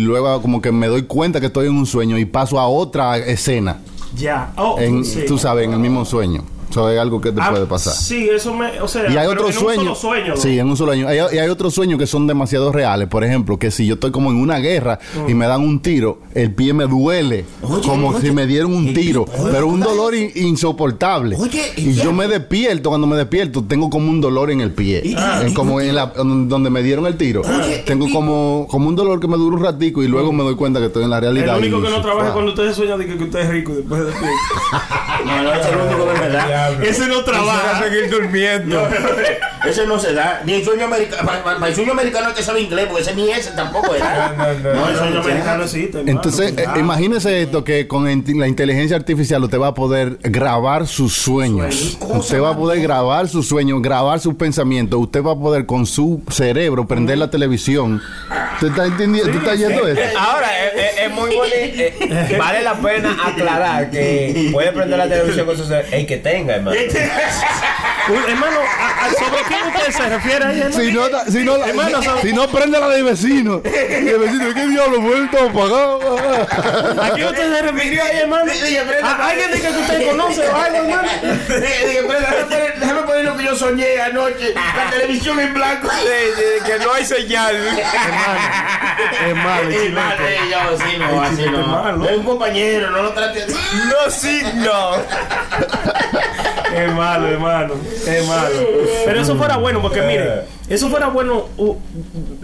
luego 0.00 0.40
como 0.42 0.60
que 0.60 0.72
me 0.72 0.86
doy 0.86 1.02
cuenta 1.02 1.40
que 1.40 1.46
estoy 1.46 1.66
en 1.66 1.76
un 1.76 1.86
sueño 1.86 2.18
y 2.18 2.24
paso 2.24 2.58
a 2.58 2.68
otra 2.68 3.18
escena. 3.18 3.78
Ya. 4.16 4.52
Oh, 4.56 4.76
En, 4.78 5.04
sí. 5.04 5.24
Tú 5.26 5.38
sabes, 5.38 5.66
en 5.66 5.72
el 5.72 5.78
mismo 5.80 6.04
sueño. 6.04 6.44
Eso 6.74 6.90
es 6.90 6.98
algo 6.98 7.20
que 7.20 7.30
te 7.30 7.40
Ah, 7.40 7.50
puede 7.52 7.66
pasar. 7.66 7.94
Sí, 7.94 8.28
eso 8.28 8.52
me. 8.52 8.80
O 8.80 8.88
sea, 8.88 9.02
Y 9.04 9.16
hay 9.16 9.28
pero 9.28 9.42
otros 9.42 9.50
en 9.50 9.56
un 9.58 9.62
sueños. 9.62 9.98
solo 10.00 10.14
sueño. 10.16 10.34
¿no? 10.34 10.36
Sí, 10.40 10.58
en 10.58 10.66
un 10.68 10.76
solo 10.76 10.90
sueño. 10.92 11.06
Hay, 11.06 11.18
y 11.32 11.38
hay 11.38 11.48
otros 11.48 11.72
sueños 11.72 12.00
que 12.00 12.06
son 12.08 12.26
demasiado 12.26 12.72
reales. 12.72 13.06
Por 13.06 13.22
ejemplo, 13.22 13.56
que 13.60 13.70
si 13.70 13.86
yo 13.86 13.94
estoy 13.94 14.10
como 14.10 14.30
en 14.30 14.36
una 14.40 14.58
guerra 14.58 14.98
y 15.28 15.34
me 15.34 15.46
dan 15.46 15.60
un 15.60 15.78
tiro, 15.80 16.18
el 16.34 16.52
pie 16.52 16.72
me 16.72 16.86
duele. 16.86 17.44
Oye, 17.62 17.86
como 17.86 18.08
oye, 18.08 18.22
si 18.22 18.32
me 18.32 18.46
dieron 18.48 18.74
un 18.74 18.88
el 18.88 18.94
tiro. 18.94 19.24
pero 19.52 19.68
un 19.68 19.78
dolor 19.78 20.16
in- 20.16 20.32
insoportable. 20.34 21.36
Oye, 21.38 21.62
y 21.76 21.92
yo 21.92 22.12
me 22.12 22.26
despierto. 22.26 22.88
Cuando 22.88 23.06
me 23.06 23.16
despierto, 23.16 23.62
tengo 23.62 23.88
como 23.88 24.10
un 24.10 24.20
dolor 24.20 24.50
en 24.50 24.60
el 24.60 24.72
pie. 24.72 25.00
Y- 25.04 25.14
En 25.14 25.50
y- 25.50 25.54
como 25.54 25.80
en 25.80 25.94
la, 25.94 26.06
donde 26.06 26.70
me 26.70 26.82
dieron 26.82 27.06
el 27.06 27.16
tiro. 27.16 27.42
Oye, 27.42 27.84
tengo 27.86 28.08
y- 28.08 28.12
como, 28.12 28.66
como 28.68 28.88
un 28.88 28.96
dolor 28.96 29.20
que 29.20 29.28
me 29.28 29.36
dura 29.36 29.56
un 29.56 29.62
ratico 29.62 30.02
y 30.02 30.08
luego 30.08 30.32
me 30.32 30.42
doy 30.42 30.56
cuenta 30.56 30.80
que 30.80 30.86
estoy 30.86 31.04
en 31.04 31.10
la 31.10 31.18
El 31.18 31.22
realidad. 31.22 31.56
único 31.58 31.78
y 31.78 31.82
que 31.82 31.90
no 31.90 32.00
trabaja 32.02 32.32
cuando 32.32 32.50
ustedes 32.50 32.74
sueñan 32.74 32.98
de 32.98 33.06
que, 33.06 33.16
que 33.16 33.22
usted 33.24 33.38
es 33.38 33.48
rico 33.50 33.70
y 33.70 33.76
después 33.76 34.04
de 34.06 34.10
No, 35.24 35.42
no, 35.42 35.52
es 35.54 35.66
el 35.66 35.74
único 35.76 36.12
es 36.12 36.20
verdad. 36.20 36.63
Diablo. 36.70 36.86
Ese 36.86 37.06
no 37.08 37.24
trabaja. 37.24 37.80
Quisiera 37.80 37.94
seguir 37.94 38.10
durmiendo. 38.10 38.88
Ese 39.64 39.86
no 39.86 39.98
se 39.98 40.12
da. 40.12 40.42
Ni 40.44 40.54
el 40.54 40.64
sueño 40.64 40.84
americano. 40.84 41.30
Para 41.44 41.68
el 41.68 41.74
sueño 41.74 41.92
americano 41.92 42.28
hay 42.28 42.34
que 42.34 42.42
saber 42.42 42.62
inglés, 42.62 42.86
porque 42.86 43.02
ese 43.02 43.14
ni 43.14 43.30
ese 43.30 43.52
tampoco 43.52 43.94
era. 43.94 44.34
No, 44.36 44.44
no, 44.44 44.58
no. 44.60 44.74
No, 44.74 44.88
el 44.90 44.96
sueño 44.96 45.14
no, 45.14 45.20
americano 45.22 45.64
existe. 45.64 45.98
hermano. 45.98 46.18
Entonces, 46.18 46.50
eh, 46.50 46.54
Cuidado. 46.54 46.80
imagínese 46.80 47.42
esto 47.42 47.64
que 47.64 47.88
con 47.88 48.04
la 48.04 48.46
inteligencia 48.46 48.96
artificial 48.96 49.42
usted 49.42 49.58
va 49.58 49.68
a 49.68 49.74
poder 49.74 50.18
grabar 50.22 50.86
sus 50.86 51.14
sueños. 51.14 51.96
Usted 52.00 52.42
va 52.42 52.50
a 52.50 52.56
poder 52.56 52.80
grabar 52.82 53.28
sus 53.28 53.48
sueños, 53.48 53.80
grabar 53.80 54.20
sus 54.20 54.34
pensamientos. 54.34 55.00
Usted 55.00 55.22
va 55.24 55.32
a 55.32 55.38
poder 55.38 55.64
con 55.64 55.86
su 55.86 56.22
cerebro 56.30 56.86
prender 56.86 57.18
la 57.18 57.30
televisión. 57.30 58.02
¿Usted 58.54 58.68
está 58.68 58.84
entendiendo? 58.86 59.32
¿Tú 59.32 59.38
estás 59.38 59.58
yendo 59.58 59.86
eso? 59.88 60.18
Ahora, 60.18 60.48
es, 60.66 60.74
es- 60.74 60.98
es 61.04 61.10
muy 61.10 61.34
bonito. 61.34 61.54
eh, 61.56 62.36
vale 62.38 62.62
la 62.62 62.74
pena 62.74 63.16
aclarar 63.26 63.90
que 63.90 64.48
puede 64.52 64.72
prender 64.72 64.98
la 64.98 65.08
televisión 65.08 65.46
con 65.46 65.56
su 65.56 65.64
celular. 65.64 65.84
El 65.90 66.06
que 66.06 66.16
tenga, 66.18 66.54
hermano. 66.56 66.76
Uy, 68.06 68.18
hermano, 68.28 68.58
¿a- 68.60 69.06
a- 69.06 69.10
¿sobre 69.14 69.42
quién 69.48 69.60
usted 69.66 69.90
se 69.92 70.08
refiere 70.10 70.44
ahí, 70.44 70.60
hermano? 70.60 70.76
Si 70.84 70.92
no, 70.92 71.04
si 71.30 71.38
no, 71.44 71.64
Hermano, 71.64 72.02
si, 72.02 72.28
si 72.28 72.32
no 72.34 72.48
prende 72.48 72.78
la 72.78 72.88
de 72.88 73.02
vecino. 73.02 73.62
Y 73.64 74.08
el 74.08 74.18
vecino, 74.18 74.52
¿qué 74.54 74.66
diablo 74.66 75.00
vuelto 75.00 75.38
apagado? 75.38 76.18
¿A 77.02 77.10
quién 77.14 77.26
usted 77.28 77.54
se 77.54 77.62
refirió 77.62 78.02
ahí, 78.04 78.18
hermano? 78.18 78.52
¿A 79.02 79.28
alguien 79.30 79.50
de 79.50 79.60
que 79.60 79.68
usted 79.68 80.06
conoce 80.10 80.46
o 80.46 80.54
algo, 80.56 80.76
hermano? 80.76 81.08
Déjame 81.48 83.00
poner- 83.02 83.24
lo 83.24 83.36
que 83.38 83.44
yo 83.44 83.56
soñé 83.56 84.00
anoche. 84.02 84.52
La 84.54 84.90
televisión 84.90 85.40
en 85.40 85.54
blanco. 85.54 85.88
que 86.66 86.78
no 86.84 86.92
hay 86.92 87.04
señal. 87.06 87.56
Es 89.26 89.34
malo, 89.36 89.70
Eh, 89.70 89.90
malo, 89.90 90.24
eh, 90.26 90.38
yo, 90.50 90.78
sí, 90.78 90.96
no, 90.98 91.22
así 91.22 91.44
no. 91.50 91.66
malo. 91.66 92.04
Es 92.08 92.16
un 92.18 92.24
compañero, 92.24 92.90
no 92.90 93.02
lo 93.02 93.12
trate 93.12 93.44
así. 93.44 93.54
No 93.88 94.10
signo. 94.10 94.90
Es 96.74 96.92
malo, 96.92 97.28
hermano. 97.28 97.74
Es 98.06 98.26
malo. 98.28 98.48
Pero 99.04 99.20
eso 99.20 99.36
fuera 99.36 99.56
bueno, 99.56 99.80
porque 99.80 100.02
mire, 100.02 100.42
eso 100.68 100.88
fuera 100.88 101.08
bueno. 101.08 101.46
uh, 101.56 101.74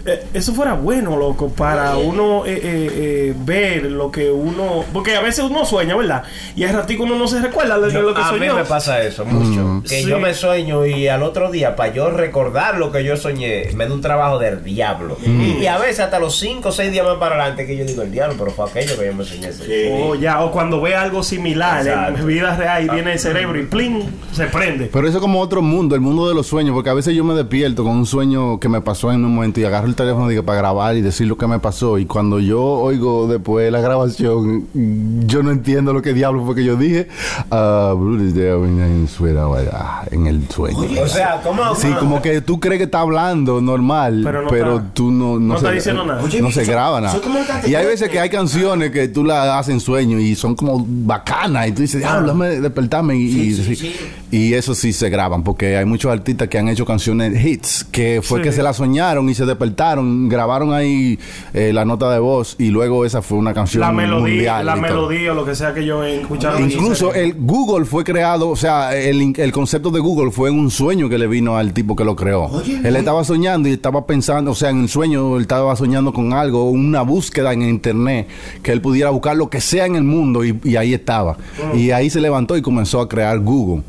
eh, 0.05 0.25
eso 0.33 0.53
fuera 0.53 0.73
bueno, 0.73 1.17
loco, 1.17 1.49
para 1.49 1.97
uno 1.97 2.45
eh, 2.45 2.53
eh, 2.63 2.91
eh, 2.95 3.33
ver 3.37 3.83
lo 3.91 4.11
que 4.11 4.29
uno. 4.31 4.85
Porque 4.93 5.15
a 5.15 5.21
veces 5.21 5.43
uno 5.45 5.65
sueña, 5.65 5.95
¿verdad? 5.95 6.23
Y 6.55 6.63
al 6.63 6.73
ratico 6.75 7.03
uno 7.03 7.15
no 7.17 7.27
se 7.27 7.41
recuerda 7.41 7.77
de, 7.79 7.91
lo 7.91 8.13
que 8.13 8.21
a 8.21 8.31
mí 8.31 8.39
soñó. 8.39 8.55
me 8.55 8.65
pasa 8.65 9.01
eso 9.01 9.25
mucho. 9.25 9.81
Que 9.87 10.01
Sí. 10.01 10.05
yo 10.09 10.19
me 10.19 10.33
sueño 10.33 10.85
y 10.85 11.07
al 11.07 11.23
otro 11.23 11.51
día, 11.51 11.75
para 11.75 11.93
yo 11.93 12.09
recordar 12.11 12.77
lo 12.77 12.91
que 12.91 13.03
yo 13.03 13.17
soñé, 13.17 13.69
me 13.75 13.87
da 13.87 13.93
un 13.93 14.01
trabajo 14.01 14.39
del 14.39 14.63
diablo. 14.63 15.17
Y 15.25 15.65
a 15.65 15.77
veces 15.77 15.99
hasta 16.01 16.19
los 16.19 16.37
5 16.39 16.69
o 16.69 16.71
6 16.71 16.91
días 16.91 17.05
más 17.05 17.17
para 17.17 17.35
adelante 17.35 17.65
que 17.65 17.75
yo 17.77 17.85
digo, 17.85 18.01
el 18.01 18.11
diablo, 18.11 18.35
pero 18.37 18.51
fue 18.51 18.69
aquello 18.69 18.97
que 18.97 19.05
yo 19.07 19.13
me 19.13 19.23
soñé. 19.25 19.49
O 20.03 20.15
ya, 20.15 20.41
o 20.43 20.51
cuando 20.51 20.79
ve 20.81 20.95
algo 20.95 21.23
similar 21.23 21.85
Exacto. 21.85 22.19
en 22.21 22.27
vida 22.27 22.55
real 22.55 22.85
y 22.85 22.89
viene 22.89 23.13
el 23.13 23.19
cerebro 23.19 23.59
y 23.59 23.63
plin, 23.65 24.20
se 24.31 24.45
prende. 24.45 24.89
Pero 24.91 25.07
eso 25.07 25.17
es 25.17 25.21
como 25.21 25.39
otro 25.41 25.61
mundo, 25.61 25.95
el 25.95 26.01
mundo 26.01 26.27
de 26.27 26.33
los 26.33 26.47
sueños, 26.47 26.73
porque 26.73 26.89
a 26.89 26.93
veces 26.93 27.13
yo 27.15 27.23
me 27.23 27.33
despierto 27.33 27.83
con 27.83 27.93
un 27.97 28.05
sueño 28.05 28.59
que 28.59 28.69
me 28.69 28.81
pasó 28.81 29.11
en 29.11 29.23
un 29.25 29.35
momento 29.35 29.59
y 29.59 29.65
agarro 29.65 29.87
el 29.87 29.95
teléfono 29.95 30.27
digo, 30.27 30.43
para 30.43 30.57
grabar 30.57 30.95
y 30.95 31.01
decir 31.01 31.27
lo 31.27 31.37
que 31.37 31.47
me 31.47 31.59
pasó. 31.59 31.97
Y 31.97 32.05
cuando 32.05 32.39
yo 32.39 32.61
oigo 32.61 33.27
después 33.27 33.71
la 33.71 33.81
grabación, 33.81 34.67
yo 35.27 35.43
no 35.43 35.51
entiendo 35.51 35.93
lo 35.93 36.01
que 36.01 36.13
diablo 36.13 36.45
fue 36.45 36.55
que 36.55 36.63
yo 36.63 36.75
dije. 36.75 37.07
Ah, 37.49 37.93
ah, 39.73 40.05
en 40.11 40.27
el 40.27 40.49
sueño. 40.49 40.79
O 41.03 41.07
sea, 41.07 41.41
¿cómo? 41.43 41.75
Sí, 41.75 41.87
como 41.99 42.21
que 42.21 42.41
tú 42.41 42.59
crees 42.59 42.77
que 42.77 42.85
está 42.85 43.01
hablando 43.01 43.61
normal, 43.61 44.21
Pero 44.23 44.47
pero, 44.49 44.65
no 44.65 44.77
está- 44.77 44.93
tú 44.93 45.11
no, 45.11 45.33
no, 45.33 45.39
no 45.39 45.55
está 45.55 45.71
diciendo 45.71 46.05
nada. 46.05 46.21
Oye, 46.23 46.41
no 46.41 46.51
se 46.51 46.65
graba 46.65 47.01
nada. 47.01 47.19
Y 47.65 47.75
hay 47.75 47.85
veces 47.85 48.09
que 48.09 48.19
hay 48.19 48.29
canciones 48.29 48.91
que 48.91 49.07
tú 49.07 49.23
las 49.23 49.47
haces 49.47 49.73
en 49.73 49.79
sueño 49.79 50.19
y 50.19 50.35
son 50.35 50.55
como 50.55 50.85
bacanas 50.87 51.67
y 51.67 51.71
tú 51.71 51.81
dices, 51.81 51.99
diablo, 52.01 52.27
déjame 52.27 52.59
despertarme 52.61 53.15
y, 53.15 53.21
y, 53.23 53.31
Sí, 53.55 53.63
sí, 53.63 53.75
sí. 53.75 53.95
Y 54.31 54.53
eso 54.53 54.73
sí 54.75 54.93
se 54.93 55.09
graban 55.09 55.43
porque 55.43 55.75
hay 55.75 55.83
muchos 55.85 56.11
artistas 56.11 56.47
que 56.47 56.57
han 56.57 56.69
hecho 56.69 56.85
canciones 56.85 57.43
hits 57.45 57.83
que 57.91 58.21
fue 58.23 58.39
Sí. 58.39 58.43
que 58.45 58.51
se 58.53 58.63
las 58.63 58.77
soñaron 58.77 59.27
y 59.29 59.33
se 59.35 59.45
despertaron, 59.45 60.29
grabaron 60.29 60.73
ahí 60.73 61.19
eh, 61.53 61.71
la 61.73 61.83
nota 61.83 62.09
de 62.13 62.19
voz 62.19 62.55
y 62.57 62.69
luego 62.69 63.05
esa 63.05 63.21
fue 63.21 63.37
una 63.37 63.53
canción 63.53 63.81
La 63.81 63.91
melodía, 63.91 64.21
mundial 64.33 64.65
la 64.65 64.75
melodía 64.77 65.31
o 65.33 65.35
lo 65.35 65.45
que 65.45 65.53
sea 65.55 65.73
que 65.73 65.85
yo 65.85 66.03
he 66.03 66.21
escuchado. 66.21 66.59
Incluso 66.61 67.13
el 67.13 67.33
Google 67.37 67.85
fue 67.85 68.03
creado, 68.05 68.47
o 68.49 68.55
sea, 68.55 68.95
el, 68.95 69.33
el 69.37 69.51
concepto 69.51 69.89
de 69.91 69.99
Google 69.99 70.31
fue 70.31 70.49
en 70.49 70.57
un 70.59 70.71
sueño 70.71 71.09
que 71.09 71.17
le 71.17 71.27
vino 71.27 71.57
al 71.57 71.73
tipo 71.73 71.95
que 71.95 72.05
lo 72.05 72.15
creó. 72.15 72.61
él 72.83 72.95
estaba 72.95 73.23
soñando 73.25 73.67
y 73.67 73.73
estaba 73.73 74.05
pensando, 74.05 74.51
o 74.51 74.55
sea, 74.55 74.69
en 74.69 74.83
el 74.83 74.89
sueño 74.89 75.35
él 75.35 75.41
estaba 75.41 75.75
soñando 75.75 76.13
con 76.13 76.31
algo, 76.33 76.69
una 76.69 77.01
búsqueda 77.01 77.51
en 77.53 77.63
internet, 77.63 78.27
que 78.63 78.71
él 78.71 78.79
pudiera 78.81 79.09
buscar 79.09 79.35
lo 79.35 79.49
que 79.49 79.59
sea 79.59 79.85
en 79.85 79.95
el 79.97 80.03
mundo 80.03 80.45
y, 80.45 80.57
y 80.63 80.77
ahí 80.77 80.93
estaba. 80.93 81.35
Y 81.75 81.91
ahí 81.91 82.09
se 82.09 82.21
levantó 82.21 82.55
y 82.55 82.61
comenzó 82.61 83.01
a 83.01 83.09
crear 83.09 83.37
Google. 83.39 83.83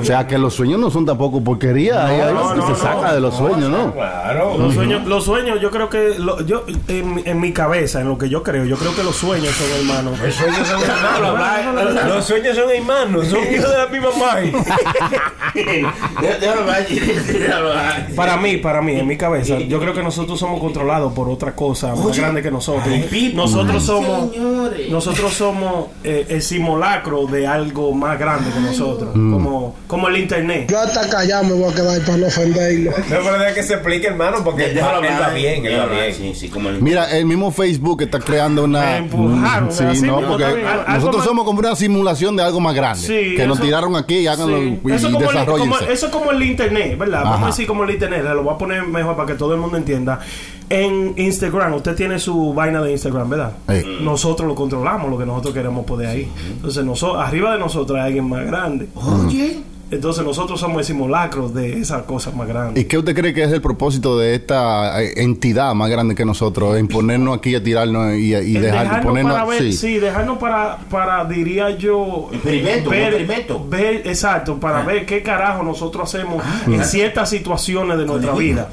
O 0.00 0.04
sea, 0.04 0.26
que 0.26 0.38
los 0.38 0.54
sueños 0.54 0.78
no 0.80 0.90
son 0.90 1.06
tampoco 1.06 1.42
porquería, 1.42 2.06
hay 2.06 2.20
algo 2.20 2.40
no, 2.44 2.50
que 2.52 2.56
no, 2.58 2.66
se 2.66 2.72
no. 2.72 2.76
saca 2.78 3.14
de 3.14 3.20
los 3.20 3.34
sueños, 3.34 3.70
¿no? 3.70 3.92
Claro. 3.92 4.58
Los 4.58 4.74
sueños, 4.74 5.06
los 5.06 5.24
sueños, 5.24 5.60
yo 5.60 5.70
creo 5.70 5.88
que 5.88 6.14
lo- 6.18 6.40
yo 6.44 6.64
en, 6.88 7.22
en 7.24 7.40
mi 7.40 7.52
cabeza, 7.52 8.00
en 8.00 8.08
lo 8.08 8.18
que 8.18 8.28
yo 8.28 8.42
creo, 8.42 8.64
yo 8.64 8.76
creo 8.76 8.94
que 8.94 9.02
los 9.02 9.16
sueños 9.16 9.54
son 9.54 9.66
hermanos. 9.80 10.18
Los 10.20 10.34
sueños 10.34 10.66
son 10.68 10.82
hermanos. 10.82 12.08
Los 12.08 12.24
sueños 12.24 12.56
son 12.56 12.70
hermanos, 12.70 13.26
son 13.28 13.40
hijos 13.52 13.70
de 13.70 13.78
la 13.78 13.86
misma 13.86 14.08
madre. 14.18 14.52
Para 18.16 18.36
mí, 18.36 18.56
para 18.58 18.82
mí, 18.82 18.92
en 18.98 19.06
mi 19.06 19.16
cabeza, 19.16 19.58
yo 19.58 19.78
creo 19.80 19.94
que 19.94 20.02
nosotros 20.02 20.38
somos 20.38 20.60
controlados 20.60 21.12
por 21.12 21.28
otra 21.28 21.54
cosa 21.54 21.94
más 21.94 22.16
grande 22.16 22.42
que 22.42 22.50
nosotros. 22.50 22.86
Nosotros 23.34 23.82
somos, 23.84 24.30
nosotros 24.90 25.32
somos 25.32 25.86
eh, 26.04 26.26
el 26.28 26.42
simulacro 26.42 27.26
de 27.26 27.46
algo 27.46 27.92
más 27.92 28.18
grande 28.18 28.50
que 28.52 28.60
nosotros. 28.60 29.14
Como, 29.44 29.76
como 29.86 30.08
el 30.08 30.16
internet. 30.18 30.66
Yo 30.70 30.78
hasta 30.80 31.08
callado 31.08 31.44
me 31.44 31.52
voy 31.54 31.72
a 31.72 31.74
quedar 31.74 32.00
para 32.02 32.18
no 32.18 32.26
ofenderlo. 32.26 32.90
No, 32.90 33.04
pero 33.08 33.38
deja 33.38 33.54
que 33.54 33.62
se 33.62 33.74
explique, 33.74 34.06
hermano, 34.08 34.38
porque 34.44 34.64
hablar, 34.80 35.34
bien, 35.34 35.54
él 35.56 35.62
va 35.64 35.68
déjalo 35.68 35.82
hablar, 35.84 36.00
bien. 36.18 36.34
Sí, 36.34 36.40
sí, 36.40 36.48
como 36.48 36.68
el... 36.68 36.80
Mira, 36.82 37.10
el 37.16 37.24
mismo 37.26 37.50
Facebook 37.50 38.02
está 38.02 38.18
creando 38.18 38.64
una. 38.64 38.98
Empujaron, 38.98 39.72
Sí, 39.72 39.84
así 39.84 40.02
no, 40.02 40.20
porque 40.20 40.44
nosotros 40.88 41.16
más- 41.16 41.24
somos 41.26 41.44
como 41.44 41.58
una 41.60 41.74
simulación 41.76 42.36
de 42.36 42.42
algo 42.42 42.60
más 42.60 42.74
grande. 42.74 43.06
Sí, 43.06 43.34
que 43.36 43.46
nos 43.46 43.60
tiraron 43.60 43.96
aquí, 43.96 44.26
háganlo 44.26 44.58
Sí. 44.58 44.80
y, 44.84 44.92
Eso, 44.92 45.08
y 45.08 45.16
el, 45.16 45.46
como- 45.46 45.78
eso 45.78 46.06
es 46.06 46.12
como 46.12 46.30
el 46.32 46.42
internet, 46.42 46.96
¿verdad? 46.98 47.20
Vamos 47.22 47.36
Ajá. 47.38 47.44
a 47.46 47.50
decir 47.50 47.66
como 47.66 47.84
el 47.84 47.90
internet, 47.90 48.22
lo 48.24 48.42
voy 48.42 48.54
a 48.54 48.58
poner 48.58 48.82
mejor 48.84 49.16
para 49.16 49.26
que 49.28 49.34
todo 49.34 49.54
el 49.54 49.60
mundo 49.60 49.76
entienda. 49.76 50.20
En 50.70 51.14
Instagram, 51.16 51.74
usted 51.74 51.96
tiene 51.96 52.18
su 52.18 52.52
vaina 52.52 52.82
de 52.82 52.92
Instagram, 52.92 53.30
¿verdad? 53.30 53.52
Sí. 53.68 53.84
Nosotros 54.02 54.46
lo 54.46 54.54
controlamos, 54.54 55.10
lo 55.10 55.18
que 55.18 55.24
nosotros 55.24 55.54
queremos 55.54 55.86
poder 55.86 56.08
ahí. 56.08 56.28
Entonces, 56.50 56.84
nosotros, 56.84 57.22
arriba 57.24 57.52
de 57.52 57.58
nosotros 57.58 57.98
hay 57.98 58.06
alguien 58.06 58.28
más 58.28 58.44
grande. 58.44 58.88
Oye, 58.94 59.62
Entonces, 59.90 60.24
nosotros 60.24 60.60
somos 60.60 60.78
el 60.80 60.84
simulacro 60.84 61.48
de 61.48 61.78
esas 61.80 62.02
cosas 62.02 62.34
más 62.34 62.46
grandes. 62.46 62.82
¿Y 62.82 62.86
qué 62.86 62.98
usted 62.98 63.14
cree 63.14 63.32
que 63.32 63.42
es 63.44 63.52
el 63.52 63.62
propósito 63.62 64.18
de 64.18 64.34
esta 64.34 65.02
eh, 65.02 65.12
entidad 65.16 65.74
más 65.74 65.88
grande 65.90 66.14
que 66.14 66.24
nosotros? 66.24 66.76
En 66.76 66.88
ponernos 66.88 67.38
aquí 67.38 67.54
a 67.54 67.62
tirarnos 67.62 68.14
y, 68.14 68.30
dejar, 68.30 68.62
dejarnos 68.82 69.06
ponernos. 69.06 69.32
para 69.32 69.44
ver, 69.46 69.62
sí. 69.62 69.72
sí. 69.72 69.98
dejarnos 69.98 70.38
para, 70.38 70.78
para 70.90 71.24
diría 71.24 71.70
yo, 71.70 72.28
Experimento, 72.32 72.90
un 72.90 72.96
experimento. 72.96 73.66
ver, 73.68 74.02
exacto, 74.06 74.58
para 74.60 74.82
ver 74.82 75.06
qué 75.06 75.22
carajo 75.22 75.62
nosotros 75.62 76.14
hacemos 76.14 76.42
en 76.66 76.84
ciertas 76.84 77.30
situaciones 77.30 77.96
de 77.98 78.04
nuestra 78.06 78.32
vida. 78.34 78.68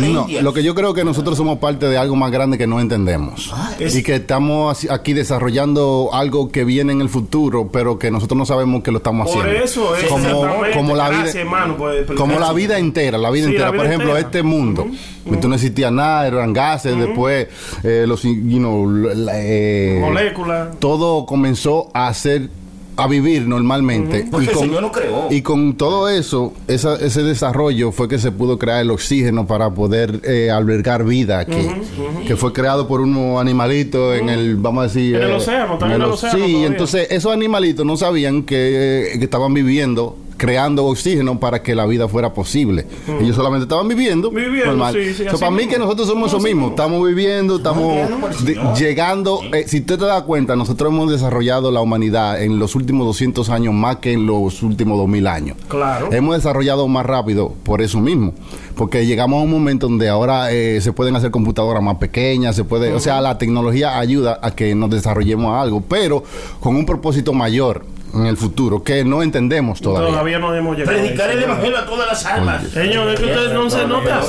No, 0.00 0.26
lo 0.42 0.52
que 0.52 0.62
yo 0.62 0.74
creo 0.74 0.92
que 0.94 1.04
nosotros 1.04 1.36
somos 1.36 1.58
parte 1.58 1.86
de 1.86 1.96
algo 1.98 2.16
más 2.16 2.30
grande 2.30 2.58
que 2.58 2.66
no 2.66 2.80
entendemos. 2.80 3.52
es- 3.78 3.94
y 3.96 4.02
que 4.02 4.16
estamos 4.16 4.86
aquí 4.90 5.12
desarrollando 5.14 6.10
algo 6.12 6.50
que 6.50 6.64
viene 6.64 6.92
en 6.92 7.00
el 7.00 7.08
futuro, 7.08 7.68
pero 7.72 7.98
que 7.98 8.10
nosotros 8.10 8.36
no 8.36 8.46
sabemos 8.46 8.82
que 8.82 8.90
lo 8.92 8.98
estamos 8.98 9.28
Por 9.30 9.42
haciendo. 9.46 9.64
eso 9.64 9.96
es 9.96 10.04
como, 10.04 10.49
como 10.74 10.96
la 10.96 11.08
Gracias, 11.08 11.32
vida, 11.34 11.42
hermano, 11.42 11.76
por 11.76 11.94
explicar 11.94 12.16
como 12.16 12.38
la 12.38 12.52
vida 12.52 12.78
entera, 12.78 13.18
la 13.18 13.30
vida 13.30 13.44
Sí, 13.46 13.50
entera. 13.50 13.66
la 13.66 13.70
vida 13.72 13.82
Por 13.82 13.86
ejemplo, 13.86 14.08
entera. 14.10 14.26
este 14.28 14.42
mundo, 14.42 14.86
esto 15.32 15.48
no 15.48 15.54
existía 15.54 15.90
nada, 15.90 16.26
eran 16.26 16.52
gases, 16.52 16.96
después 16.98 17.48
eh, 17.82 18.04
los, 18.06 18.22
you 18.22 18.58
know, 18.58 18.88
la- 18.90 19.32
eh, 19.36 19.98
Moléculas. 20.00 20.78
todo 20.78 21.26
comenzó 21.26 21.88
a 21.94 22.08
hacer 22.08 22.48
a 22.96 23.06
vivir 23.06 23.46
normalmente 23.48 24.26
Porque 24.30 24.50
el 24.50 24.56
Señor 24.58 24.82
lo 24.82 24.92
creó. 24.92 25.28
y 25.30 25.40
con 25.40 25.72
todo 25.74 26.10
eso 26.10 26.52
esa- 26.68 26.96
ese 26.96 27.22
desarrollo 27.22 27.92
fue 27.92 28.08
que 28.08 28.18
se 28.18 28.30
pudo 28.30 28.58
crear 28.58 28.82
el 28.82 28.90
oxígeno 28.90 29.46
para 29.46 29.70
poder 29.70 30.20
eh, 30.24 30.50
albergar 30.50 31.04
vida 31.04 31.38
aquí 31.38 31.66
que 32.26 32.36
fue 32.36 32.52
creado 32.52 32.86
por 32.86 33.00
unos 33.00 33.40
animalitos 33.40 34.18
en 34.18 34.28
el 34.28 34.56
vamos 34.56 34.82
a 34.84 34.86
decir 34.88 35.16
En 35.16 35.22
el 35.22 35.32
océano, 35.32 35.78
también 35.78 36.02
en 36.02 36.06
el 36.08 36.12
océano 36.12 36.36
sí 36.36 36.42
todavía. 36.42 36.66
entonces 36.66 37.06
esos 37.10 37.32
animalitos 37.32 37.86
no 37.86 37.96
sabían 37.96 38.42
que, 38.42 39.12
eh, 39.14 39.18
que 39.18 39.24
estaban 39.24 39.54
viviendo 39.54 40.18
creando 40.40 40.86
oxígeno 40.86 41.38
para 41.38 41.62
que 41.62 41.74
la 41.74 41.84
vida 41.84 42.08
fuera 42.08 42.32
posible. 42.32 42.86
Ellos 43.20 43.36
solamente 43.36 43.64
estaban 43.64 43.86
viviendo. 43.88 44.30
Viviendo, 44.30 44.68
normal. 44.68 44.94
sí, 44.94 45.12
sí, 45.12 45.24
So, 45.30 45.38
para 45.38 45.50
mí 45.50 45.66
que 45.66 45.78
nosotros 45.78 46.08
somos 46.08 46.28
eso 46.28 46.38
mismo. 46.38 46.60
mismo. 46.62 46.68
Estamos 46.70 47.06
viviendo, 47.06 47.56
estamos 47.56 47.94
de- 48.42 48.58
llegando. 48.78 49.40
eh, 49.52 49.64
si 49.68 49.80
usted 49.80 49.98
te 49.98 50.06
da 50.06 50.22
cuenta, 50.24 50.56
nosotros 50.56 50.90
hemos 50.90 51.10
desarrollado 51.10 51.70
la 51.70 51.82
humanidad 51.82 52.42
en 52.42 52.58
los 52.58 52.74
últimos 52.74 53.06
200 53.06 53.50
años 53.50 53.74
más 53.74 53.96
que 53.96 54.12
en 54.14 54.24
los 54.26 54.62
últimos 54.62 54.96
2000 54.96 55.26
años. 55.26 55.58
Claro. 55.68 56.08
Hemos 56.10 56.36
desarrollado 56.36 56.88
más 56.88 57.04
rápido 57.04 57.52
por 57.62 57.82
eso 57.82 58.00
mismo. 58.00 58.32
Porque 58.76 59.04
llegamos 59.04 59.40
a 59.40 59.44
un 59.44 59.50
momento 59.50 59.88
donde 59.88 60.08
ahora 60.08 60.50
eh, 60.52 60.80
se 60.80 60.94
pueden 60.94 61.14
hacer 61.16 61.30
computadoras 61.30 61.82
más 61.82 61.96
pequeñas, 61.98 62.56
se 62.56 62.64
puede, 62.64 62.94
o 62.94 63.00
sea, 63.00 63.20
la 63.20 63.36
tecnología 63.36 63.98
ayuda 63.98 64.38
a 64.40 64.52
que 64.52 64.74
nos 64.74 64.88
desarrollemos 64.88 65.54
algo, 65.62 65.82
pero 65.82 66.24
con 66.60 66.76
un 66.76 66.86
propósito 66.86 67.34
mayor 67.34 67.84
en 68.14 68.26
el 68.26 68.36
futuro 68.36 68.82
que 68.82 69.04
no 69.04 69.22
entendemos 69.22 69.80
todavía. 69.80 70.08
Todavía 70.10 70.38
no 70.38 70.54
hemos 70.54 70.76
llegado. 70.76 70.96
a 70.96 71.00
Predicar 71.00 71.30
el 71.30 71.42
evangelio 71.42 71.78
a 71.78 71.86
todas 71.86 72.06
las 72.08 72.24
almas. 72.26 72.64
Señor, 72.68 73.08
es 73.10 73.20
que 73.20 73.26
usted 73.26 73.52
no 73.54 73.70
se 73.70 73.86
nota 73.86 74.20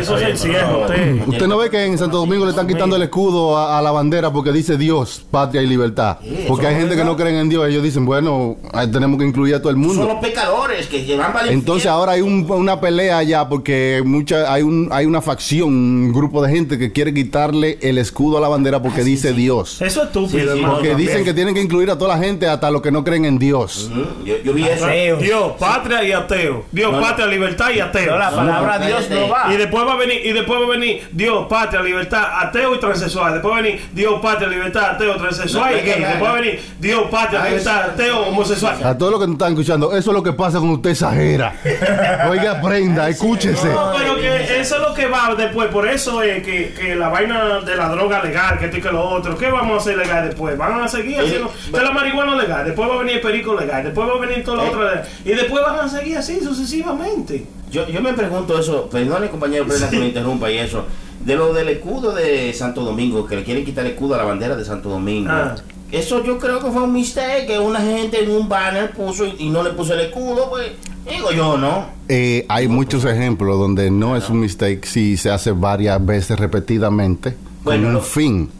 Eso 0.00 0.18
se 0.18 0.30
encierra 0.30 0.76
usted. 0.76 1.26
Usted 1.26 1.46
no 1.46 1.58
ve 1.58 1.70
que 1.70 1.84
en 1.84 1.98
Santo 1.98 2.18
Domingo 2.18 2.44
le 2.44 2.50
están 2.50 2.66
quitando 2.66 2.96
el 2.96 3.02
escudo 3.02 3.56
a, 3.56 3.78
a 3.78 3.82
la 3.82 3.90
bandera 3.90 4.32
porque 4.32 4.52
dice 4.52 4.76
Dios, 4.76 5.24
patria 5.30 5.62
y 5.62 5.66
libertad. 5.66 6.18
Porque 6.46 6.66
hay 6.66 6.74
gente 6.76 6.96
que 6.96 7.04
no 7.04 7.16
creen 7.16 7.36
en 7.36 7.48
Dios. 7.48 7.66
Ellos 7.68 7.82
dicen, 7.82 8.04
bueno, 8.06 8.56
tenemos 8.92 9.18
que 9.18 9.26
incluir 9.26 9.54
a 9.54 9.58
todo 9.60 9.70
el 9.70 9.76
Son 9.76 9.86
mundo. 9.86 10.04
los 10.06 10.16
pecadores 10.16 10.86
que 10.86 11.04
llevan 11.04 11.32
para 11.32 11.46
el 11.48 11.54
Entonces 11.54 11.86
ahora 11.86 12.12
hay 12.12 12.20
un- 12.22 12.46
una 12.50 12.80
pelea 12.80 13.18
allá 13.18 13.48
porque 13.48 14.02
mucha, 14.04 14.52
hay, 14.52 14.62
un, 14.62 14.88
hay 14.92 15.06
una 15.06 15.20
facción, 15.22 15.68
un 15.68 16.12
grupo 16.12 16.42
de 16.42 16.50
gente 16.52 16.78
que 16.78 16.92
quiere 16.92 17.12
quitarle 17.14 17.78
el 17.82 17.98
escudo 17.98 18.38
a 18.38 18.40
la 18.40 18.48
bandera 18.48 18.82
porque 18.82 19.02
dice 19.04 19.32
Dios. 19.32 19.80
Eso 19.82 20.00
es 20.02 20.06
estúpido, 20.08 20.28
Sí, 20.28 20.40
sí, 20.44 20.48
hermano. 20.48 20.74
Porque 20.74 20.94
dicen 20.94 21.24
que 21.24 21.34
tienen 21.34 21.54
que 21.54 21.62
incluir 21.62 21.90
a 21.90 21.98
toda 21.98 22.16
la 22.16 22.22
gente, 22.22 22.46
hasta 22.48 22.70
los 22.70 22.82
que 22.82 22.90
no 22.90 23.04
creen 23.04 23.24
en 23.24 23.27
Dios. 23.36 23.90
Mm, 23.92 24.24
Yo, 24.24 24.36
yo 24.44 24.52
vi 24.52 24.64
eso. 24.68 24.86
Ateo. 24.86 25.16
Dios, 25.16 25.52
patria 25.58 26.04
y 26.04 26.12
ateo. 26.12 26.64
Dios, 26.70 26.92
No, 26.92 27.00
patria, 27.00 27.26
libertad 27.26 27.70
y 27.74 27.80
ateo. 27.80 28.12
No, 28.12 28.18
la 28.18 28.30
palabra 28.30 28.78
no, 28.78 28.86
Dios 28.86 29.10
no 29.10 29.28
va. 29.28 29.52
Y 29.52 29.56
después 29.56 29.84
va 29.84 29.94
a 29.94 29.96
venir, 29.96 30.20
y 30.24 30.32
después 30.32 30.60
va 30.60 30.64
a 30.64 30.68
venir 30.68 31.08
Dios, 31.10 31.46
patria, 31.48 31.82
libertad, 31.82 32.24
ateo 32.40 32.74
y 32.76 32.78
transexual. 32.78 33.32
Después 33.32 33.52
va 33.52 33.58
a 33.58 33.62
venir 33.62 33.88
Dios, 33.92 34.20
patria, 34.22 34.48
libertad, 34.48 34.90
ateo, 34.92 35.16
transexual 35.16 35.72
No, 35.72 35.76
y 35.78 35.80
gay. 35.82 36.00
Después 36.00 36.22
va 36.22 36.30
a 36.30 36.40
venir 36.40 36.60
Dios, 36.78 37.02
patria, 37.10 37.44
libertad, 37.44 37.90
ateo, 37.90 38.20
homosexual. 38.20 38.76
A 38.84 38.96
todos 38.96 39.12
los 39.12 39.20
que 39.20 39.26
nos 39.26 39.34
están 39.34 39.48
escuchando, 39.52 39.88
eso 39.92 40.10
es 40.10 40.14
lo 40.14 40.22
que 40.22 40.32
pasa 40.32 40.58
cuando 40.58 40.76
usted 40.76 40.90
exagera. 40.90 41.52
Oiga, 42.30 42.52
aprenda, 42.52 43.08
escúchese. 43.08 43.68
No, 43.68 43.92
pero 43.96 44.16
que 44.16 44.60
eso 44.60 44.76
es 44.76 44.80
lo 44.82 44.94
que 44.94 45.06
va 45.06 45.34
después. 45.36 45.68
Por 45.68 45.88
eso 45.88 46.22
es 46.22 46.42
que, 46.44 46.72
que 46.74 46.94
la 46.94 47.08
vaina 47.08 47.60
de 47.60 47.76
la 47.76 47.88
droga 47.88 48.22
legal, 48.22 48.58
que 48.58 48.66
esto 48.66 48.76
y 48.78 48.80
que 48.80 48.90
lo 48.90 49.02
otro. 49.02 49.36
¿Qué 49.36 49.50
vamos 49.50 49.74
a 49.74 49.76
hacer 49.78 49.96
legal 49.98 50.26
después? 50.26 50.56
Van 50.56 50.80
a 50.80 50.88
seguir 50.88 51.18
haciendo. 51.20 51.52
De 51.70 51.82
la 51.82 51.90
marihuana 51.90 52.36
legal, 52.36 52.64
después 52.64 52.88
va 52.88 52.94
a 52.94 52.98
venir 52.98 53.17
el 53.18 53.22
perico 53.22 53.54
legal, 53.54 53.84
después 53.84 54.08
va 54.08 54.14
a 54.14 54.18
venir 54.26 54.44
todo 54.44 54.56
lo 54.56 54.64
Eh. 54.64 54.68
otro 54.68 54.84
legal. 54.84 55.08
Y 55.24 55.28
después 55.30 55.62
van 55.64 55.80
a 55.80 55.88
seguir 55.88 56.16
así 56.18 56.40
sucesivamente. 56.40 57.46
Yo, 57.70 57.86
yo 57.88 58.00
me 58.00 58.12
pregunto 58.14 58.58
eso, 58.58 58.88
perdone 58.88 59.28
compañero 59.28 59.64
Brenda 59.66 59.90
que 59.90 59.98
me 59.98 60.06
interrumpa 60.08 60.50
y 60.50 60.58
eso, 60.58 60.84
de 61.24 61.36
lo 61.36 61.52
del 61.52 61.68
escudo 61.68 62.12
de 62.12 62.52
Santo 62.54 62.82
Domingo, 62.82 63.26
que 63.26 63.36
le 63.36 63.44
quieren 63.44 63.64
quitar 63.64 63.84
el 63.84 63.92
escudo 63.92 64.14
a 64.14 64.18
la 64.18 64.24
bandera 64.24 64.56
de 64.56 64.64
Santo 64.64 64.88
Domingo. 64.88 65.30
Ah. 65.30 65.54
Eso 65.90 66.22
yo 66.22 66.38
creo 66.38 66.60
que 66.62 66.70
fue 66.70 66.82
un 66.82 66.92
mistake 66.92 67.46
que 67.46 67.58
una 67.58 67.80
gente 67.80 68.22
en 68.22 68.30
un 68.30 68.46
banner 68.48 68.90
puso 68.92 69.24
y, 69.26 69.36
y 69.38 69.48
no 69.50 69.62
le 69.62 69.70
puso 69.70 69.94
el 69.94 70.00
escudo, 70.00 70.50
pues 70.50 70.72
digo 71.10 71.32
yo, 71.32 71.56
¿no? 71.56 71.86
Eh, 72.08 72.44
hay 72.48 72.68
muchos 72.68 73.04
ejemplos 73.06 73.58
donde 73.58 73.90
no 73.90 74.14
es 74.16 74.28
un 74.28 74.40
mistake 74.40 74.84
si 74.84 75.16
se 75.16 75.30
hace 75.30 75.50
varias 75.52 76.04
veces 76.04 76.38
repetidamente 76.38 77.34
Bueno, 77.64 77.82
con 77.82 77.86
un 77.88 77.92
lo- 77.94 78.00
fin. 78.02 78.50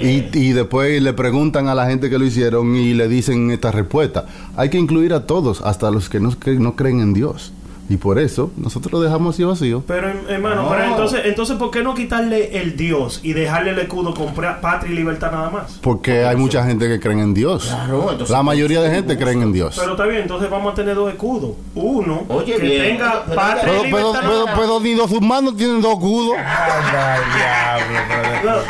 Y, 0.00 0.28
y 0.38 0.52
después 0.52 1.00
le 1.02 1.12
preguntan 1.12 1.68
a 1.68 1.74
la 1.74 1.86
gente 1.86 2.08
que 2.10 2.18
lo 2.18 2.24
hicieron 2.24 2.76
y 2.76 2.94
le 2.94 3.08
dicen 3.08 3.50
esta 3.50 3.70
respuesta. 3.72 4.26
Hay 4.56 4.68
que 4.70 4.78
incluir 4.78 5.12
a 5.14 5.26
todos, 5.26 5.60
hasta 5.62 5.90
los 5.90 6.08
que 6.08 6.20
no, 6.20 6.30
cre- 6.32 6.58
no 6.58 6.76
creen 6.76 7.00
en 7.00 7.12
Dios. 7.14 7.52
Y 7.90 7.96
por 7.96 8.20
eso 8.20 8.52
nosotros 8.56 8.92
lo 8.92 9.00
dejamos 9.00 9.34
así 9.34 9.42
vacío. 9.42 9.82
Pero 9.86 10.08
em- 10.08 10.20
hermano, 10.28 10.62
No. 10.62 10.68
pero 10.70 10.84
entonces, 10.84 11.22
entonces 11.24 11.56
¿por 11.56 11.72
qué 11.72 11.82
no 11.82 11.92
quitarle 11.92 12.56
el 12.60 12.76
Dios 12.76 13.18
y 13.24 13.32
dejarle 13.32 13.72
el 13.72 13.80
escudo 13.80 14.14
con 14.14 14.32
patria 14.32 14.92
y 14.92 14.94
libertad 14.94 15.32
nada 15.32 15.50
más? 15.50 15.78
Porque 15.82 16.24
hay 16.24 16.36
mucha 16.36 16.64
gente 16.64 16.86
que 16.86 17.00
creen 17.00 17.18
en 17.18 17.34
Dios. 17.34 17.64
Claro, 17.66 18.02
entonces- 18.12 18.30
La 18.30 18.44
mayoría 18.44 18.80
de 18.80 18.90
gente 18.90 19.18
creen 19.18 19.42
en 19.42 19.52
Dios. 19.52 19.76
Pero 19.76 19.90
está 19.92 20.06
bien, 20.06 20.22
entonces 20.22 20.48
vamos 20.48 20.72
a 20.72 20.76
tener 20.76 20.94
dos 20.94 21.10
escudos. 21.10 21.50
Uno 21.74 22.22
Oye, 22.28 22.54
que 22.54 22.62
bien. 22.62 22.82
tenga 22.96 23.24
patria 23.24 23.62
Pero, 23.64 23.82
y 23.82 23.86
libertad. 23.86 24.10
pero, 24.20 24.32
nada 24.32 24.44
más. 24.46 24.54
pero 24.60 24.80
ni 24.80 24.94
los 24.94 25.10
humanos 25.10 25.56
tienen 25.56 25.82
dos 25.82 25.94
escudos. 25.94 26.36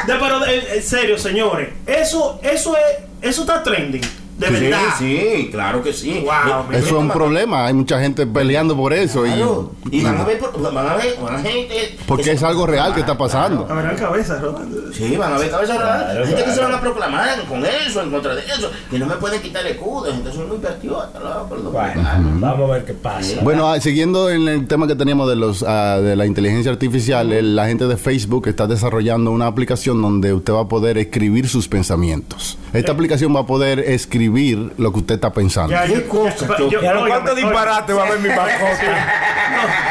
Pero- 0.09 0.29
No, 0.41 0.47
en 0.47 0.83
serio, 0.83 1.19
señores, 1.19 1.69
eso, 1.87 2.41
eso 2.43 2.75
es, 2.77 3.29
eso 3.31 3.43
está 3.43 3.63
trending, 3.63 4.01
de 4.41 4.47
Sí, 4.49 4.53
verdad. 4.65 4.79
sí, 4.99 5.49
claro 5.53 5.83
que 5.83 5.93
sí. 5.93 6.25
Wow, 6.25 6.73
Eso 6.73 6.87
es 6.87 6.93
un 6.93 7.09
problema. 7.11 7.67
Hay 7.67 7.75
mucha 7.75 8.01
gente 8.01 8.27
peleando 8.27 8.77
por 8.77 8.93
eso. 8.93 9.23
Claro. 9.23 9.73
Y, 9.91 9.99
Y 10.01 10.03
van 10.03 10.17
a 10.19 10.25
ver, 10.25 10.41
van 10.59 10.77
a 10.89 10.95
ver, 10.97 11.17
van 11.23 11.35
a 11.37 11.39
gente. 11.41 11.97
porque 12.07 12.25
que 12.25 12.33
es 12.33 12.43
algo 12.43 12.67
real 12.67 12.95
que 12.95 13.01
está 13.01 13.17
pasando. 13.19 13.67
A 13.69 13.75
ver, 13.75 13.91
en 13.93 13.97
cabeza, 13.99 14.39
Rolando. 14.41 14.93
Sí, 14.93 15.17
van 15.17 15.33
a 15.35 15.39
ver 15.39 15.51
cabeza 15.51 15.77
rara. 15.77 16.11
Claro, 16.11 16.27
gente 16.27 16.45
que 16.45 16.53
se 16.53 16.61
van 16.61 16.75
a 16.75 16.81
proclamar 16.81 17.45
con 17.49 17.65
eso, 17.65 18.03
en 18.03 18.11
contra 18.11 18.35
de 18.35 18.43
eso, 18.47 18.71
que 18.91 18.99
no 18.99 19.07
me 19.07 19.15
pueden 19.17 19.41
quitar 19.43 19.65
el 19.67 19.73
escudo. 19.73 20.07
Entonces 20.09 20.35
son 20.35 20.49
muy 20.49 20.59
patriotas, 20.59 21.23
loco, 21.23 21.57
los 21.57 21.73
Bueno, 21.73 22.03
vamos 22.41 22.71
a 22.71 22.73
ver 22.75 22.85
qué 22.85 22.95
pasa. 22.95 23.41
Bueno, 23.43 23.69
ah, 23.71 23.79
siguiendo 23.81 24.31
en 24.31 24.49
el 24.49 24.67
tema 24.67 24.87
que 24.87 24.95
teníamos 24.97 25.29
de 25.29 25.37
los 25.37 25.63
ah, 25.67 25.99
de 26.01 26.17
la 26.17 26.25
inteligencia 26.27 26.73
artificial, 26.73 27.33
el- 27.33 27.55
la 27.57 27.67
gente 27.67 27.87
de 27.87 27.97
Facebook 27.97 28.49
está 28.49 28.67
desarrollando 28.67 29.31
una 29.31 29.47
aplicación 29.47 30.01
donde 30.01 30.33
usted 30.33 30.53
va 30.53 30.61
a 30.63 30.69
poder 30.69 30.97
escribir 30.99 31.49
sus 31.49 31.69
pensamientos. 31.69 32.57
Esta 32.73 32.93
aplicación 32.93 33.35
va 33.35 33.41
a 33.41 33.47
poder 33.47 33.81
escribir 33.81 34.73
lo 34.79 34.93
que 34.93 34.99
usted 35.01 35.15
está 35.17 35.33
pensando. 35.33 35.71
Ya, 35.73 35.85
¿Qué 35.87 35.95
yo- 35.95 36.09
cosa, 36.09 36.47
cuánto 37.09 37.35
disparate 37.35 37.93
va 37.93 38.07
a 38.07 38.11
ver 38.11 38.21
mi 38.21 38.29
mascota? 38.29 39.07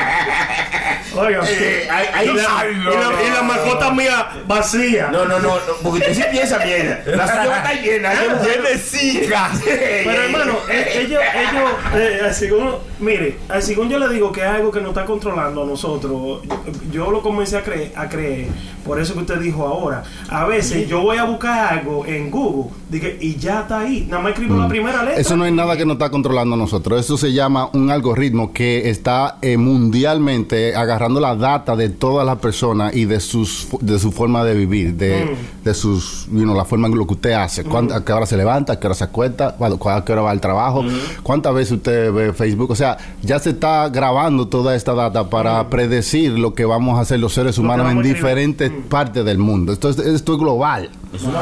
Oiga, 1.16 1.42
Eh, 1.50 1.88
y, 1.88 1.88
la, 1.88 2.60
Ay, 2.60 2.76
no, 2.78 2.94
y 2.94 2.96
la- 2.96 3.02
no, 3.02 3.12
y 3.26 3.30
la 3.30 3.42
no. 3.42 3.44
mascota 3.44 3.92
mía 3.92 4.28
vacía. 4.48 5.10
No, 5.12 5.26
no, 5.26 5.40
no, 5.40 5.56
no, 5.56 5.74
porque 5.82 6.00
usted 6.00 6.14
sí 6.14 6.24
piensa 6.32 6.60
mierda. 6.60 7.00
La 7.08 7.28
suya 7.28 7.58
está 7.58 7.74
llena. 7.74 8.14
Yo 8.14 8.32
no 8.32 8.38
Tiene 8.38 8.78
siga. 8.78 9.50
Pero 9.66 10.12
hermano, 10.24 10.54
eh, 10.70 11.02
ellos, 11.04 11.22
ellos, 11.36 11.72
eh, 11.96 12.34
según, 12.34 12.76
mire, 13.00 13.38
eh, 13.54 13.62
según 13.62 13.90
yo 13.90 13.98
le 14.00 14.08
digo 14.14 14.32
que 14.32 14.42
es 14.42 14.48
algo 14.48 14.72
que 14.72 14.80
nos 14.82 14.90
está 14.90 15.04
controlando 15.06 15.64
a 15.64 15.66
nosotros, 15.66 16.42
yo, 16.48 16.64
yo 16.92 17.12
lo 17.12 17.22
comencé 17.24 17.58
a 17.58 17.64
creer, 17.64 17.92
a 17.96 18.08
creer, 18.08 18.48
por 18.86 19.00
eso 19.02 19.14
que 19.16 19.22
usted 19.22 19.40
dijo 19.40 19.66
ahora. 19.68 20.04
A 20.30 20.46
veces 20.46 20.88
yo 20.88 21.02
voy 21.02 21.18
a 21.18 21.24
buscar 21.24 21.74
algo 21.80 22.06
en 22.06 22.30
Google 22.30 22.69
Dije, 22.90 23.18
y 23.22 23.36
ya 23.36 23.62
está 23.62 23.80
ahí. 23.82 24.06
Nada 24.10 24.24
más 24.24 24.32
escribo 24.34 24.56
la 24.58 24.68
primera 24.68 25.04
letra. 25.04 25.18
Mm. 25.18 25.22
Eso 25.22 25.38
no 25.38 25.46
es 25.46 25.52
nada 25.54 25.78
que 25.78 25.86
nos 25.86 25.96
está 25.96 26.10
controlando 26.10 26.56
nosotros. 26.56 27.00
Eso 27.00 27.18
se 27.18 27.32
llama 27.34 27.70
un 27.74 27.92
algoritmo 27.92 28.52
que 28.52 28.90
está 28.90 29.38
eh, 29.42 29.58
mundialmente 29.58 30.76
agarrando 30.76 31.20
la 31.20 31.36
data 31.36 31.76
de 31.76 31.90
todas 31.90 32.26
las 32.26 32.38
personas 32.38 32.96
y 32.96 33.06
de 33.06 33.20
sus 33.20 33.68
de 33.82 34.00
su 34.00 34.12
forma 34.12 34.44
de 34.44 34.54
vivir, 34.56 34.94
de, 34.96 35.26
Mm. 35.26 35.64
de 35.66 35.74
sus, 35.74 36.28
you 36.32 36.44
know, 36.44 36.56
la 36.56 36.66
forma 36.66 36.88
en 36.88 36.98
lo 36.98 37.06
que 37.06 37.14
usted 37.14 37.32
hace. 37.34 37.66
Cuánt- 37.66 37.92
¿A 37.94 38.04
qué 38.04 38.14
hora 38.14 38.26
se 38.26 38.38
levanta? 38.38 38.74
¿A 38.74 38.80
qué 38.80 38.88
hora 38.88 38.96
se 38.96 39.04
acuesta? 39.04 39.56
¿Cuándo- 39.58 39.78
cu- 39.78 39.90
¿A 39.90 40.04
qué 40.06 40.14
hora 40.14 40.22
va 40.24 40.32
al 40.32 40.42
trabajo? 40.42 40.84
¿Cuántas 41.24 41.54
veces 41.54 41.74
usted 41.74 42.12
ve 42.14 42.34
Facebook? 42.34 42.72
O 42.72 42.76
sea, 42.76 42.98
ya 43.22 43.40
se 43.40 43.52
está 43.52 43.90
grabando 43.90 44.48
toda 44.48 44.76
esta 44.76 44.94
data 44.94 45.30
para 45.30 45.70
predecir 45.70 46.38
lo 46.40 46.54
que 46.54 46.66
vamos 46.66 46.98
a 46.98 47.02
hacer 47.02 47.20
los 47.20 47.34
seres 47.34 47.58
humanos 47.58 47.92
en 47.92 48.02
diferentes 48.02 48.72
partes 48.90 49.24
del 49.26 49.38
mundo. 49.38 49.72
Esto 49.74 49.90
es, 49.90 50.00
esto 50.00 50.34
es 50.34 50.40
global. 50.40 50.90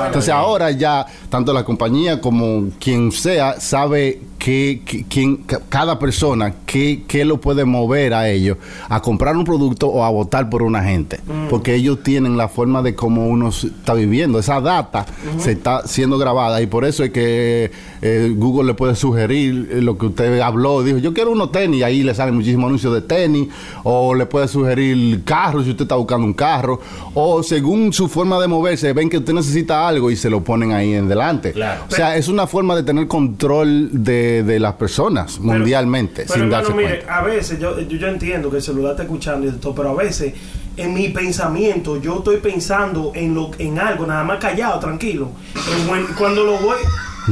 Entonces 0.05 0.29
ahora 0.33 0.71
ya 0.71 1.05
tanto 1.29 1.53
la 1.53 1.63
compañía 1.63 2.21
como 2.21 2.69
quien 2.79 3.11
sea 3.11 3.59
sabe 3.59 4.21
que, 4.37 4.81
que- 4.85 5.03
quién- 5.05 5.37
ca- 5.37 5.61
cada 5.69 5.99
persona 5.99 6.53
qué, 6.65 7.03
qué 7.07 7.25
lo 7.25 7.39
puede 7.41 7.65
mover 7.65 8.13
a 8.13 8.29
ellos 8.29 8.57
a 8.89 9.01
comprar 9.01 9.35
un 9.35 9.43
producto 9.43 9.87
o 9.87 10.03
a 10.03 10.09
votar 10.09 10.49
por 10.49 10.63
una 10.63 10.83
gente. 10.83 11.19
Porque 11.49 11.75
ellos 11.75 12.03
tienen 12.03 12.37
la 12.37 12.47
forma 12.47 12.81
de 12.81 12.95
cómo 12.95 13.27
uno 13.27 13.49
está 13.49 13.93
viviendo. 13.93 14.39
Esa 14.39 14.61
data 14.61 15.05
se 15.39 15.51
está 15.53 15.87
siendo 15.87 16.17
grabada 16.17 16.61
y 16.61 16.67
por 16.67 16.85
eso 16.85 17.03
es 17.03 17.11
que 17.11 17.71
eh, 18.01 18.33
Google 18.35 18.67
le 18.67 18.73
puede 18.73 18.95
sugerir 18.95 19.69
eh, 19.71 19.81
lo 19.81 19.97
que 19.97 20.07
usted 20.07 20.39
habló. 20.39 20.83
Dijo, 20.83 20.97
yo 20.99 21.13
quiero 21.13 21.31
unos 21.31 21.51
tenis 21.51 21.83
ahí 21.83 22.03
le 22.03 22.13
salen 22.13 22.35
muchísimos 22.35 22.67
anuncios 22.67 22.93
de 22.93 23.01
tenis. 23.01 23.47
O 23.83 24.13
le 24.15 24.25
puede 24.25 24.47
sugerir 24.47 25.23
carros 25.23 25.65
si 25.65 25.71
usted 25.71 25.83
está 25.83 25.95
buscando 25.95 26.25
un 26.25 26.33
carro. 26.33 26.79
O 27.13 27.41
según 27.43 27.91
su 27.93 28.07
forma 28.07 28.39
de 28.39 28.47
moverse, 28.47 28.93
ven 28.93 29.09
que 29.09 29.17
usted 29.17 29.33
necesita 29.33 29.87
algo 29.87 30.11
y 30.11 30.15
se 30.15 30.29
lo 30.29 30.43
ponen 30.43 30.71
ahí 30.73 30.93
en 30.93 31.07
delante. 31.07 31.53
Claro. 31.53 31.83
O 31.89 31.91
sea, 31.91 32.15
es 32.17 32.27
una 32.27 32.45
forma 32.47 32.75
de 32.75 32.83
tener 32.83 33.07
control 33.07 33.89
de, 33.91 34.26
de 34.43 34.59
las 34.59 34.73
personas 34.73 35.39
mundialmente 35.39 36.23
Pero, 36.23 36.33
sin 36.33 36.43
hermano, 36.43 36.57
darse 36.63 36.73
mire, 36.73 36.89
cuenta. 36.97 37.17
a 37.17 37.21
veces 37.23 37.59
yo, 37.59 37.79
yo, 37.79 37.97
yo 37.97 38.07
entiendo 38.07 38.49
que 38.49 38.57
el 38.57 38.63
celular 38.63 38.91
está 38.91 39.03
escuchando 39.03 39.47
y 39.47 39.51
todo, 39.51 39.73
pero 39.75 39.89
a 39.89 39.95
veces 39.95 40.33
en 40.77 40.93
mi 40.93 41.09
pensamiento 41.09 41.99
yo 42.01 42.17
estoy 42.19 42.37
pensando 42.37 43.11
en 43.15 43.33
lo 43.33 43.51
en 43.57 43.79
algo, 43.79 44.05
nada 44.05 44.23
más 44.23 44.39
callado, 44.39 44.79
tranquilo. 44.79 45.31
En 45.55 46.05
cuando 46.15 46.43
lo 46.43 46.57
voy. 46.59 46.77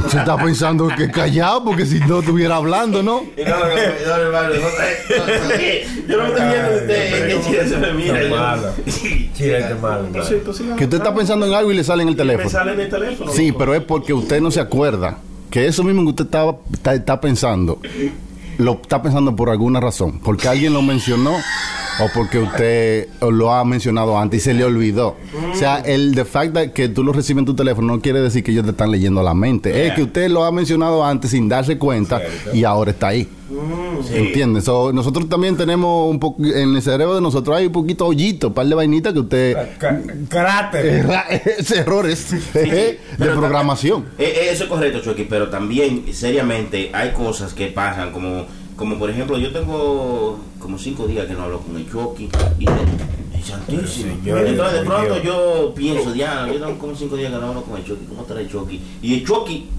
Se 0.10 0.18
está 0.18 0.36
pensando 0.36 0.90
que 0.90 1.10
callado 1.10 1.64
porque 1.64 1.86
si 1.86 2.00
no 2.02 2.20
estuviera 2.20 2.58
hablando, 2.58 3.02
¿no? 3.02 3.24
Y 3.38 3.44
no, 3.46 3.58
no, 3.60 3.66
no, 3.68 3.72
hermano, 3.76 4.50
no, 4.50 4.60
no, 4.60 4.60
no, 4.60 6.08
Yo 6.08 6.18
no 6.18 6.24
me 6.24 6.30
estoy 6.30 6.48
viendo 6.48 6.76
usted, 6.76 7.62
que 7.62 7.70
se 7.70 7.78
me 7.78 7.94
mira. 7.94 8.74
Chile, 9.34 9.66
qué 9.68 9.76
malo. 9.76 10.08
Pues 10.12 10.34
pues 10.44 10.60
usted 10.60 10.94
está 10.94 11.16
pensando 11.16 11.46
en 11.46 11.54
algo 11.54 11.72
y 11.72 11.76
le 11.76 11.84
sale 11.84 12.04
en 12.04 12.10
el 12.10 12.16
me 12.16 12.22
teléfono. 12.24 12.50
sale 12.50 12.74
en 12.74 12.80
el 12.82 12.90
teléfono. 12.90 13.32
Sí, 13.32 13.54
pero 13.58 13.74
es 13.74 13.84
porque 13.84 14.14
usted 14.14 14.42
no 14.42 14.52
se 14.52 14.60
acuerda 14.60 15.18
que 15.50 15.68
eso 15.68 15.84
mismo 15.84 16.04
que 16.04 16.10
usted 16.10 16.26
estaba, 16.26 16.58
está, 16.72 16.94
está 16.94 17.22
pensando, 17.22 17.80
lo 18.58 18.74
está 18.74 19.02
pensando 19.02 19.36
por 19.36 19.50
alguna 19.50 19.80
razón. 19.80 20.20
Porque 20.24 20.48
alguien 20.48 20.74
lo 20.74 20.82
mencionó 20.82 21.38
o 22.02 22.10
porque 22.14 22.40
usted 22.40 23.08
lo 23.22 23.54
ha 23.54 23.64
mencionado 23.66 24.18
antes 24.18 24.42
y 24.42 24.44
se 24.44 24.54
le 24.54 24.64
olvidó. 24.64 25.16
O 25.54 25.56
sea, 25.56 25.78
el 25.80 26.14
de 26.16 26.26
fact 26.26 26.54
de 26.54 26.72
que 26.72 26.90
tú 26.90 27.04
lo 27.04 27.14
recibes 27.14 27.40
en 27.42 27.46
tu 27.46 27.56
teléfono 27.56 27.96
no 27.96 28.02
quiere 28.02 28.20
decir 28.22 28.44
que 28.44 28.52
ellos 28.52 28.66
te 28.66 28.72
están 28.72 28.92
leyendo 28.92 29.24
la 29.24 29.34
mente. 29.34 29.88
Es 29.88 29.94
que 29.94 30.04
usted 30.04 30.30
lo 30.30 30.44
ha 30.44 30.52
mencionado 30.52 31.04
antes 31.06 31.32
sin 31.32 31.48
darse 31.48 31.78
cuenta 31.78 32.22
y 32.54 32.64
ahora 32.64 32.92
está 32.92 33.08
ahí. 33.08 33.28
¿Entiendes? 34.12 34.66
So, 34.66 34.92
nosotros 34.92 35.30
también 35.30 35.56
tenemos 35.56 36.10
un 36.10 36.20
poco, 36.20 36.44
en 36.44 36.76
el 36.76 36.82
cerebro 36.82 37.16
de 37.16 37.22
nosotros 37.22 37.56
hay 37.56 37.68
un 37.68 37.72
poquito 37.72 38.08
hoyito, 38.08 38.48
un 38.48 38.54
par 38.54 38.66
de 38.68 38.76
vainitas 38.76 39.14
que 39.14 39.20
usted... 39.20 39.58
Ca- 39.78 40.02
Carácter. 40.30 41.06
Errores 41.76 42.32
de 42.54 43.00
Pero 43.18 43.36
programación. 43.36 44.06
Eh, 44.18 44.24
eh, 44.36 44.50
eso 44.52 44.64
es 44.66 44.70
correcto, 44.70 45.00
Chucky, 45.02 45.26
pero 45.30 45.50
también, 45.50 46.06
seriamente, 46.12 46.90
hay 46.94 47.12
cosas 47.12 47.54
que 47.54 47.68
pasan, 47.68 48.12
como, 48.12 48.46
como 48.76 48.98
por 48.98 49.10
ejemplo, 49.10 49.38
yo 49.38 49.52
tengo 49.52 50.40
como 50.60 50.78
cinco 50.78 51.08
días 51.08 51.26
que 51.28 51.34
no 51.34 51.44
hablo 51.44 51.60
con 51.60 51.78
el 51.78 51.90
Chucky, 51.90 52.30
y 52.60 52.66
es 53.38 53.46
santísimo. 53.46 54.16
Señor, 54.24 54.46
Entonces, 54.46 54.80
de 54.80 54.86
pronto 54.86 55.22
yo 55.22 55.74
pienso, 55.76 56.12
Diana, 56.12 56.52
yo 56.52 56.60
tengo 56.60 56.78
como 56.78 56.96
cinco 56.96 57.16
días 57.16 57.32
que 57.32 57.38
no 57.38 57.48
hablo 57.48 57.64
con 57.64 57.78
el 57.78 57.86
Chucky, 57.86 58.06
¿cómo 58.06 58.22
estará 58.24 58.42
el 58.42 58.50
Chucky? 58.50 58.82
Y 59.02 59.14
el 59.14 59.26
Chucky, 59.26 59.70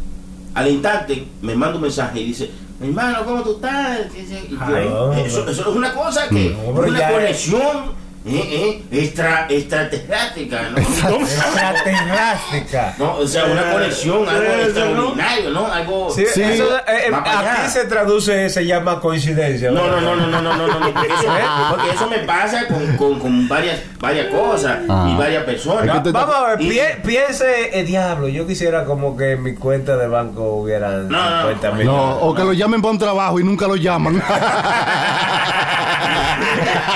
al 0.54 0.68
instante, 0.70 1.26
me 1.42 1.54
manda 1.54 1.76
un 1.76 1.82
mensaje 1.82 2.20
y 2.20 2.26
dice, 2.26 2.50
mi 2.80 2.88
hermano, 2.88 3.24
¿cómo 3.24 3.42
tú 3.42 3.52
estás? 3.52 4.06
Y 4.14 4.54
yo, 4.54 5.12
eso, 5.12 5.48
eso 5.48 5.70
es 5.70 5.76
una 5.76 5.92
cosa 5.92 6.28
que, 6.28 6.50
No, 6.50 6.80
una 6.80 7.08
conexión 7.08 8.05
eh, 8.28 8.82
eh, 8.90 9.02
extra, 9.04 9.46
extraterrástrica, 9.48 10.70
¿no? 10.70 10.78
Extraterrástrica. 11.18 12.96
No, 12.98 13.18
o 13.18 13.26
sea, 13.26 13.44
una 13.44 13.70
conexión, 13.70 14.24
eh, 14.24 14.30
algo 14.30 14.52
extraordinario, 14.64 15.50
¿no? 15.50 15.70
Algo. 15.70 16.10
Sí, 16.10 16.24
sí. 16.34 16.42
Eso, 16.42 16.76
eh, 16.76 16.82
eh 17.08 17.14
aquí 17.14 17.70
se 17.70 17.84
traduce, 17.84 18.50
se 18.50 18.66
llama 18.66 18.98
coincidencia. 18.98 19.70
No, 19.70 19.86
no, 19.86 20.00
no, 20.00 20.16
no, 20.16 20.26
no, 20.26 20.42
no, 20.42 20.56
no, 20.56 20.66
no, 20.66 20.92
porque 20.92 21.06
eso, 21.06 21.28
porque 21.70 21.90
eso 21.90 22.10
me 22.10 22.18
pasa 22.18 22.66
con, 22.66 22.96
con, 22.96 23.20
con 23.20 23.48
varias, 23.48 23.78
varias 24.00 24.26
cosas 24.26 24.78
ah. 24.88 25.08
y 25.08 25.16
varias 25.16 25.44
personas. 25.44 26.04
No, 26.04 26.12
vamos 26.12 26.34
a 26.34 26.56
ver, 26.56 26.62
y, 26.62 26.80
piense, 27.06 27.78
el 27.78 27.86
diablo, 27.86 28.26
yo 28.26 28.44
quisiera 28.44 28.84
como 28.84 29.16
que 29.16 29.36
mi 29.36 29.54
cuenta 29.54 29.96
de 29.96 30.08
banco 30.08 30.56
hubieran 30.56 31.08
no, 31.08 31.42
50 31.42 31.70
mil. 31.72 31.86
No, 31.86 32.16
o 32.18 32.34
que 32.34 32.42
lo 32.42 32.52
llamen 32.52 32.82
para 32.82 32.90
un 32.90 32.98
trabajo 32.98 33.38
y 33.38 33.44
nunca 33.44 33.68
lo 33.68 33.76
llaman. 33.76 34.20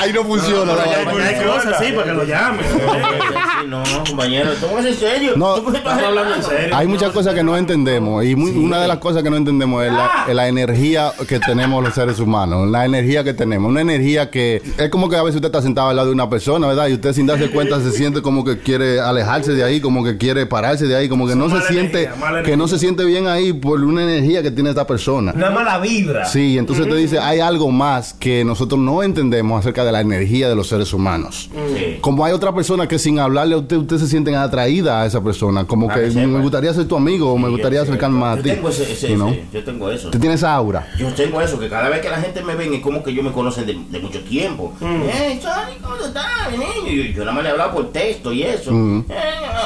Ahí 0.01 0.13
no 0.13 0.25
funciona. 0.25 0.73
No, 0.73 1.20
hay 1.23 1.45
cosas 1.45 1.75
así 1.75 1.93
para 1.93 2.05
que 2.07 2.13
lo 2.13 2.25
llamen. 2.25 2.67
No, 3.71 3.83
compañero, 4.07 4.51
póngase 4.61 4.89
en 4.89 4.95
serio. 4.97 5.33
No. 5.37 5.57
Estamos 5.59 6.03
hablando 6.03 6.35
en 6.35 6.43
serio. 6.43 6.77
Hay 6.77 6.87
muchas 6.89 7.11
cosas 7.13 7.35
que 7.35 7.43
no 7.45 7.57
entendemos 7.57 8.25
y 8.25 8.35
muy- 8.35 8.51
una 8.51 8.81
de 8.83 8.89
las 8.89 8.99
cosas 8.99 9.23
que 9.23 9.31
no 9.31 9.37
entendemos 9.37 9.85
es 9.85 9.93
la, 9.93 10.11
es 10.29 10.35
la 10.35 10.49
energía 10.49 11.13
que 11.29 11.39
tenemos 11.39 11.83
los 11.85 11.95
seres 11.95 12.19
humanos, 12.19 12.69
la 12.69 12.85
energía 12.85 13.23
que 13.23 13.33
tenemos, 13.33 13.69
una 13.71 13.81
energía 13.81 14.29
que 14.31 14.61
es 14.77 14.89
como 14.91 15.09
que 15.09 15.17
a 15.17 15.23
veces 15.23 15.37
usted 15.37 15.47
está 15.49 15.63
sentado 15.63 15.89
al 15.89 15.97
lado 15.97 16.09
de 16.09 16.15
una 16.15 16.29
persona, 16.29 16.67
¿verdad? 16.67 16.89
Y 16.89 16.95
usted 16.95 17.13
sin 17.13 17.27
darse 17.27 17.51
cuenta 17.51 17.81
se 17.81 17.93
siente 17.93 18.23
como 18.23 18.45
que 18.45 18.59
quiere 18.59 19.01
alejarse 19.01 19.53
de 19.53 19.63
ahí, 19.63 19.81
como 19.81 20.03
que 20.03 20.17
quiere 20.19 20.47
pararse 20.47 20.87
de 20.87 20.97
ahí, 20.97 21.09
como 21.09 21.29
que 21.29 21.37
no 21.37 21.49
se 21.49 21.61
siente 21.73 22.05
energía, 22.05 22.43
que 22.43 22.57
no 22.57 22.67
se 22.67 22.79
siente 22.79 23.05
bien 23.05 23.29
ahí 23.29 23.53
por 23.53 23.81
una 23.85 24.03
energía 24.03 24.43
que 24.43 24.51
tiene 24.51 24.71
esta 24.71 24.87
persona. 24.87 25.33
Una 25.35 25.51
mala 25.51 25.79
vibra. 25.79 26.25
Sí, 26.27 26.59
entonces 26.59 26.89
te 26.89 26.95
dice, 26.97 27.19
hay 27.21 27.39
algo 27.41 27.71
más 27.71 28.15
que 28.15 28.45
nosotros 28.45 28.81
no 28.81 29.03
entendemos 29.05 29.61
acerca 29.61 29.85
de 29.85 29.93
la 29.93 30.01
energía 30.01 30.49
de 30.49 30.57
los 30.57 30.67
seres 30.69 30.93
humanos. 30.93 31.49
Sí. 31.77 31.99
Como 32.01 32.25
hay 32.25 32.33
otra 32.33 32.53
persona 32.55 32.89
que 32.89 32.99
sin 32.99 33.19
hablarle 33.21 33.55
a 33.55 33.59
usted, 33.61 33.77
usted 33.77 33.99
se 33.99 34.07
sienten 34.09 34.35
atraída 34.35 35.03
a 35.03 35.07
esa 35.07 35.23
persona, 35.23 35.65
como 35.65 35.87
Para 35.87 36.03
que 36.03 36.11
me 36.27 36.41
gustaría 36.41 36.73
ser 36.75 36.87
tu 36.87 36.97
amigo 36.97 37.33
o 37.33 37.39
me 37.39 37.49
gustaría 37.49 37.81
sí. 37.83 37.89
acercarme 37.89 38.19
más 38.19 38.35
a 38.35 38.37
Yo 38.39 38.43
ti. 38.43 38.51
tengo 38.51 38.69
ese, 38.69 38.93
ese- 38.93 39.09
you 39.11 39.15
know? 39.17 39.29
ese- 39.31 39.45
yo 39.53 39.65
tengo 39.65 39.91
eso. 39.91 40.07
Usted 40.09 40.21
tiene 40.21 40.35
esa 40.35 40.55
aura. 40.55 40.87
Yo 40.99 41.09
tengo 41.15 41.41
eso, 41.41 41.59
que 41.59 41.69
cada 41.69 41.89
vez 41.89 42.01
que 42.01 42.09
la 42.11 42.19
gente 42.21 42.43
me 42.43 42.55
ven 42.55 42.75
es 42.75 42.81
como 42.81 43.03
que 43.03 43.11
ellos 43.11 43.25
me 43.25 43.33
conocen 43.33 43.67
de, 43.67 43.79
de 43.89 43.99
mucho 44.01 44.21
tiempo. 44.21 44.73
Eh, 44.83 45.39
Charlie, 45.43 45.77
¿cómo 45.83 45.97
tú 45.97 46.05
estás, 46.05 46.25
mi 46.53 46.59
niño? 46.59 47.03
Yo, 47.05 47.13
yo 47.13 47.21
nada 47.21 47.33
más 47.33 47.43
le 47.45 47.49
he 47.49 47.53
hablado 47.53 47.73
por 47.73 47.91
texto 47.93 48.33
y 48.33 48.43
eso. 48.43 48.73
Mm. 48.73 49.05
Eh, 49.09 49.15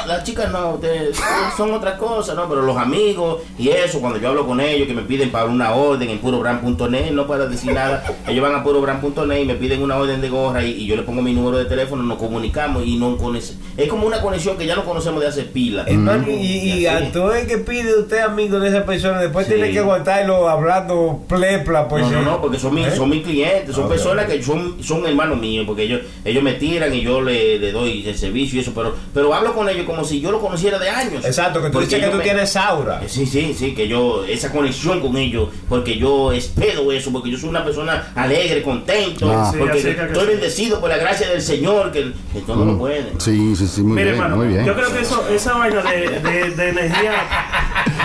las 0.07 0.23
chicas 0.23 0.51
no, 0.51 0.71
ustedes 0.75 1.17
son 1.57 1.73
otras 1.73 1.97
cosas, 1.99 2.35
¿no? 2.35 2.47
Pero 2.47 2.61
los 2.61 2.77
amigos 2.77 3.41
y 3.57 3.69
eso, 3.69 3.99
cuando 3.99 4.19
yo 4.19 4.29
hablo 4.29 4.45
con 4.45 4.59
ellos, 4.61 4.87
que 4.87 4.93
me 4.93 5.01
piden 5.01 5.31
para 5.31 5.45
una 5.45 5.71
orden 5.73 6.09
en 6.09 6.19
purobrand.net, 6.19 7.11
no 7.11 7.27
para 7.27 7.47
decir 7.47 7.73
nada, 7.73 8.03
ellos 8.27 8.43
van 8.43 8.55
a 8.55 8.63
purobrand.net 8.63 9.41
y 9.41 9.45
me 9.45 9.55
piden 9.55 9.81
una 9.81 9.95
orden 9.97 10.21
de 10.21 10.29
gorra 10.29 10.63
y, 10.63 10.71
y 10.71 10.85
yo 10.85 10.95
le 10.95 11.03
pongo 11.03 11.21
mi 11.21 11.33
número 11.33 11.57
de 11.57 11.65
teléfono, 11.65 12.03
nos 12.03 12.17
comunicamos 12.17 12.85
y 12.85 12.97
no 12.97 13.17
conoce- 13.17 13.55
Es 13.85 13.89
como 13.91 14.07
una 14.07 14.21
conexión 14.21 14.57
que 14.57 14.65
ya 14.65 14.75
no 14.75 14.83
conocemos 14.83 15.21
de 15.21 15.27
hace 15.27 15.43
pila. 15.43 15.85
Hermano, 15.87 16.25
y, 16.29 16.85
a 16.87 17.11
todo 17.11 17.33
el 17.35 17.47
que 17.47 17.57
pide 17.59 17.97
usted 17.99 18.19
amigo 18.19 18.59
de 18.59 18.69
esa 18.69 18.85
persona, 18.85 19.19
después 19.21 19.45
Sí. 19.47 19.53
tiene 19.53 19.71
que 19.71 19.79
aguantarlo 19.79 20.49
hablando 20.49 21.21
plepla, 21.27 21.87
pues 21.87 22.03
no, 22.03 22.11
no, 22.11 22.19
sí. 22.19 22.25
no, 22.25 22.41
porque 22.41 22.59
son 22.59 22.73
mis, 22.73 22.87
¿Eh? 22.87 22.95
son 22.95 23.09
mis 23.09 23.23
clientes, 23.23 23.75
son 23.75 23.85
Ok. 23.85 23.91
personas 23.91 24.25
que 24.25 24.41
son, 24.41 24.83
son 24.83 25.05
hermanos 25.05 25.39
míos, 25.39 25.65
porque 25.67 25.83
ellos, 25.83 26.01
ellos 26.23 26.43
me 26.43 26.53
tiran 26.53 26.93
y 26.93 27.01
yo 27.01 27.21
le, 27.21 27.59
le 27.59 27.71
doy 27.71 28.07
el 28.07 28.17
servicio 28.17 28.57
y 28.57 28.61
eso, 28.61 28.71
pero, 28.75 28.95
pero 29.13 29.33
hablo 29.33 29.53
con 29.53 29.69
ellos 29.69 29.85
como 29.85 30.03
si 30.03 30.19
yo 30.19 30.31
lo 30.31 30.39
conociera 30.41 30.79
de 30.79 30.89
años. 30.89 31.23
Exacto, 31.25 31.61
que 31.61 31.69
tú 31.69 31.79
dices 31.79 31.99
que 32.03 32.09
tú 32.09 32.17
me- 32.17 32.23
tienes 32.23 32.55
aura. 32.55 33.01
Eh, 33.03 33.07
Sí, 33.09 33.25
sí, 33.25 33.55
sí, 33.57 33.73
que 33.73 33.87
yo, 33.87 34.25
esa 34.25 34.51
conexión 34.51 34.99
con 34.99 35.15
ellos, 35.17 35.49
porque 35.69 35.97
yo 35.97 36.31
espero 36.33 36.91
eso, 36.91 37.11
porque 37.11 37.29
yo 37.31 37.37
soy 37.37 37.49
una 37.49 37.63
persona 37.63 38.11
alegre, 38.15 38.61
contento, 38.63 39.31
Ah. 39.31 39.53
Porque 39.57 39.77
estoy 39.79 40.27
bendecido 40.27 40.79
por 40.79 40.89
la 40.89 40.97
gracia 40.97 41.29
del 41.29 41.41
Señor, 41.41 41.91
que, 41.91 42.11
que 42.33 42.39
todo 42.45 42.65
lo 42.65 42.77
puede. 42.77 43.05
Sí, 43.19 43.55
sí, 43.55 43.67
sí, 43.67 43.74
muy 43.81 43.93
Mire, 43.93 44.11
bien, 44.11 44.15
hermano, 44.15 44.35
muy 44.37 44.47
bien. 44.47 44.65
yo 44.65 44.75
creo 44.75 44.91
que 44.93 45.01
eso, 45.01 45.27
esa 45.29 45.53
vaina 45.53 45.81
de, 45.81 46.19
de, 46.19 46.49
de 46.51 46.69
energía 46.69 47.13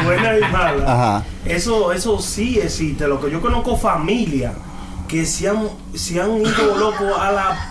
buena 0.04 0.38
y 0.38 0.40
mala, 0.52 0.84
Ajá. 0.92 1.24
eso, 1.44 1.92
eso 1.92 2.18
sí 2.20 2.58
existe. 2.60 3.06
Lo 3.06 3.20
que 3.20 3.30
yo 3.30 3.40
conozco 3.40 3.76
familia 3.76 4.52
que 5.08 5.24
se 5.26 5.48
han, 5.48 5.68
se 5.94 6.20
han 6.20 6.36
ido 6.40 6.76
loco 6.78 7.16
a 7.20 7.32
la 7.32 7.70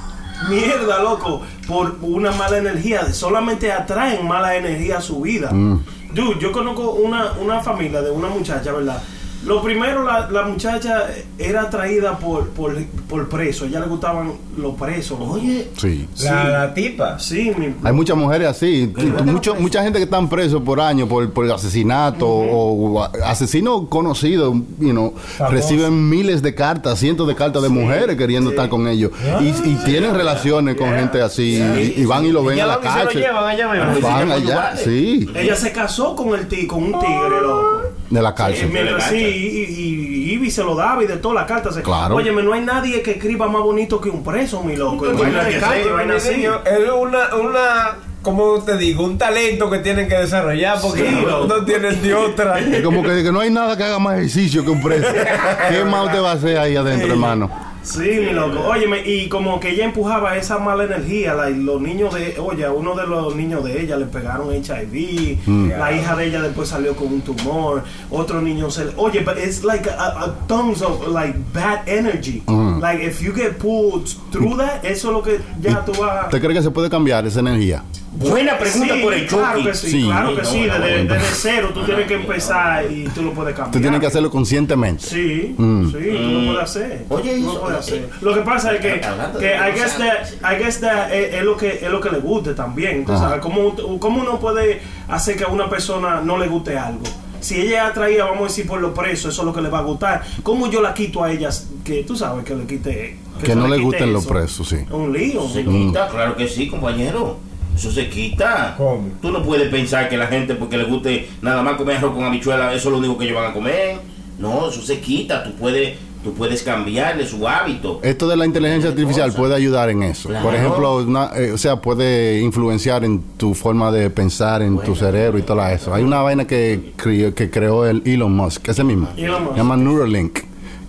mierda, 0.50 1.02
loco, 1.02 1.42
por 1.68 1.98
una 2.02 2.32
mala 2.32 2.58
energía. 2.58 3.12
Solamente 3.14 3.72
atraen 3.72 4.28
mala 4.28 4.56
energía 4.56 4.98
a 4.98 5.02
su 5.02 5.22
vida. 5.22 5.52
Mm. 5.52 5.84
Dude, 6.14 6.40
yo 6.40 6.52
conozco 6.52 6.92
una, 6.92 7.34
una 7.34 7.62
familia 7.62 8.02
de 8.02 8.10
una 8.12 8.28
muchacha, 8.30 8.72
¿verdad? 8.72 9.02
Lo 9.46 9.62
primero, 9.62 10.04
la, 10.04 10.30
la 10.30 10.42
muchacha 10.44 11.06
era 11.38 11.62
atraída 11.62 12.18
por, 12.18 12.50
por, 12.50 12.76
por 13.08 13.30
presos. 13.30 13.64
A 13.64 13.66
ella 13.68 13.80
le 13.80 13.88
gustaban 13.88 14.34
los 14.58 14.76
presos. 14.76 15.18
Oye, 15.22 15.70
Sí. 15.78 16.08
La, 16.24 16.44
la 16.50 16.74
tipa. 16.74 17.18
Sí, 17.20 17.52
mi, 17.58 17.74
Hay 17.84 17.94
muchas 17.94 18.18
mujeres 18.18 18.50
así, 18.50 18.92
mucho- 19.24 19.56
mucha 19.56 19.82
gente 19.82 19.98
que 20.00 20.04
están 20.04 20.28
presos 20.28 20.62
por 20.62 20.82
años 20.82 21.08
por, 21.08 21.32
por 21.32 21.50
asesinato 21.50 22.28
o 22.28 23.02
asesinos 23.26 23.84
conocidos, 23.88 24.54
you 24.80 24.92
know, 24.92 25.14
reciben 25.50 26.10
miles 26.10 26.42
de 26.42 26.54
cartas, 26.54 27.00
cientos 27.00 27.28
de 27.28 27.36
cartas 27.36 27.64
de 27.64 27.70
mujeres 27.70 28.18
queriendo 28.18 28.50
estar 28.50 28.68
con 28.68 28.88
ellos 28.88 29.12
y, 29.40 29.48
y 29.70 29.76
tienen 29.86 30.14
relaciones 30.14 30.76
con 30.76 30.90
gente 30.90 31.22
así 31.22 31.56
y, 31.62 32.02
y 32.02 32.06
van 32.06 32.26
y 32.26 32.32
lo 32.32 32.44
ven 32.44 32.58
Ya 32.58 32.66
a 32.66 32.68
la 32.68 32.80
cárcel. 32.80 33.22
llevan 33.22 33.46
allá 33.46 33.72
mismo. 33.72 34.02
Van 34.10 34.32
allá, 34.32 34.76
sí, 34.76 35.30
ella 35.34 35.56
se 35.56 35.72
casó 35.72 36.16
con 36.16 36.38
el 36.38 36.48
ti, 36.48 36.68
con 36.68 36.84
un 36.84 36.92
tigre, 37.00 37.42
loco. 37.42 37.79
De 38.10 38.22
la 38.22 38.34
cárcel. 38.34 38.70
mientras 38.72 39.04
sí, 39.10 39.18
y, 39.18 39.58
y, 39.58 40.30
y 40.30 40.34
Ivy 40.34 40.50
se 40.52 40.64
lo 40.64 40.76
daba 40.76 41.04
y 41.04 41.08
de 41.08 41.18
todas 41.18 41.36
las 41.36 41.46
cartas. 41.46 41.76
se- 41.76 41.82
Claro. 41.84 42.16
Óyeme, 42.16 42.42
no 42.44 42.54
hay 42.54 42.62
nadie 42.62 43.02
que 43.02 43.12
escriba 43.12 43.48
más 43.48 43.62
bonito 43.62 44.02
que 44.02 44.10
un 44.10 44.24
preso, 44.24 44.64
mi 44.64 44.76
loco. 44.76 45.06
Es 45.06 46.90
una, 46.92 47.36
una, 47.36 47.98
como 48.22 48.62
te 48.64 48.78
digo, 48.78 49.04
un 49.04 49.18
talento 49.18 49.70
que 49.70 49.80
tienen 49.80 50.08
que 50.08 50.16
desarrollar 50.18 50.80
porque 50.82 51.08
Sí, 51.10 51.24
no, 51.26 51.46
no 51.46 51.64
tienen 51.66 52.02
de 52.02 52.14
otra. 52.14 52.60
Es 52.60 52.82
como 52.84 53.04
que, 53.04 53.24
que 53.24 53.32
no 53.32 53.40
hay 53.40 53.50
nada 53.52 53.78
que 53.78 53.84
haga 53.84 54.00
más 54.00 54.18
ejercicio 54.18 54.64
que 54.64 54.70
un 54.72 54.82
preso. 54.82 55.08
¿Qué 55.70 55.84
más 55.86 56.06
usted 56.08 56.22
va 56.22 56.32
a 56.32 56.34
hacer 56.34 56.58
ahí 56.58 56.76
adentro, 56.76 57.10
hermano? 57.12 57.69
Sí, 57.94 58.20
mi 58.20 58.32
loco. 58.34 58.60
Óyeme, 58.68 59.02
y 59.06 59.28
como 59.30 59.60
que 59.60 59.72
ella 59.72 59.86
empujaba 59.86 60.38
esa 60.38 60.60
mala 60.60 60.84
energía. 60.84 61.34
la- 61.34 61.50
los 61.50 61.82
niños 61.82 62.14
de. 62.14 62.36
Oye, 62.40 62.66
a 62.66 62.72
uno 62.72 62.96
de 62.96 63.08
los 63.08 63.36
niños 63.36 63.64
de 63.64 63.82
ella 63.82 63.98
le 63.98 64.06
pegaron 64.06 64.54
HIV. 64.54 65.40
Mm. 65.46 65.70
La 65.78 65.92
hija 65.92 66.16
de 66.16 66.28
ella 66.28 66.42
después 66.42 66.70
salió 66.70 66.96
con 66.96 67.08
un 67.08 67.22
tumor. 67.22 67.84
Otro 68.12 68.42
niño 68.42 68.70
se. 68.70 68.90
Oye, 68.98 69.22
but 69.22 69.38
it's 69.38 69.64
like 69.64 69.90
a, 69.90 70.24
a 70.26 70.36
tons 70.48 70.82
of 70.82 71.08
like 71.08 71.36
bad 71.54 71.80
energy. 71.88 72.44
Mm. 72.46 72.80
Like 72.80 73.04
if 73.04 73.22
you 73.22 73.34
get 73.34 73.58
pulled 73.58 74.08
through 74.32 74.58
that, 74.58 74.84
eso 74.86 75.08
es 75.10 75.14
lo 75.14 75.22
que 75.24 75.40
ya 75.62 75.84
tú 75.84 75.92
vas. 76.00 76.26
¿Usted 76.26 76.42
cree 76.42 76.54
que 76.54 76.62
se 76.62 76.72
puede 76.72 76.90
cambiar 76.90 77.26
esa 77.26 77.40
energía? 77.40 77.84
Buena 78.12 78.58
pregunta 78.58 78.96
Sí, 78.96 79.02
por 79.02 79.14
el 79.14 79.28
claro 79.28 79.58
Chucky. 79.60 79.70
que 79.70 79.74
sí, 79.76 79.92
Sí. 79.92 80.04
claro 80.06 80.36
que 80.36 80.42
No, 80.42 80.48
sí. 80.50 80.66
no, 80.66 80.80
Desde, 80.80 81.04
no. 81.04 81.14
desde 81.14 81.28
cero 81.36 81.72
tú 81.74 81.84
tienes 81.86 82.08
que 82.08 82.14
empezar 82.16 82.92
y 82.92 83.04
tú 83.06 83.22
lo 83.22 83.34
puedes 83.34 83.54
cambiar. 83.54 83.68
Usted 83.70 83.82
tiene 83.82 84.00
que 84.00 84.06
hacerlo 84.08 84.30
conscientemente. 84.32 85.04
Sí, 85.06 85.56
Mm. 85.58 85.88
sí, 85.92 85.98
tú 85.98 86.30
lo 86.32 86.46
puedes 86.52 86.64
hacer. 86.64 87.06
Oye, 87.10 87.36
tú 87.36 87.42
lo 87.44 87.52
eso- 87.52 87.62
puedes 87.62 87.80
hacer. 87.80 88.10
Lo 88.22 88.34
que 88.34 88.42
pasa 88.42 88.74
es 88.74 88.82
que, 88.82 88.88
de 88.88 89.00
que 89.40 89.56
I 89.56 89.72
guess 89.80 89.98
that, 89.98 90.54
I 90.54 90.64
guess 90.64 90.80
that 90.82 91.14
es, 91.14 91.36
es 91.36 91.44
lo 91.44 91.56
que 91.58 91.80
es 91.82 91.90
lo 91.92 92.02
que 92.02 92.10
le 92.10 92.20
guste 92.20 92.54
también. 92.54 93.06
Tú 93.06 93.14
sabes, 93.18 93.40
¿cómo, 93.42 93.76
¿Cómo 94.00 94.22
uno 94.22 94.40
puede 94.40 94.82
hacer 95.08 95.36
que 95.38 95.44
a 95.44 95.48
una 95.48 95.70
persona 95.70 96.22
no 96.22 96.38
le 96.38 96.48
guste 96.48 96.78
algo? 96.78 97.04
Si 97.42 97.56
ella 97.62 97.86
es 97.86 97.92
atraída, 97.92 98.26
vamos 98.26 98.42
a 98.42 98.48
decir, 98.48 98.68
por 98.68 98.82
los 98.82 98.92
presos, 98.92 99.32
eso 99.32 99.42
es 99.44 99.46
lo 99.46 99.54
que 99.54 99.62
le 99.62 99.70
va 99.70 99.80
a 99.80 99.84
gustar. 99.84 100.24
¿Cómo 100.44 100.70
yo 100.70 100.82
la 100.82 100.94
quito 100.94 101.24
a 101.24 101.32
ellas 101.32 101.68
que 101.86 102.04
tú 102.04 102.14
sabes 102.16 102.44
que 102.44 102.54
le 102.54 102.66
quite? 102.66 103.18
Que 103.42 103.56
no 103.56 103.66
le 103.70 103.78
gusten 103.78 104.12
los 104.12 104.24
eso? 104.24 104.34
presos, 104.34 104.68
sí. 104.68 104.78
Un 104.92 105.14
lío. 105.14 105.48
Se 105.48 105.64
quita, 105.64 106.10
claro 106.10 106.36
que 106.36 106.48
sí, 106.50 106.68
compañero. 106.68 107.38
Eso 107.80 107.92
se 107.92 108.10
quita. 108.10 108.74
¿Cómo? 108.78 109.08
Tú 109.22 109.32
no 109.32 109.42
puedes 109.42 109.70
pensar 109.70 110.10
que 110.10 110.18
la 110.18 110.28
gente, 110.28 110.54
porque 110.56 110.78
le 110.78 110.84
guste 110.84 111.30
nada 111.42 111.62
más 111.64 111.78
comer 111.78 111.96
arroz 111.96 112.14
con 112.14 112.26
habichuela, 112.26 112.74
eso 112.74 112.90
es 112.90 112.92
lo 112.92 112.98
único 112.98 113.18
que 113.18 113.24
ellos 113.24 113.38
van 113.38 113.52
a 113.52 113.54
comer. 113.54 113.96
No, 114.38 114.68
eso 114.70 114.82
se 114.82 115.00
quita. 115.00 115.46
Tú 115.46 115.52
puedes, 115.54 115.98
tú 116.22 116.34
puedes 116.34 116.62
cambiarle 116.62 117.26
su 117.26 117.48
hábito. 117.48 118.02
Esto 118.04 118.28
de 118.28 118.36
la 118.36 118.46
inteligencia 118.46 118.90
artificial 118.90 119.32
puede 119.32 119.56
ayudar 119.56 119.90
en 119.90 120.04
eso. 120.04 120.28
Claro. 120.28 120.44
Por 120.46 120.56
ejemplo, 120.56 120.98
una- 120.98 121.32
eh, 121.38 121.54
o 121.54 121.58
sea, 121.58 121.78
puede 121.78 122.42
influenciar 122.42 123.06
en 123.06 123.22
tu 123.38 123.54
forma 123.54 123.92
de 123.94 124.10
pensar, 124.10 124.62
en 124.62 124.78
tu 124.80 124.94
cerebro 124.94 125.40
y 125.40 125.44
todo 125.44 125.66
eso. 125.68 125.94
Hay 125.94 126.04
una 126.04 126.22
vaina 126.22 126.46
que 126.46 126.92
creó, 126.98 127.34
que 127.34 127.50
creó 127.50 127.86
el 127.88 128.02
Elon 128.06 128.36
Musk, 128.36 128.68
ese 128.68 128.84
mismo. 128.84 129.08
Elon 129.16 129.42
Musk. 129.44 129.54
Se 129.54 129.58
llama 129.58 129.78
Neuralink, 129.78 130.40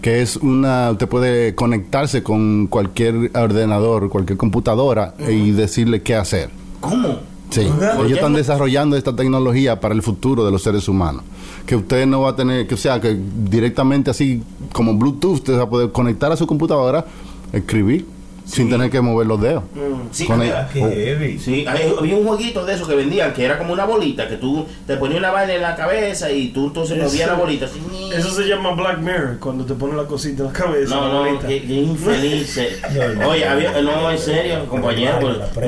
que 0.03 0.23
es 0.23 0.37
una, 0.39 0.91
usted 0.91 1.07
puede 1.09 1.55
conectarse 1.55 2.25
con 2.25 2.67
cualquier 2.67 3.31
ordenador, 3.37 4.09
cualquier 4.11 4.37
computadora 4.39 5.15
y 5.29 5.53
decirle 5.53 6.03
qué 6.03 6.17
hacer. 6.17 6.51
¿Cómo? 6.81 7.21
Sí, 7.51 7.69
¿Por 7.97 8.07
ellos 8.07 8.19
están 8.19 8.35
desarrollando 8.35 8.97
esta 8.97 9.15
tecnología 9.15 9.81
para 9.81 9.93
el 9.93 10.03
futuro 10.03 10.45
de 10.45 10.53
los 10.53 10.63
seres 10.63 10.89
humanos. 10.89 11.25
Que 11.67 11.75
usted 11.75 12.07
no 12.07 12.21
va 12.21 12.31
a 12.31 12.37
tener, 12.37 12.67
que 12.67 12.75
o 12.75 12.79
sea, 12.79 13.01
que 13.01 13.19
directamente 13.19 14.11
así 14.11 14.43
como 14.73 14.95
Bluetooth, 14.95 15.35
usted 15.35 15.59
va 15.59 15.65
a 15.65 15.69
poder 15.69 15.91
conectar 15.91 16.31
a 16.31 16.37
su 16.37 16.47
computadora, 16.47 17.05
escribir, 17.53 18.07
sin 18.51 18.69
tener 18.71 18.91
que 18.91 19.01
mover 19.01 19.27
los 19.27 19.41
dedos. 19.41 19.63
Sí, 20.11 20.27
Con 20.27 20.41
había- 20.41 20.63
el- 20.63 20.69
Qué 20.73 20.81
heavy. 20.81 21.39
Sí, 21.39 21.65
había 21.67 22.17
un 22.17 22.27
jueguito 22.27 22.65
de 22.65 22.75
esos 22.75 22.89
que 22.89 22.95
vendían 22.95 23.33
que 23.33 23.45
era 23.45 23.59
como 23.59 23.73
una 23.73 23.85
bolita, 23.85 24.29
que 24.29 24.37
tú 24.37 24.67
te 24.87 24.97
ponías 24.97 25.19
una 25.21 25.31
vaina 25.31 25.55
en 25.55 25.63
la 25.63 25.77
cabeza 25.77 26.31
y 26.31 26.49
tú 26.49 26.67
entonces 26.69 26.97
Eso- 26.99 27.07
movías 27.07 27.29
la 27.29 27.35
bolita. 27.35 27.67
Así, 27.67 27.81
Eso 28.15 28.31
se 28.31 28.43
llama 28.49 28.73
Black 28.73 28.99
Mirror, 28.99 29.39
cuando 29.39 29.65
te 29.65 29.75
ponen 29.75 29.97
la 29.97 30.05
cosita 30.05 30.43
en 30.43 30.53
la 30.53 30.53
cabeza. 30.53 30.95
No, 30.95 31.25
la 31.25 31.31
no, 31.33 31.39
qué, 31.41 31.63
qué 31.63 31.75
infeliz. 31.75 32.59
Oye, 33.29 33.47
había, 33.49 33.81
no, 33.83 34.11
en 34.11 34.19
serio, 34.19 34.67
compañero. 34.67 35.19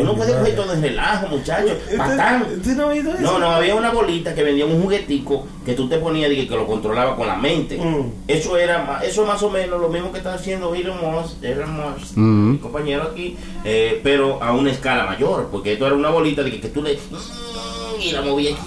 Uno 0.00 0.14
puede 0.14 0.32
coger 0.32 0.56
todo 0.56 0.72
en 0.72 0.82
relajo, 0.82 1.28
muchachos. 1.28 1.72
Patán. 1.96 2.46
¿Tú 2.62 2.70
no 2.70 2.84
has 2.84 2.88
oído 2.90 3.12
eso? 3.12 3.22
No, 3.22 3.38
no, 3.38 3.46
había 3.50 3.74
una 3.74 3.90
bolita 3.90 4.34
que 4.34 4.42
vendía 4.42 4.66
un 4.66 4.82
juguetico 4.82 5.46
que 5.64 5.74
tú 5.74 5.88
te 5.88 5.98
ponías 5.98 6.30
y 6.32 6.36
que, 6.36 6.48
que 6.48 6.56
lo 6.56 6.66
controlaba 6.66 7.14
con 7.16 7.26
la 7.26 7.36
mente. 7.36 7.76
Mm. 7.78 8.10
Eso 8.28 8.56
era 8.56 9.00
eso 9.04 9.24
más 9.24 9.42
o 9.42 9.50
menos 9.50 9.80
lo 9.80 9.88
mismo 9.88 10.10
que 10.10 10.18
está 10.18 10.34
haciendo 10.34 10.74
Elon 10.74 10.96
Musk, 11.00 11.42
Elon 11.44 11.70
Musk, 11.74 12.16
Mm. 12.16 12.50
mi 12.52 12.58
compañero 12.72 13.02
aquí, 13.12 13.36
eh, 13.64 14.00
pero 14.02 14.42
a 14.42 14.52
una 14.52 14.70
escala 14.70 15.04
mayor, 15.04 15.48
porque 15.52 15.74
esto 15.74 15.86
era 15.86 15.94
una 15.94 16.08
bolita 16.10 16.42
de 16.42 16.50
que, 16.50 16.60
que 16.60 16.68
tú 16.68 16.82
le 16.82 16.98
y 18.00 18.10
la 18.12 18.22
movías 18.22 18.58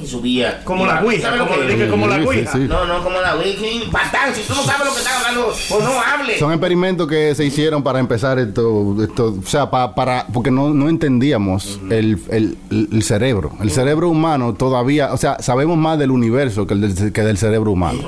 y 0.00 0.06
subía. 0.06 0.62
Como 0.64 0.86
la 0.86 1.02
Ouija, 1.02 1.22
¿sabes 1.22 1.38
lo 1.40 1.46
como 1.46 1.58
que 1.58 1.64
le 1.66 1.72
es? 1.72 1.78
dije, 1.78 1.90
como 1.90 2.06
la 2.06 2.18
sí, 2.20 2.24
Ouija. 2.26 2.52
sí. 2.52 2.58
No, 2.60 2.86
no, 2.86 3.02
como 3.02 3.20
la 3.20 3.34
Ouija. 3.34 3.90
Patán, 3.90 4.34
si 4.34 4.42
tú 4.42 4.54
no 4.54 4.62
sabes 4.62 4.86
lo 4.86 4.92
que 4.92 4.98
estás 5.00 5.14
hablando, 5.16 5.46
pues 5.68 5.84
no 5.84 6.00
hables. 6.00 6.38
Son 6.38 6.52
experimentos 6.52 7.08
que 7.08 7.34
se 7.34 7.44
hicieron 7.44 7.82
para 7.82 7.98
empezar 7.98 8.38
esto, 8.38 8.94
esto 9.02 9.34
o 9.44 9.46
sea, 9.46 9.68
pa- 9.70 9.94
para, 9.94 10.26
porque 10.32 10.50
no, 10.52 10.70
no 10.72 10.88
entendíamos 10.88 11.80
el, 11.90 12.20
el- 12.30 12.56
el 12.70 13.02
cerebro. 13.02 13.52
El 13.60 13.70
cerebro 13.72 14.08
humano 14.08 14.54
todavía, 14.54 15.12
o 15.12 15.16
sea, 15.16 15.38
sabemos 15.40 15.76
más 15.76 15.98
del 15.98 16.12
universo 16.12 16.66
que, 16.66 16.74
el 16.74 16.80
del, 16.94 17.12
que 17.12 17.22
del 17.22 17.36
cerebro 17.38 17.72
humano. 17.72 17.98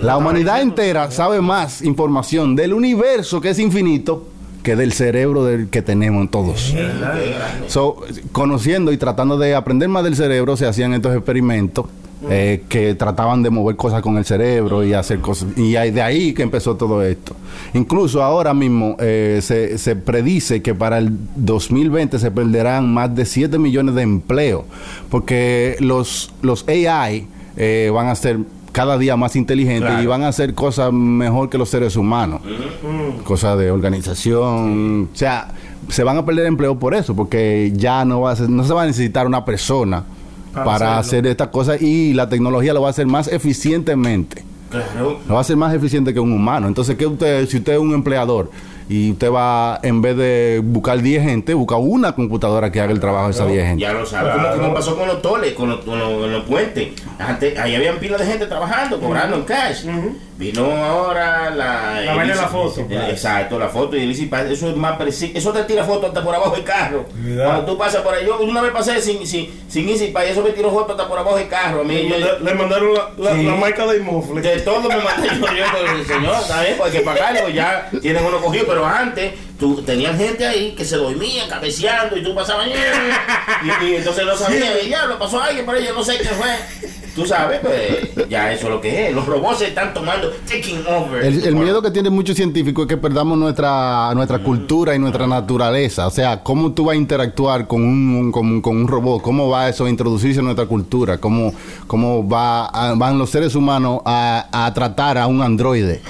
La 0.00 0.16
humanidad 0.16 0.60
entera 0.62 1.10
sabe 1.10 1.40
más 1.40 1.82
información 1.82 2.54
del 2.54 2.72
universo 2.72 3.40
que 3.40 3.50
es 3.50 3.58
infinito 3.58 4.28
que 4.64 4.74
del 4.74 4.92
cerebro 4.92 5.44
del 5.44 5.68
que 5.68 5.80
tenemos 5.82 6.28
todos. 6.30 6.74
So, 7.68 7.98
conociendo 8.32 8.90
y 8.90 8.96
tratando 8.96 9.38
de 9.38 9.54
aprender 9.54 9.88
más 9.88 10.02
del 10.02 10.16
cerebro, 10.16 10.56
se 10.56 10.66
hacían 10.66 10.92
estos 10.94 11.14
experimentos 11.14 11.86
eh, 12.30 12.62
que 12.70 12.94
trataban 12.94 13.42
de 13.42 13.50
mover 13.50 13.76
cosas 13.76 14.00
con 14.00 14.16
el 14.16 14.24
cerebro 14.24 14.82
y 14.82 14.94
hacer 14.94 15.18
cosas. 15.20 15.48
Y 15.58 15.76
hay- 15.76 15.90
de 15.90 16.00
ahí 16.00 16.32
que 16.32 16.42
empezó 16.42 16.74
todo 16.74 17.02
esto. 17.02 17.36
Incluso 17.74 18.22
ahora 18.22 18.54
mismo 18.54 18.96
eh, 18.98 19.40
se, 19.42 19.76
se 19.76 19.94
predice 19.94 20.62
que 20.62 20.74
para 20.74 20.96
el 20.98 21.10
2020 21.36 22.18
se 22.18 22.30
perderán 22.30 22.92
más 22.92 23.14
de 23.14 23.26
7 23.26 23.58
millones 23.58 23.94
de 23.94 24.02
empleos, 24.02 24.64
porque 25.10 25.76
los, 25.80 26.32
los 26.40 26.66
AI 26.66 27.26
eh, 27.58 27.90
van 27.92 28.06
a 28.08 28.14
ser 28.14 28.38
cada 28.74 28.98
día 28.98 29.16
más 29.16 29.36
inteligentes 29.36 29.88
Claro. 29.88 30.02
y 30.02 30.06
van 30.06 30.22
a 30.24 30.28
hacer 30.28 30.52
cosas 30.52 30.92
mejor 30.92 31.48
que 31.48 31.56
los 31.56 31.68
seres 31.70 31.96
humanos 31.96 32.40
cosas 33.24 33.56
de 33.58 33.70
organización, 33.70 35.08
o 35.12 35.16
sea, 35.16 35.48
se 35.88 36.02
van 36.04 36.16
a 36.18 36.24
perder 36.24 36.46
empleo 36.46 36.78
por 36.78 36.94
eso, 36.94 37.14
porque 37.14 37.72
ya 37.74 38.04
no 38.04 38.20
va 38.22 38.32
a 38.32 38.36
ser- 38.36 38.50
no 38.50 38.64
se 38.64 38.72
va 38.74 38.82
a 38.82 38.86
necesitar 38.86 39.26
una 39.26 39.44
persona 39.44 40.04
Para 40.52 40.98
hacer 40.98 41.26
estas 41.26 41.48
cosas 41.48 41.82
y 41.82 42.14
la 42.14 42.28
tecnología 42.28 42.72
lo 42.72 42.80
va 42.80 42.86
a 42.86 42.90
hacer 42.90 43.06
más 43.08 43.26
eficientemente. 43.26 44.44
Claro. 44.70 45.18
Lo 45.26 45.34
va 45.34 45.38
a 45.38 45.40
hacer 45.40 45.56
más 45.56 45.74
eficiente 45.74 46.14
que 46.14 46.20
un 46.20 46.32
humano. 46.32 46.68
Entonces, 46.68 46.96
¿qué 46.96 47.06
usted, 47.06 47.48
si 47.48 47.56
usted 47.56 47.72
es 47.72 47.78
un 47.80 47.92
empleador 47.92 48.50
y 48.88 49.12
usted 49.12 49.30
va, 49.32 49.80
en 49.82 50.02
vez 50.02 50.16
de 50.16 50.60
buscar 50.62 51.00
10 51.00 51.22
gente, 51.22 51.54
busca 51.54 51.76
una 51.76 52.12
computadora 52.14 52.70
que 52.70 52.80
haga 52.80 52.92
el 52.92 53.00
trabajo 53.00 53.26
de 53.26 53.30
esas 53.32 53.48
10 53.48 53.66
gente? 53.66 53.80
Ya 53.82 53.92
lo 53.92 54.04
sabes, 54.04 54.32
como, 54.34 54.50
como 54.62 54.74
pasó 54.74 54.96
con 54.96 55.08
los 55.08 55.22
toles, 55.22 55.52
con 55.54 55.70
los, 55.70 55.80
con 55.84 55.98
los- 55.98 56.08
con 56.20 56.32
los 56.32 56.44
puentes. 56.44 56.88
Antes, 57.18 57.58
ahí 57.58 57.74
habían 57.74 57.96
pilas 57.98 58.20
de 58.20 58.26
gente 58.26 58.46
trabajando, 58.46 59.00
cobrando 59.00 59.36
en 59.36 59.42
cash. 59.44 59.84
Vino 60.36 60.64
ahora 60.64 61.48
la. 61.50 62.00
La 62.00 62.14
vaina 62.16 62.34
de 62.34 62.40
la 62.40 62.48
foto. 62.48 62.80
Eh, 62.90 63.06
Exacto, 63.10 63.56
la 63.56 63.68
foto 63.68 63.96
y 63.96 64.00
el 64.02 64.10
Easy 64.10 64.26
Pass, 64.26 64.46
eso 64.46 64.68
es 64.68 64.76
más 64.76 64.96
preciso. 64.96 65.32
Eso 65.38 65.52
te 65.52 65.62
tira 65.62 65.84
foto 65.84 66.08
hasta 66.08 66.24
por 66.24 66.34
abajo 66.34 66.56
del 66.56 66.64
carro. 66.64 67.04
Cuando 67.36 67.64
tú 67.64 67.78
pasas 67.78 68.02
por 68.02 68.12
ahí, 68.14 68.26
yo 68.26 68.40
una 68.40 68.60
vez 68.60 68.72
pasé 68.72 69.00
sin, 69.00 69.24
sin, 69.28 69.48
sin 69.68 69.88
Easy 69.88 70.08
Pass 70.08 70.24
y 70.26 70.30
eso 70.32 70.42
me 70.42 70.50
tiró 70.50 70.72
foto 70.72 70.92
hasta 70.92 71.06
por 71.08 71.18
abajo 71.20 71.36
del 71.36 71.46
carro. 71.46 71.82
A 71.82 71.84
mí, 71.84 72.08
yo, 72.08 72.16
Le, 72.18 72.40
le 72.40 72.54
mandaron 72.54 72.94
la, 72.94 73.10
la, 73.16 73.36
Sí. 73.36 73.44
la 73.44 73.54
marca 73.54 73.86
de 73.86 74.00
Mofle. 74.00 74.40
de 74.40 74.58
todo 74.60 74.80
me 74.80 74.88
mandé 74.96 75.28
yo, 75.28 75.34
yo 75.36 75.64
pues, 75.70 76.06
señor, 76.08 76.34
bien, 76.64 76.74
porque 76.78 77.00
para 77.00 77.18
pagarlo 77.20 77.48
ya 77.50 77.88
tienen 78.02 78.24
uno 78.24 78.38
cogido, 78.38 78.66
pero 78.74 78.86
antes 78.86 79.32
tú 79.58 79.82
tenían 79.82 80.16
gente 80.18 80.44
ahí 80.46 80.72
que 80.72 80.84
se 80.84 80.96
dormía 80.96 81.46
cabeceando 81.48 82.16
y 82.16 82.22
tú 82.24 82.34
pasabas 82.34 82.66
y, 83.82 83.84
y 83.86 83.94
entonces 83.94 84.26
no 84.26 84.36
sabías, 84.36 84.84
y 84.84 84.88
ya 84.88 85.06
lo 85.06 85.16
pasó 85.18 85.40
alguien 85.40 85.64
por 85.64 85.76
ahí, 85.76 85.84
yo 85.86 85.94
no 85.94 86.02
sé 86.04 86.18
qué 86.18 86.28
fue. 86.28 86.48
tú 87.14 87.24
sabes, 87.24 87.60
pues 87.60 88.28
ya 88.28 88.52
eso 88.52 88.66
es 88.66 88.72
lo 88.74 88.80
que 88.80 89.06
es. 89.08 89.14
Los 89.14 89.24
robots 89.26 89.60
se 89.60 89.68
están 89.68 89.94
tomando, 89.94 90.28
taking 90.48 90.84
over. 90.88 91.24
El, 91.24 91.44
el 91.46 91.54
miedo 91.54 91.80
que 91.80 91.92
tienen 91.92 92.12
muchos 92.12 92.34
científicos 92.34 92.84
es 92.84 92.88
que 92.88 92.96
perdamos 92.96 93.38
nuestra, 93.38 94.12
nuestra 94.14 94.40
cultura 94.40 94.96
y 94.96 94.98
nuestra 94.98 95.26
naturaleza. 95.28 96.08
O 96.08 96.10
sea, 96.10 96.42
¿cómo 96.42 96.72
tú 96.72 96.86
vas 96.86 96.94
a 96.94 96.96
interactuar 96.96 97.68
con 97.68 97.82
un, 97.84 98.32
con, 98.32 98.60
con 98.60 98.76
un 98.76 98.88
robot? 98.88 99.22
¿Cómo 99.22 99.48
va 99.48 99.68
eso 99.68 99.84
a 99.84 99.88
introducirse 99.90 100.40
en 100.40 100.46
nuestra 100.46 100.66
cultura? 100.66 101.18
¿Cómo, 101.18 101.54
cómo 101.86 102.28
va 102.28 102.66
a- 102.66 102.94
van 102.94 103.16
los 103.16 103.30
seres 103.30 103.54
humanos 103.54 104.00
a, 104.04 104.48
a 104.50 104.74
tratar 104.74 105.16
a 105.16 105.28
un 105.28 105.40
androide? 105.40 106.02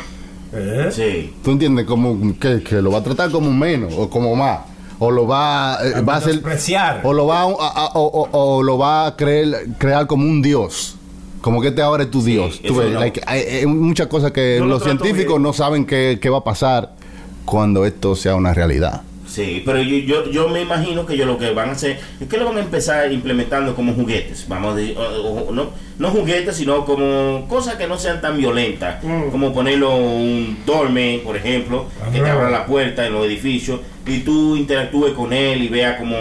Sí. 0.91 1.33
¿Tú 1.43 1.51
entiendes? 1.53 1.85
Como 1.87 2.39
que, 2.39 2.63
que 2.63 2.81
lo 2.83 2.91
va 2.93 2.99
a 2.99 3.03
tratar 3.03 3.31
como 3.31 3.53
menos 3.53 3.93
o 3.97 4.09
como 4.11 4.35
más. 4.37 4.61
O 4.99 5.11
lo 5.11 5.27
va, 5.27 5.79
eh, 5.83 6.01
va 6.03 6.15
a 6.15 6.17
hacer... 6.19 6.35
Despreciar. 6.35 7.01
O 7.03 7.13
lo 7.13 7.27
va 7.27 7.41
a, 7.43 7.45
a- 7.45 7.49
a- 7.87 7.91
o, 7.95 8.03
o- 8.05 8.29
o 8.59 8.63
lo 8.63 8.79
va 8.79 9.07
a 9.07 9.17
creer, 9.17 9.69
crear 9.79 10.07
como 10.07 10.25
un 10.25 10.41
dios. 10.41 10.97
Como 11.41 11.61
que 11.61 11.69
este 11.69 11.83
ahora 11.83 12.05
es 12.05 12.11
tu 12.11 12.23
dios. 12.23 12.61
Tú 12.67 12.77
ves, 12.77 12.91
no. 12.93 13.01
like, 13.01 13.21
hay, 13.27 13.41
hay 13.41 13.67
muchas 13.67 14.07
cosas 14.07 14.31
que 14.33 14.59
lo 14.61 14.67
los 14.67 14.83
trato 14.83 14.99
científicos 15.05 15.35
bien. 15.35 15.43
no 15.43 15.53
saben 15.53 15.85
qué, 15.85 16.19
qué 16.23 16.31
va 16.31 16.39
a 16.39 16.45
pasar 16.45 16.93
cuando 17.45 17.85
esto 17.85 18.15
sea 18.17 18.35
una 18.37 18.55
realidad. 18.55 19.03
Sí, 19.35 19.63
pero 19.67 19.83
yo, 19.83 19.97
yo, 19.99 20.31
yo 20.31 20.49
me 20.49 20.61
imagino 20.61 21.05
que 21.05 21.15
ellos 21.15 21.27
lo 21.27 21.37
que 21.39 21.51
van 21.51 21.71
a 21.71 21.73
hacer 21.73 21.99
es 22.21 22.29
que 22.29 22.37
lo 22.37 22.45
van 22.45 22.59
a 22.59 22.61
empezar 22.61 23.11
implementando 23.11 23.75
como 23.75 23.93
juguetes, 23.95 24.45
vamos 24.47 24.75
a 24.75 24.77
decir, 24.77 24.97
o- 24.97 25.47
o- 25.49 25.53
no, 25.53 25.71
no 25.99 26.09
juguetes, 26.11 26.55
sino 26.57 26.85
como 26.85 27.47
cosas 27.49 27.75
que 27.75 27.89
no 27.89 27.99
sean 27.99 28.21
tan 28.21 28.37
violentas, 28.37 29.03
Mm. 29.03 29.31
como 29.31 29.53
ponerlo 29.53 29.97
un 29.97 30.59
dorme, 30.65 31.21
por 31.25 31.37
ejemplo, 31.37 31.87
que 32.13 32.21
te 32.21 32.31
abra 32.31 32.49
la 32.49 32.65
puerta 32.65 33.05
en 33.07 33.13
los 33.15 33.27
edificios 33.27 33.81
y 34.07 34.21
tú 34.21 34.55
interactúes 34.57 35.15
con 35.15 35.33
él 35.33 35.63
y 35.65 35.69
vea 35.69 35.99
como 35.99 36.15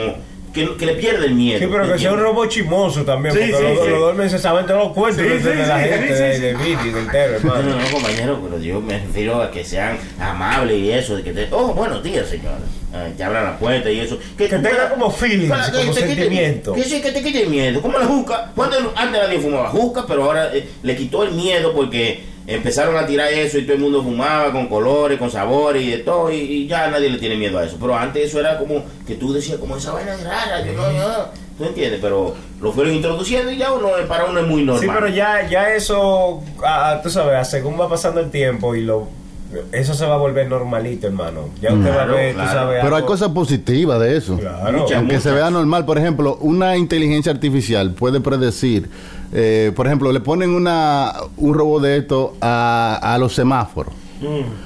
que, 0.54 0.76
que 0.76 0.86
le 0.86 0.94
pierde 0.96 1.26
el 1.28 1.36
miedo. 1.36 1.60
Sí, 1.60 1.68
pero 1.72 1.92
que 1.94 2.00
sea 2.00 2.14
un 2.14 2.20
robot 2.20 2.48
chismoso 2.50 3.04
también, 3.04 3.34
Sí, 3.36 3.42
porque 3.52 3.58
sí, 3.58 3.64
los, 3.76 3.84
sí. 3.86 3.90
los 3.92 4.00
duermen 4.00 4.30
se 4.30 4.40
saben 4.40 4.66
todos 4.68 4.84
los 4.86 4.94
cuentos 4.94 5.24
Sí, 5.24 5.30
de, 5.30 5.40
sí, 5.40 5.48
de 5.50 5.56
la 5.68 5.84
sí, 5.84 5.90
gente, 5.90 6.08
sí, 6.16 6.22
de, 6.22 6.40
de 6.40 6.54
Viti, 6.56 6.90
del 6.90 7.12
Tero, 7.12 7.34
No, 7.44 7.56
hermano. 7.58 7.76
no, 7.76 7.82
no, 7.82 7.88
compañero, 7.92 8.40
pero 8.44 8.60
yo 8.62 8.80
me 8.82 8.98
refiero 9.00 9.42
a 9.42 9.50
que 9.52 9.64
sean 9.64 9.98
amables 10.20 10.78
y 10.80 10.92
eso, 10.92 11.16
de 11.16 11.24
que 11.24 11.34
te, 11.34 11.48
oh, 11.52 11.74
buenos 11.74 12.04
días, 12.04 12.28
señora. 12.28 12.58
Ah, 12.94 13.08
te 13.18 13.24
abran 13.24 13.44
la 13.46 13.58
puerta 13.58 13.90
y 13.90 14.00
eso. 14.00 14.20
Que 14.38 14.48
tenga 14.48 14.88
como 14.90 15.10
feelings, 15.10 15.50
Para- 15.50 15.72
como 15.72 15.94
que 15.94 16.02
te 16.02 16.08
quite- 16.08 16.16
sentimiento. 16.22 16.74
Que 16.74 16.84
sí, 16.84 17.02
que 17.02 17.12
te 17.12 17.24
quite 17.24 17.46
miedo. 17.48 17.82
Como 17.82 17.98
la 17.98 18.06
juca. 18.06 18.52
Cuando 18.56 18.78
antes 18.96 19.22
nadie 19.22 19.40
fumaba 19.40 19.70
juca, 19.70 20.06
pero 20.08 20.26
ahora 20.26 20.52
eh, 20.54 20.68
le 20.84 20.96
quitó 20.96 21.24
el 21.24 21.32
miedo 21.32 21.74
porque 21.74 22.24
empezaron 22.46 22.96
a 22.98 23.06
tirar 23.08 23.32
eso 23.34 23.58
y 23.58 23.64
todo 23.64 23.74
el 23.76 23.80
mundo 23.82 24.04
fumaba 24.04 24.52
con 24.52 24.68
colores, 24.68 25.18
con 25.18 25.32
sabores 25.32 25.82
y 25.82 25.90
de 25.92 25.98
todo. 26.00 26.32
Y, 26.32 26.36
y 26.38 26.68
ya 26.68 26.88
nadie 26.90 27.10
le 27.10 27.18
tiene 27.18 27.36
miedo 27.36 27.58
a 27.58 27.66
eso. 27.66 27.78
Pero 27.80 27.96
antes 27.98 28.28
eso 28.28 28.40
era 28.40 28.60
como 28.60 28.84
que 29.08 29.16
tú 29.16 29.34
decías, 29.34 29.58
como 29.58 29.76
esa 29.78 29.92
vaina 29.94 30.14
es 30.14 30.24
rara. 30.24 30.64
Yo 30.64 30.74
no, 30.74 30.92
yo. 30.92 31.26
¿Tú 31.58 31.66
entiendes? 31.66 32.00
Pero 32.02 32.36
lo 32.62 32.72
fueron 32.74 32.94
introduciendo 32.94 33.52
y 33.52 33.58
ya 33.58 33.72
uno, 33.74 33.90
para 34.08 34.26
uno 34.26 34.40
es 34.40 34.46
muy 34.48 34.64
normal. 34.64 34.84
Sí, 34.84 34.90
pero 34.94 35.08
ya, 35.08 35.48
ya 35.50 35.74
eso, 35.74 36.44
ah, 36.64 37.00
tú 37.02 37.10
sabes, 37.10 37.48
según 37.48 37.80
va 37.80 37.88
pasando 37.90 38.20
el 38.22 38.30
tiempo 38.32 38.74
y 38.76 38.82
lo, 38.82 39.08
eso 39.72 39.94
se 39.94 40.06
va 40.06 40.16
a 40.16 40.18
volver 40.18 40.48
normalito, 40.48 41.08
hermano. 41.08 41.50
Ya 41.62 41.74
usted 41.74 41.90
va 41.90 41.94
a 41.94 41.96
Claro, 42.06 42.14
ver, 42.16 42.34
claro. 42.34 42.50
tú 42.50 42.56
sabes. 42.56 42.80
Pero 42.82 42.96
hay 42.96 43.00
algo- 43.02 43.08
cosas 43.08 43.30
positivas 43.30 44.00
de 44.00 44.18
eso. 44.18 44.38
Claro. 44.38 44.80
Muchas. 44.80 44.98
Aunque 44.98 45.20
se 45.20 45.32
vea 45.32 45.50
normal, 45.50 45.86
por 45.86 45.98
ejemplo, 45.98 46.38
una 46.42 46.78
inteligencia 46.78 47.32
artificial 47.32 47.92
puede 47.92 48.20
predecir, 48.22 48.90
eh, 49.32 49.72
por 49.76 49.88
ejemplo, 49.88 50.12
le 50.12 50.20
ponen 50.20 50.52
una, 50.52 51.14
un 51.38 51.54
robot 51.54 51.82
de 51.84 51.98
esto 51.98 52.36
a, 52.42 53.00
a 53.02 53.18
los 53.18 53.34
semáforos. 53.34 53.94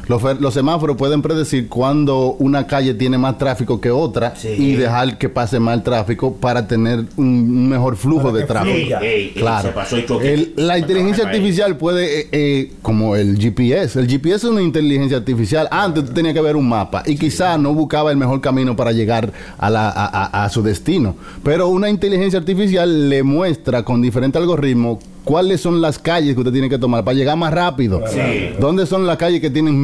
Los, 0.07 0.21
fe- 0.21 0.35
los 0.39 0.53
semáforos 0.53 0.95
pueden 0.97 1.21
predecir 1.21 1.67
cuando 1.67 2.35
una 2.39 2.67
calle 2.67 2.93
tiene 2.93 3.17
más 3.17 3.37
tráfico 3.37 3.79
que 3.81 3.91
otra 3.91 4.35
Sí. 4.35 4.49
y 4.57 4.75
dejar 4.75 5.17
que 5.17 5.29
pase 5.29 5.59
más 5.59 5.83
tráfico 5.83 6.33
para 6.35 6.67
tener 6.67 7.05
un, 7.17 7.67
mejor 7.69 7.97
flujo 7.97 8.27
Para 8.27 8.37
de 8.39 8.43
tráfico. 8.45 8.75
Ey, 8.77 8.93
ey, 9.01 9.31
Claro. 9.35 9.73
el 10.21 10.53
la 10.55 10.77
inteligencia 10.77 11.25
artificial 11.25 11.77
puede, 11.77 12.21
eh, 12.21 12.27
eh, 12.31 12.71
como 12.81 13.15
el 13.15 13.37
GPS, 13.37 13.99
el 13.99 14.07
GPS 14.07 14.47
es 14.47 14.51
una 14.51 14.61
inteligencia 14.61 15.17
artificial. 15.17 15.67
Antes 15.71 16.05
tú 16.05 16.13
tenías 16.13 16.33
que 16.33 16.41
ver 16.41 16.55
un 16.55 16.67
mapa 16.67 17.03
y 17.05 17.15
quizás 17.17 17.59
no 17.59 17.73
buscaba 17.73 18.11
el 18.11 18.17
mejor 18.17 18.41
camino 18.41 18.75
para 18.75 18.91
llegar 18.91 19.31
a, 19.57 19.69
la- 19.69 19.89
a- 19.89 20.05
a- 20.05 20.45
a 20.45 20.49
su 20.49 20.61
destino. 20.63 21.15
Pero 21.43 21.67
una 21.67 21.89
inteligencia 21.89 22.39
artificial 22.39 23.09
le 23.09 23.23
muestra 23.23 23.83
con 23.83 24.01
diferentes 24.01 24.39
algoritmos 24.41 24.99
cuáles 25.27 25.59
son 25.59 25.81
las 25.81 25.99
calles 25.99 26.33
que 26.35 26.39
usted 26.39 26.53
tiene 26.53 26.69
que 26.69 26.77
tomar 26.79 27.03
para 27.03 27.13
llegar 27.13 27.35
más 27.35 27.53
rápido. 27.53 28.01
Sí. 28.07 28.53
¿Dónde 28.61 28.85
son 28.85 29.05
las 29.05 29.17
calles 29.17 29.41
que 29.41 29.49
tienen 29.49 29.75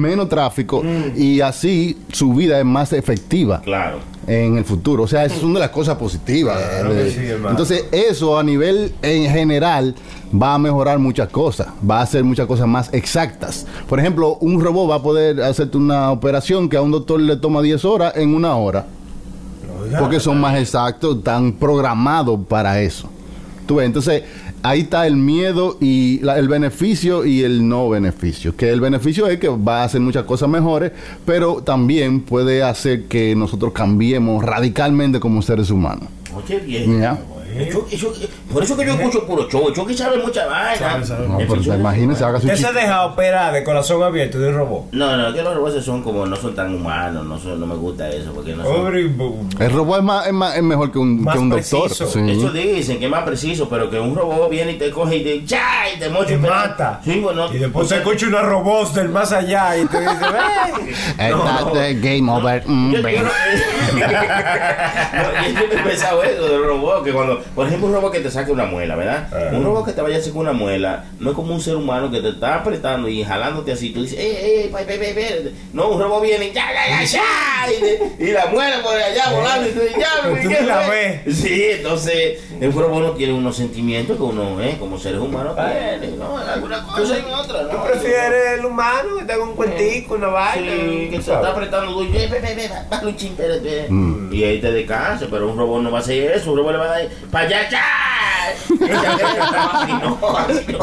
menos 0.00 0.28
tráfico? 0.28 0.82
Y 1.16 1.40
así 1.40 1.96
su 2.12 2.34
vida 2.34 2.58
es 2.58 2.64
más 2.64 2.92
efectiva 2.92 3.60
Claro. 3.62 3.98
en 4.26 4.58
el 4.58 4.64
futuro. 4.64 5.04
O 5.04 5.06
sea, 5.06 5.24
eso 5.24 5.36
es 5.36 5.42
una 5.44 5.54
de 5.54 5.60
las 5.60 5.70
cosas 5.70 5.96
positivas. 5.96 6.58
Claro 6.58 6.90
que 6.90 7.08
sí, 7.12 7.20
hermano. 7.20 7.50
Entonces, 7.50 7.84
eso 7.92 8.36
a 8.36 8.42
nivel 8.42 8.92
en 9.02 9.30
general 9.30 9.94
va 10.34 10.54
a 10.54 10.58
mejorar 10.58 10.98
muchas 10.98 11.28
cosas, 11.28 11.68
va 11.88 12.00
a 12.00 12.02
hacer 12.02 12.24
muchas 12.24 12.48
cosas 12.48 12.66
más 12.66 12.92
exactas. 12.92 13.68
Por 13.88 14.00
ejemplo, 14.00 14.38
un 14.40 14.60
robot 14.60 14.90
va 14.90 14.96
a 14.96 15.02
poder 15.02 15.40
hacerte 15.40 15.76
una 15.76 16.10
operación 16.10 16.68
que 16.68 16.76
a 16.76 16.82
un 16.82 16.90
doctor 16.90 17.20
le 17.20 17.36
toma 17.36 17.62
10 17.62 17.84
horas 17.84 18.12
en 18.16 18.34
una 18.34 18.56
hora, 18.56 18.86
porque 20.00 20.18
son 20.18 20.40
más 20.40 20.58
exactos, 20.58 21.18
están 21.18 21.52
programados 21.52 22.40
para 22.48 22.80
eso. 22.80 23.08
Tú 23.66 23.76
ves, 23.76 23.86
entonces 23.86 24.24
ahí 24.62 24.80
está 24.80 25.06
el 25.06 25.16
miedo 25.16 25.76
y 25.80 26.18
la- 26.22 26.38
el 26.38 26.48
beneficio 26.48 27.24
y 27.24 27.42
el 27.42 27.66
no 27.68 27.88
beneficio. 27.88 28.54
Que 28.56 28.70
el 28.70 28.80
beneficio 28.80 29.26
es 29.26 29.38
que 29.38 29.48
va 29.48 29.82
a 29.82 29.84
hacer 29.84 30.00
muchas 30.00 30.24
cosas 30.24 30.48
mejores, 30.48 30.92
pero 31.24 31.62
también 31.62 32.20
puede 32.20 32.62
hacer 32.62 33.04
que 33.04 33.34
nosotros 33.36 33.72
cambiemos 33.72 34.44
radicalmente 34.44 35.20
como 35.20 35.42
seres 35.42 35.70
humanos. 35.70 36.08
Oye, 36.34 36.58
bien. 36.60 37.00
Ya. 37.00 37.18
Eso- 37.58 37.86
eso- 37.90 38.12
por 38.52 38.62
eso 38.62 38.76
que 38.76 38.84
yo 38.86 38.92
escucho 38.94 39.24
puro 39.26 39.48
show. 39.48 39.72
Yo 39.72 39.86
que 39.86 39.94
sabe 39.96 40.18
mucha 40.18 40.46
vaina. 40.46 40.76
Sabe, 40.78 41.04
sabe. 41.06 41.28
No, 41.28 41.40
En 41.40 41.46
pero 41.46 41.54
ficción- 41.60 41.80
imagínese, 41.80 42.24
haga 42.24 42.40
su 42.40 42.46
Usted 42.46 42.58
se 42.66 42.72
deja 42.72 43.04
operar 43.06 43.52
de 43.52 43.62
corazón 43.64 44.02
abierto 44.02 44.38
de 44.38 44.48
un 44.48 44.54
robot. 44.56 44.84
No, 44.92 45.16
no, 45.16 45.32
que 45.34 45.42
los 45.42 45.54
robots 45.54 45.84
son 45.84 46.02
como, 46.02 46.26
no 46.26 46.36
son 46.36 46.54
tan 46.54 46.74
humanos, 46.74 47.24
no, 47.26 47.38
son, 47.38 47.58
no 47.60 47.66
me 47.66 47.74
gusta 47.76 48.08
eso, 48.08 48.32
porque 48.32 48.54
no 48.54 48.64
son... 48.64 48.94
El 49.60 49.72
robot 49.72 49.98
es, 49.98 50.04
más, 50.04 50.26
es, 50.26 50.32
más- 50.32 50.56
es 50.56 50.62
mejor 50.62 50.90
que 50.92 50.98
un, 50.98 51.22
Más 51.22 51.34
que 51.34 51.40
un 51.40 51.48
doctor. 51.50 51.84
preciso. 51.88 52.06
Sí. 52.10 52.30
Eso 52.30 52.50
dicen 52.52 52.98
que 52.98 53.04
es 53.06 53.10
más 53.10 53.22
preciso, 53.24 53.68
pero 53.68 53.88
que 53.90 53.98
un 54.00 54.14
robot 54.14 54.50
viene 54.50 54.72
y 54.72 54.78
te 54.78 54.90
coge 54.90 55.16
y 55.16 55.24
te, 55.24 55.46
¡ya! 55.46 55.60
y 55.94 55.98
te 55.98 56.08
mocha 56.08 56.36
mata. 56.38 57.00
Sí, 57.04 57.20
bueno. 57.20 57.52
Y 57.52 57.58
después 57.58 57.88
se 57.88 57.96
escucha 57.98 58.26
una 58.26 58.42
robot 58.42 58.92
del 58.94 59.08
más 59.10 59.32
allá 59.32 59.76
y 59.76 59.86
te 59.86 60.00
dice, 60.00 60.14
No. 61.30 61.70
de 61.74 61.94
game 61.94 62.30
over. 62.30 62.62
Mm, 62.66 62.92
Yo, 62.92 62.98
yo, 63.00 63.22
no, 63.22 63.30
siempre 65.44 65.78
he 65.80 65.82
pensado 65.82 66.22
eso 66.22 66.48
del 66.48 66.64
robot, 66.64 67.04
que 67.04 67.12
cuando, 67.12 67.39
por 67.54 67.66
ejemplo, 67.66 67.86
un 67.88 67.94
robot 67.94 68.12
que 68.12 68.20
te 68.20 68.30
saque 68.30 68.50
una 68.52 68.64
muela, 68.66 68.96
¿verdad? 68.96 69.28
Un 69.52 69.64
robot 69.64 69.86
que 69.86 69.92
te 69.92 70.02
vaya 70.02 70.18
a 70.18 70.20
sacar 70.20 70.36
una 70.38 70.52
muela, 70.52 71.04
no 71.18 71.30
es 71.30 71.36
como 71.36 71.54
un 71.54 71.60
ser 71.60 71.76
humano 71.76 72.10
que 72.10 72.20
te 72.20 72.28
está 72.30 72.56
apretando 72.56 73.08
y 73.08 73.22
jalándote 73.24 73.72
así, 73.72 73.90
tú 73.90 74.02
dices, 74.02 74.18
¡eh, 74.18 74.64
eh, 74.64 74.68
pa, 74.72 74.78
pa, 74.78 74.84
pa, 74.84 74.92
pa". 74.92 75.50
No, 75.72 75.88
un 75.90 76.00
robot 76.00 76.22
viene 76.22 76.46
y 76.48 76.52
ya, 76.52 76.66
ya, 76.72 77.00
ya, 77.00 77.04
ya, 77.04 77.72
y, 77.72 77.80
te- 77.80 78.24
y 78.24 78.32
la 78.32 78.46
muela 78.46 78.82
por 78.82 78.94
allá 78.94 79.30
volando 79.32 79.68
y 79.68 79.72
tú 79.72 79.80
dices, 79.80 79.96
ya, 79.98 80.48
¿qué 80.58 80.64
la 80.66 80.80
fue?". 80.82 81.22
ves. 81.24 81.36
Sí, 81.36 81.64
entonces, 81.72 82.40
el 82.60 82.72
robot 82.72 83.02
no 83.02 83.10
tiene 83.12 83.32
unos 83.32 83.56
sentimientos 83.56 84.16
que 84.16 84.22
uno, 84.22 84.60
eh, 84.62 84.76
como 84.78 84.98
seres 84.98 85.20
humanos, 85.20 85.54
tiene, 85.56 86.16
¿no? 86.16 86.36
Alguna 86.38 86.84
cosa 86.86 87.16
en 87.18 87.24
otra, 87.26 87.62
¿no? 87.62 87.68
¿Tú 87.70 87.76
prefieres 87.86 88.58
el 88.58 88.64
humano 88.64 89.16
que 89.18 89.24
tenga 89.24 89.42
un 89.44 89.54
cuentico, 89.54 90.14
una 90.14 90.28
vaina? 90.28 90.72
Sí, 90.72 91.08
que 91.10 91.16
te 91.18 91.22
¿sabes? 91.22 91.40
está 91.40 91.50
apretando 91.52 91.92
tú, 91.92 92.02
"Eh, 92.04 92.28
ve, 92.30 92.38
ve, 92.40 92.54
ve, 92.54 92.70
va, 92.92 93.02
Luchín, 93.02 93.28
espérate". 93.32 93.86
Mm. 93.88 94.32
Y 94.32 94.44
ahí 94.44 94.60
te 94.60 94.70
descansa, 94.72 95.26
pero 95.30 95.48
un 95.50 95.56
robot 95.58 95.82
no 95.82 95.90
va 95.90 95.98
a 95.98 96.00
hacer 96.00 96.32
eso, 96.32 96.50
un 96.52 96.58
robot 96.58 96.72
le 96.72 96.78
va 96.78 96.84
a 96.84 96.88
dar 96.88 97.08
ya. 97.68 98.52
Ella 98.80 100.00
no, 100.02 100.36
así. 100.36 100.74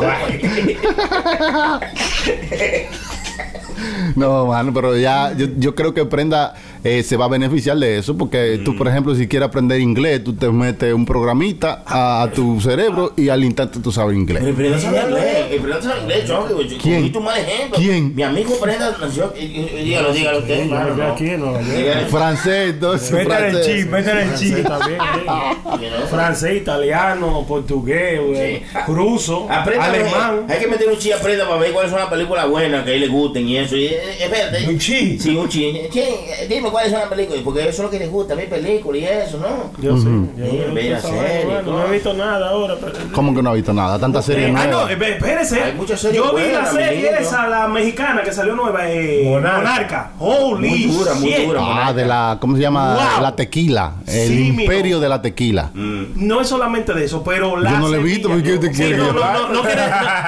No, 4.16 4.48
mano, 4.48 4.74
pero 4.74 4.98
ya 4.98 5.34
yo, 5.34 5.48
yo 5.58 5.76
creo 5.76 5.93
que 5.93 6.06
Prenda 6.06 6.56
eh, 6.88 7.04
se 7.04 7.18
va 7.18 7.26
a 7.26 7.28
beneficiar 7.28 7.78
de 7.78 7.98
eso, 7.98 8.18
porque 8.18 8.62
tú, 8.64 8.76
por 8.76 8.88
ejemplo, 8.88 9.14
si 9.16 9.28
quieres 9.28 9.48
aprender 9.50 9.80
inglés, 9.82 10.24
tú 10.24 10.34
te 10.34 10.50
metes 10.50 10.94
un 10.94 11.06
programita 11.06 11.84
a, 11.86 12.24
a 12.24 12.32
tu 12.32 12.60
cerebro 12.62 13.14
y 13.18 13.30
al 13.30 13.44
instante 13.44 13.80
tú 13.80 13.92
sabes 13.92 14.16
inglés. 14.16 14.44
el 14.44 14.54
Prenda 14.54 14.80
sabe 14.80 15.02
inglés, 15.02 15.46
el 15.52 15.60
Prenda 15.60 15.82
sabe 15.82 16.02
inglés, 16.02 16.26
choque, 16.26 16.54
güey. 16.54 16.68
¿Quién? 16.78 17.06
Y 17.06 17.10
tú 17.10 17.20
mal 17.22 17.38
ejemplo. 17.38 17.78
¿Quién? 17.78 18.16
Mi 18.16 18.24
amigo 18.24 18.58
Prenda 18.60 18.96
nació, 19.00 19.34
dígalo, 19.38 20.14
dígalo 20.14 20.40
usted, 20.40 20.64
Sí, 20.64 20.70
yo 20.70 20.76
hermano, 20.76 20.90
me 20.90 20.96
quedé 20.96 21.08
no. 21.08 21.14
aquí 21.14 21.30
en 21.30 21.40
Nueva 21.40 21.62
York. 21.62 21.74
Dígalo. 21.78 22.08
Francés, 22.08 22.70
entonces. 22.72 23.12
Métele 23.12 23.48
el 23.50 23.62
chip, 23.64 23.90
métele 23.92 24.22
el 24.24 24.36
chip. 24.36 24.68
también, 24.68 25.00
eh. 25.02 25.88
Francés, 26.10 26.58
italiano, 26.62 27.46
portugués, 27.48 28.20
Sí. 28.38 28.82
ruso, 28.88 29.48
Aprenda, 29.50 29.86
alemán. 29.86 30.46
Hay 30.50 30.60
que 30.60 30.68
meter 30.68 30.88
un 30.88 30.98
chi 30.98 31.12
a 31.12 31.18
Prenda 31.20 31.46
para 31.48 31.60
ver 31.60 31.72
cuáles 31.72 31.92
son 31.92 32.00
las 32.00 32.10
películas 32.10 32.48
buenas 32.50 32.84
que 32.84 32.92
a 32.92 32.94
él 32.94 33.02
le 33.02 33.08
gusten 33.08 33.48
y 33.48 33.58
eso. 33.58 33.76
Y, 33.76 33.86
eh, 33.86 34.00
espérate. 34.20 34.68
Un 34.68 34.78
chi. 34.78 35.20
Sí, 35.20 35.36
un 35.36 35.48
chi. 35.50 35.74
Chi, 35.92 36.02
Dime 36.50 36.70
cuál 36.78 36.91
las 36.91 37.09
películas, 37.09 37.41
porque 37.43 37.61
eso 37.61 37.69
es 37.69 37.80
lo 37.80 37.89
que 37.89 37.99
les 37.99 38.11
gusta, 38.11 38.36
ver 38.36 38.49
películas 38.49 39.01
y 39.01 39.05
eso, 39.05 39.38
¿no? 39.39 39.71
Yo 39.82 39.95
yo- 39.95 39.97
Sí, 39.97 40.03
yo- 40.38 40.73
ver 40.73 40.84
yo 40.86 40.91
la 40.91 40.97
esa 40.99 41.09
serie, 41.09 41.55
todo. 41.65 41.78
No 41.80 41.88
he 41.88 41.91
visto 41.91 42.13
nada 42.13 42.49
ahora. 42.49 42.75
Pero... 42.80 42.93
¿Cómo 43.13 43.34
que 43.36 43.41
no 43.41 43.49
ha 43.49 43.53
visto 43.53 43.73
nada? 43.73 43.97
Tantas 43.99 44.25
series 44.25 44.49
Eh, 44.49 44.53
ah, 44.55 44.67
no, 44.67 44.88
eh, 44.89 44.93
espérese. 44.93 45.63
Hay 45.63 45.73
muchas 45.73 45.99
series 45.99 46.17
Yo 46.23 46.34
vi 46.36 46.51
la 46.51 46.65
serie 46.71 47.09
esa, 47.19 47.47
la 47.47 47.67
mexicana 47.67 48.21
que 48.21 48.32
salió 48.32 48.55
nueva, 48.55 48.89
eh, 48.91 49.23
Monarca. 49.25 49.57
Monarca. 49.57 50.11
Holy 50.19 50.69
Muy 50.69 50.84
dura, 50.84 51.13
muy 51.15 51.30
shit. 51.32 51.45
dura. 51.47 51.61
Ah, 51.63 51.93
de 51.93 52.05
la, 52.05 52.38
¿cómo 52.39 52.55
se 52.55 52.61
llama? 52.61 52.93
Wow. 52.95 53.21
La 53.23 53.36
tequila. 53.36 53.93
El 54.05 54.28
Sí, 54.28 54.47
imperio 54.49 54.84
mijo. 54.97 54.99
de 54.99 55.09
la 55.09 55.21
tequila. 55.21 55.71
No 55.73 56.41
es 56.41 56.47
solamente 56.47 56.93
de 56.93 57.05
eso, 57.05 57.23
pero 57.23 57.57
la 57.57 57.71
Yo 57.71 57.80
no 57.80 57.89
la 57.89 57.97
he 57.97 58.03
visto, 58.03 58.30
semilla- 58.30 58.51
¿por 58.51 58.61
qué 58.61 58.67
te 58.67 58.73
Sí, 58.73 58.93
no. 58.95 59.13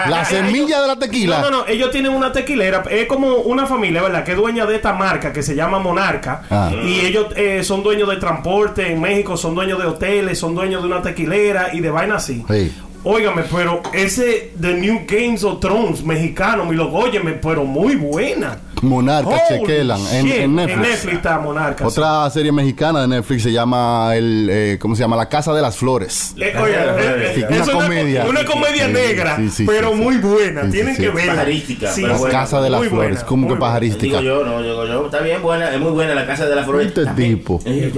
La 0.10 0.26
semilla 0.26 0.82
de 0.82 0.88
la 0.88 0.96
tequila. 0.98 1.42
No, 1.42 1.52
no, 1.52 1.58
no, 1.60 1.68
ellos 1.68 1.92
tienen 1.92 2.12
una 2.12 2.32
tequilera, 2.32 2.84
es 2.90 3.06
como 3.08 3.28
una 3.36 3.66
familia, 3.66 4.02
¿verdad? 4.02 4.24
Que 4.24 4.32
es 4.32 4.38
dueña 4.38 4.66
de 4.66 4.76
esta 4.76 4.94
marca 4.94 5.32
que 5.34 5.44
se 5.44 5.56
llama 5.56 5.80
Monarca. 5.80 6.29
Ah. 6.50 6.72
Y 6.84 7.06
ellos 7.06 7.28
eh, 7.36 7.64
son 7.64 7.84
dueños 7.84 8.10
de 8.10 8.18
transporte 8.18 8.92
en 8.92 9.02
México, 9.02 9.38
son 9.38 9.56
dueños 9.56 9.80
de 9.80 9.86
hoteles, 9.86 10.40
son 10.40 10.56
dueños 10.56 10.82
de 10.82 10.88
una 10.88 11.02
tequilera 11.02 11.74
y 11.74 11.80
de 11.80 11.90
vainas 11.90 12.24
así. 12.24 12.46
Sí. 12.50 12.72
Óigame, 13.04 13.44
pero 13.50 13.82
ese 13.94 14.52
The 14.60 14.74
New 14.74 15.02
Games 15.08 15.44
of 15.46 15.60
Thrones 15.62 16.04
mexicano, 16.04 16.66
mi 16.66 16.76
loco, 16.76 16.98
óyeme, 16.98 17.32
pero 17.34 17.64
muy 17.64 17.96
buena. 17.96 18.58
Monarca, 18.82 19.30
Holy 19.30 19.40
chequelan. 19.60 20.00
En, 20.12 20.26
shit, 20.26 20.36
en 20.38 20.56
Netflix. 20.56 21.06
está 21.06 21.40
Monarca. 21.40 21.86
Otra 21.88 22.30
serie 22.30 22.52
mexicana 22.52 23.02
de 23.02 23.08
Netflix 23.10 23.44
se 23.44 23.52
llama 23.52 24.12
el, 24.16 24.48
eh, 24.52 24.78
¿cómo 24.80 24.96
se 24.96 25.02
llama? 25.02 25.16
La 25.18 25.28
Casa 25.30 25.54
de 25.54 25.62
las 25.62 25.78
Flores. 25.78 26.34
sí. 26.36 26.42
Eh, 26.44 26.54
oye, 26.58 26.76
eh, 26.76 27.32
Sí, 27.36 27.42
eh, 27.42 27.46
una 27.50 27.58
es 27.64 27.70
comedia. 27.70 28.26
Una 28.26 28.46
comedia 28.46 28.86
Sí, 28.88 28.94
negra, 28.94 29.36
sí, 29.38 29.50
sí, 29.50 29.66
pero 29.66 29.90
sí, 29.92 29.96
sí. 29.98 30.02
muy 30.02 30.18
buena. 30.18 30.62
Sí, 30.62 30.68
sí, 30.68 30.72
Tienen 30.74 30.96
sí. 30.96 31.02
que 31.02 31.10
verla. 31.10 31.34
Pajarística, 31.34 31.92
Sí, 31.92 32.02
pero 32.02 32.14
La 32.14 32.20
buena. 32.20 32.40
Casa 32.40 32.62
de 32.62 32.70
las 32.70 32.80
Muy 32.80 32.90
Flores. 32.90 33.10
buena, 33.12 33.26
¿Cómo 33.26 33.42
muy 33.42 33.48
que 33.48 33.60
buena. 33.60 33.66
pajarística? 33.68 34.04
Digo 34.22 34.22
yo, 34.22 34.46
no, 34.46 34.62
digo 34.62 34.86
yo, 34.86 35.06
está 35.06 35.20
bien 35.22 35.42
buena, 35.42 35.74
es 35.74 35.80
muy 35.80 35.92
buena 35.92 36.16
la 36.16 36.26
Casa 36.26 36.46
de 36.48 36.56
la 36.56 36.64
Flores. 36.64 36.88
Este 36.88 37.06
También, 37.06 37.38
tipo. 37.40 37.60
eh. 37.66 37.92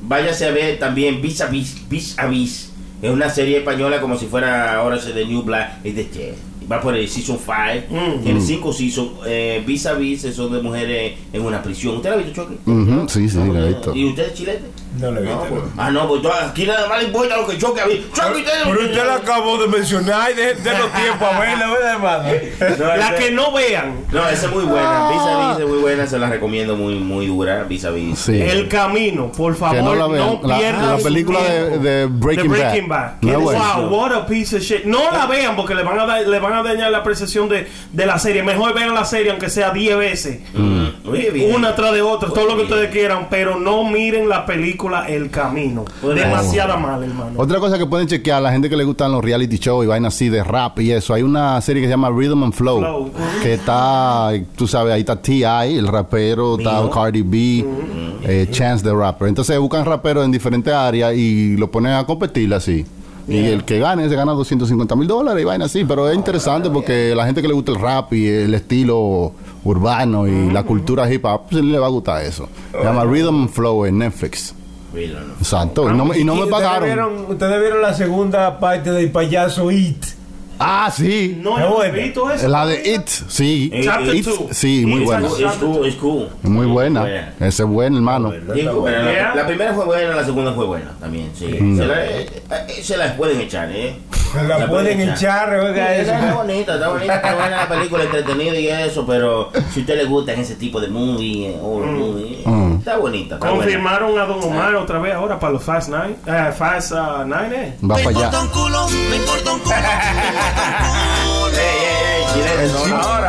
Váyase 0.00 0.46
a 0.46 0.50
ver 0.52 0.78
también 0.78 1.20
Vis 1.22 1.40
a 1.40 1.46
Vis, 1.46 1.76
Vis 1.88 2.18
a 2.18 2.26
Vis. 2.26 2.69
Es 3.02 3.10
una 3.10 3.30
serie 3.30 3.58
española 3.58 4.00
como 4.00 4.16
si 4.16 4.26
fuera 4.26 4.74
ahora 4.74 4.98
de 4.98 5.24
New 5.24 5.42
Black. 5.42 5.84
Es 5.84 5.96
de 5.96 6.10
che. 6.10 6.49
Va 6.70 6.80
por 6.80 6.94
el 6.94 7.08
season 7.08 7.38
5. 7.38 7.86
Mm. 7.90 8.22
Tiene 8.22 8.40
5 8.40 8.72
seasons. 8.72 9.10
Eh, 9.26 9.62
vis 9.66 9.86
a 9.86 9.94
Vis 9.94 10.22
son 10.34 10.52
de 10.52 10.62
mujeres 10.62 11.14
en 11.32 11.44
una 11.44 11.60
prisión. 11.62 11.96
¿Usted 11.96 12.10
la 12.10 12.14
ha 12.16 12.18
visto, 12.18 12.32
Choque? 12.42 12.54
Sí, 13.08 13.28
sí, 13.28 13.38
No, 13.38 13.52
la 13.52 13.58
he 13.58 13.62
no. 13.62 13.68
visto. 13.68 13.94
¿Y 13.96 14.04
usted 14.06 14.26
es 14.28 14.34
chilete? 14.34 14.62
No 15.00 15.10
lo 15.10 15.20
he 15.20 15.24
No, 15.24 15.30
visto. 15.30 15.46
pues. 15.48 15.62
no. 15.62 15.70
Ah, 15.82 15.90
no, 15.90 16.08
pues 16.08 16.20
aquí 16.48 16.66
nada 16.66 16.88
más 16.88 16.98
le 17.00 17.04
importa 17.08 17.36
lo 17.36 17.46
que 17.48 17.58
Choque 17.58 17.80
ha 17.80 17.86
visto. 17.86 18.08
Choque, 18.14 18.38
usted 18.40 18.52
Pero 18.64 18.84
usted 18.84 19.04
lo 19.04 19.12
acabó 19.12 19.58
de 19.58 19.66
mencionar 19.68 20.30
y 20.30 20.34
de, 20.34 20.54
de 20.54 20.70
los 20.78 20.92
tiempos 20.92 21.28
a 21.32 21.40
verla, 21.40 21.70
¿verdad, 21.70 21.92
hermano? 21.94 22.76
No, 22.78 22.96
La 22.96 23.14
que 23.16 23.30
no 23.32 23.52
vean. 23.52 24.04
No, 24.12 24.28
esa 24.28 24.46
es 24.46 24.52
muy 24.54 24.64
buena. 24.64 25.08
Vis 25.10 25.20
a 25.20 25.48
Vis 25.54 25.60
es 25.64 25.68
muy 25.68 25.78
buena. 25.78 26.06
Se 26.06 26.18
la 26.18 26.28
recomiendo 26.30 26.76
muy, 26.76 26.94
muy 26.96 27.26
dura. 27.26 27.64
Vis 27.64 27.84
a 27.84 27.90
Vis. 27.90 28.18
Sí. 28.18 28.40
El 28.40 28.68
camino, 28.68 29.32
por 29.32 29.56
favor, 29.56 29.76
Que 29.76 29.82
no 29.82 29.94
la 29.96 30.06
vean. 30.06 30.38
La- 30.44 30.58
pierdan 30.58 30.88
la 30.88 30.98
su 30.98 31.02
película 31.04 31.40
de- 31.42 32.06
Breaking 32.06 32.52
The 32.52 32.82
Bad. 32.86 33.12
No 33.22 33.40
wow, 33.40 33.88
what 33.90 34.12
a 34.12 34.26
piece 34.26 34.54
of 34.56 34.62
shit. 34.62 34.84
No 34.84 35.10
la 35.10 35.26
vean 35.26 35.56
porque 35.56 35.74
le 35.74 35.82
van 35.82 35.98
a, 35.98 36.06
da- 36.06 36.20
le 36.20 36.38
van 36.38 36.52
a 36.52 36.59
dañar 36.62 36.90
la 36.90 36.98
apreciación 36.98 37.48
de, 37.48 37.66
de 37.92 38.06
la 38.06 38.18
serie. 38.18 38.42
Mejor 38.42 38.74
vean 38.74 38.94
la 38.94 39.04
serie 39.04 39.30
aunque 39.30 39.50
sea 39.50 39.70
10 39.70 39.96
veces. 39.98 40.40
Bien. 40.52 41.54
Una 41.54 41.74
tras 41.74 41.92
de 41.92 42.02
otra, 42.02 42.28
todo 42.28 42.44
lo 42.44 42.50
que 42.50 42.62
bien. 42.62 42.66
ustedes 42.66 42.90
quieran, 42.90 43.26
pero 43.30 43.58
no 43.58 43.84
miren 43.84 44.28
la 44.28 44.46
película 44.46 45.08
El 45.08 45.30
Camino. 45.30 45.84
Demasiada 46.02 46.76
mal, 46.76 47.02
hermano. 47.02 47.32
Otra 47.36 47.58
cosa 47.58 47.78
que 47.78 47.86
pueden 47.86 48.06
chequear 48.06 48.38
a 48.38 48.40
la 48.40 48.52
gente 48.52 48.68
que 48.68 48.76
le 48.76 48.84
gustan 48.84 49.12
los 49.12 49.24
reality 49.24 49.56
shows 49.58 49.84
y 49.84 49.88
vainas 49.88 50.14
así 50.14 50.28
de 50.28 50.44
rap 50.44 50.78
y 50.80 50.92
eso. 50.92 51.14
Hay 51.14 51.22
una 51.22 51.60
serie 51.60 51.82
que 51.82 51.88
se 51.88 51.90
llama 51.92 52.10
Rhythm 52.10 52.44
and 52.44 52.52
Flow. 52.52 52.78
Flow. 52.80 53.10
Que 53.42 53.54
está, 53.54 54.30
tú 54.56 54.66
sabes, 54.66 54.92
ahí 54.94 55.00
está 55.00 55.20
T.I., 55.20 55.76
el 55.76 55.88
rapero, 55.88 56.58
está 56.58 56.82
Cardi 56.92 57.22
B, 57.22 57.64
eh, 58.24 58.48
Chance 58.50 58.84
the 58.84 58.92
Rapper. 58.94 59.28
Entonces 59.28 59.58
buscan 59.58 59.84
raperos 59.84 60.24
en 60.24 60.30
diferentes 60.30 60.72
áreas 60.72 61.14
y 61.14 61.56
lo 61.56 61.70
ponen 61.70 61.92
a 61.92 62.04
competir 62.04 62.52
así. 62.54 62.84
Y 63.30 63.46
el 63.46 63.64
que 63.64 63.78
gane 63.78 64.08
se 64.08 64.14
gana 64.16 64.32
250 64.32 64.96
mil 64.96 65.06
dólares 65.08 65.40
y 65.42 65.44
vaina 65.44 65.64
así. 65.66 65.84
Pero 65.84 66.08
es 66.08 66.16
interesante 66.16 66.68
porque 66.70 67.14
la 67.14 67.24
gente 67.26 67.40
que 67.42 67.48
le 67.48 67.54
gusta 67.54 67.72
el 67.72 67.80
rap 67.80 68.12
y 68.12 68.26
el 68.26 68.52
estilo 68.54 69.32
urbano 69.64 70.26
y 70.26 70.50
la 70.50 70.62
cultura 70.64 71.10
hip 71.12 71.24
hop, 71.24 71.42
pues 71.50 71.62
le 71.64 71.78
va 71.78 71.86
a 71.86 71.90
gustar 71.90 72.24
eso. 72.24 72.48
Se 72.72 72.82
llama 72.82 73.04
Rhythm 73.04 73.48
Flow 73.48 73.84
en 73.86 73.98
Netflix. 73.98 74.54
Exacto. 75.38 75.88
Y 75.88 75.96
no, 75.96 76.04
me- 76.04 76.18
y 76.18 76.24
no 76.24 76.34
me 76.34 76.42
¿Ustedes 76.42 76.62
pagaron. 76.62 76.84
vieron- 76.88 77.26
Ustedes 77.30 77.60
vieron 77.60 77.82
la 77.82 77.94
segunda 77.94 78.58
parte 78.58 78.90
del 78.90 79.10
payaso 79.12 79.70
It. 79.70 80.04
Ah, 80.62 80.90
sí. 80.94 81.38
No 81.42 81.58
he 81.58 81.66
buena. 81.66 81.94
visto 81.94 82.30
eso. 82.30 82.46
La 82.48 82.66
de 82.66 82.82
It, 82.94 83.08
sí. 83.08 83.70
Eh, 83.72 83.80
Chapter 83.82 84.14
It, 84.14 84.24
two. 84.26 84.48
sí, 84.50 84.84
muy 84.86 85.00
buena. 85.04 85.26
Es 85.26 85.56
cool, 85.58 85.86
es 85.86 85.94
cool. 85.96 86.28
Muy 86.42 86.66
buena. 86.66 87.00
Buena. 87.00 87.34
Ese 87.40 87.62
es 87.62 87.68
bueno, 87.68 87.96
hermano. 87.96 88.30
La, 88.46 88.54
Yeah. 88.54 89.34
la 89.34 89.46
primera 89.46 89.72
fue 89.72 89.86
buena, 89.86 90.14
la 90.14 90.24
segunda 90.24 90.52
fue 90.52 90.66
buena 90.66 90.92
también, 91.00 91.30
sí. 91.34 91.46
Se, 91.48 91.86
la, 91.86 92.04
eh, 92.04 92.26
eh, 92.68 92.80
se 92.82 92.96
las 92.98 93.12
pueden 93.14 93.40
echar, 93.40 93.70
¿eh? 93.72 93.96
Se 94.32 94.42
la 94.46 94.68
pueden 94.68 95.00
echar, 95.00 95.52
oiga 95.58 95.96
eso. 95.96 96.12
Está 96.12 96.34
bonita, 96.34 96.74
está 96.74 96.88
bonita, 96.88 97.14
está 97.16 97.34
buena 97.34 97.56
la 97.56 97.68
película, 97.68 98.04
entretenida 98.04 98.54
y 98.60 98.68
eso, 98.68 99.04
pero 99.06 99.50
si 99.72 99.80
a 99.80 99.82
usted 99.82 99.96
le 99.96 100.04
gusta 100.04 100.32
ese 100.34 100.54
tipo 100.56 100.80
de 100.80 100.88
movie, 100.88 101.56
horror 101.60 101.90
movie, 101.90 102.40
eh, 102.40 102.48
Mm. 102.48 102.78
está 102.78 102.96
bonita, 102.98 103.34
está 103.36 103.48
buena. 103.48 103.64
Confirmaron 103.64 104.18
a 104.18 104.24
Don 104.26 104.42
Omar 104.44 104.74
otra 104.76 104.98
vez 105.00 105.14
ahora 105.14 105.38
para 105.40 105.54
los 105.54 105.62
Fast 105.64 105.88
Nine. 105.88 106.16
Eh, 106.26 106.52
Fast 106.56 106.92
uh, 106.92 107.24
Nine, 107.24 107.54
eh. 107.56 107.74
Va 107.82 107.96
para 107.96 108.08
allá. 108.10 108.30
Ey, 108.30 108.36
ey, 108.36 108.36
ey, 108.36 108.90
chileno, 108.90 109.14
El 109.14 109.24
no, 109.24 109.58
chisme, 109.58 109.74
ahora, 109.74 110.49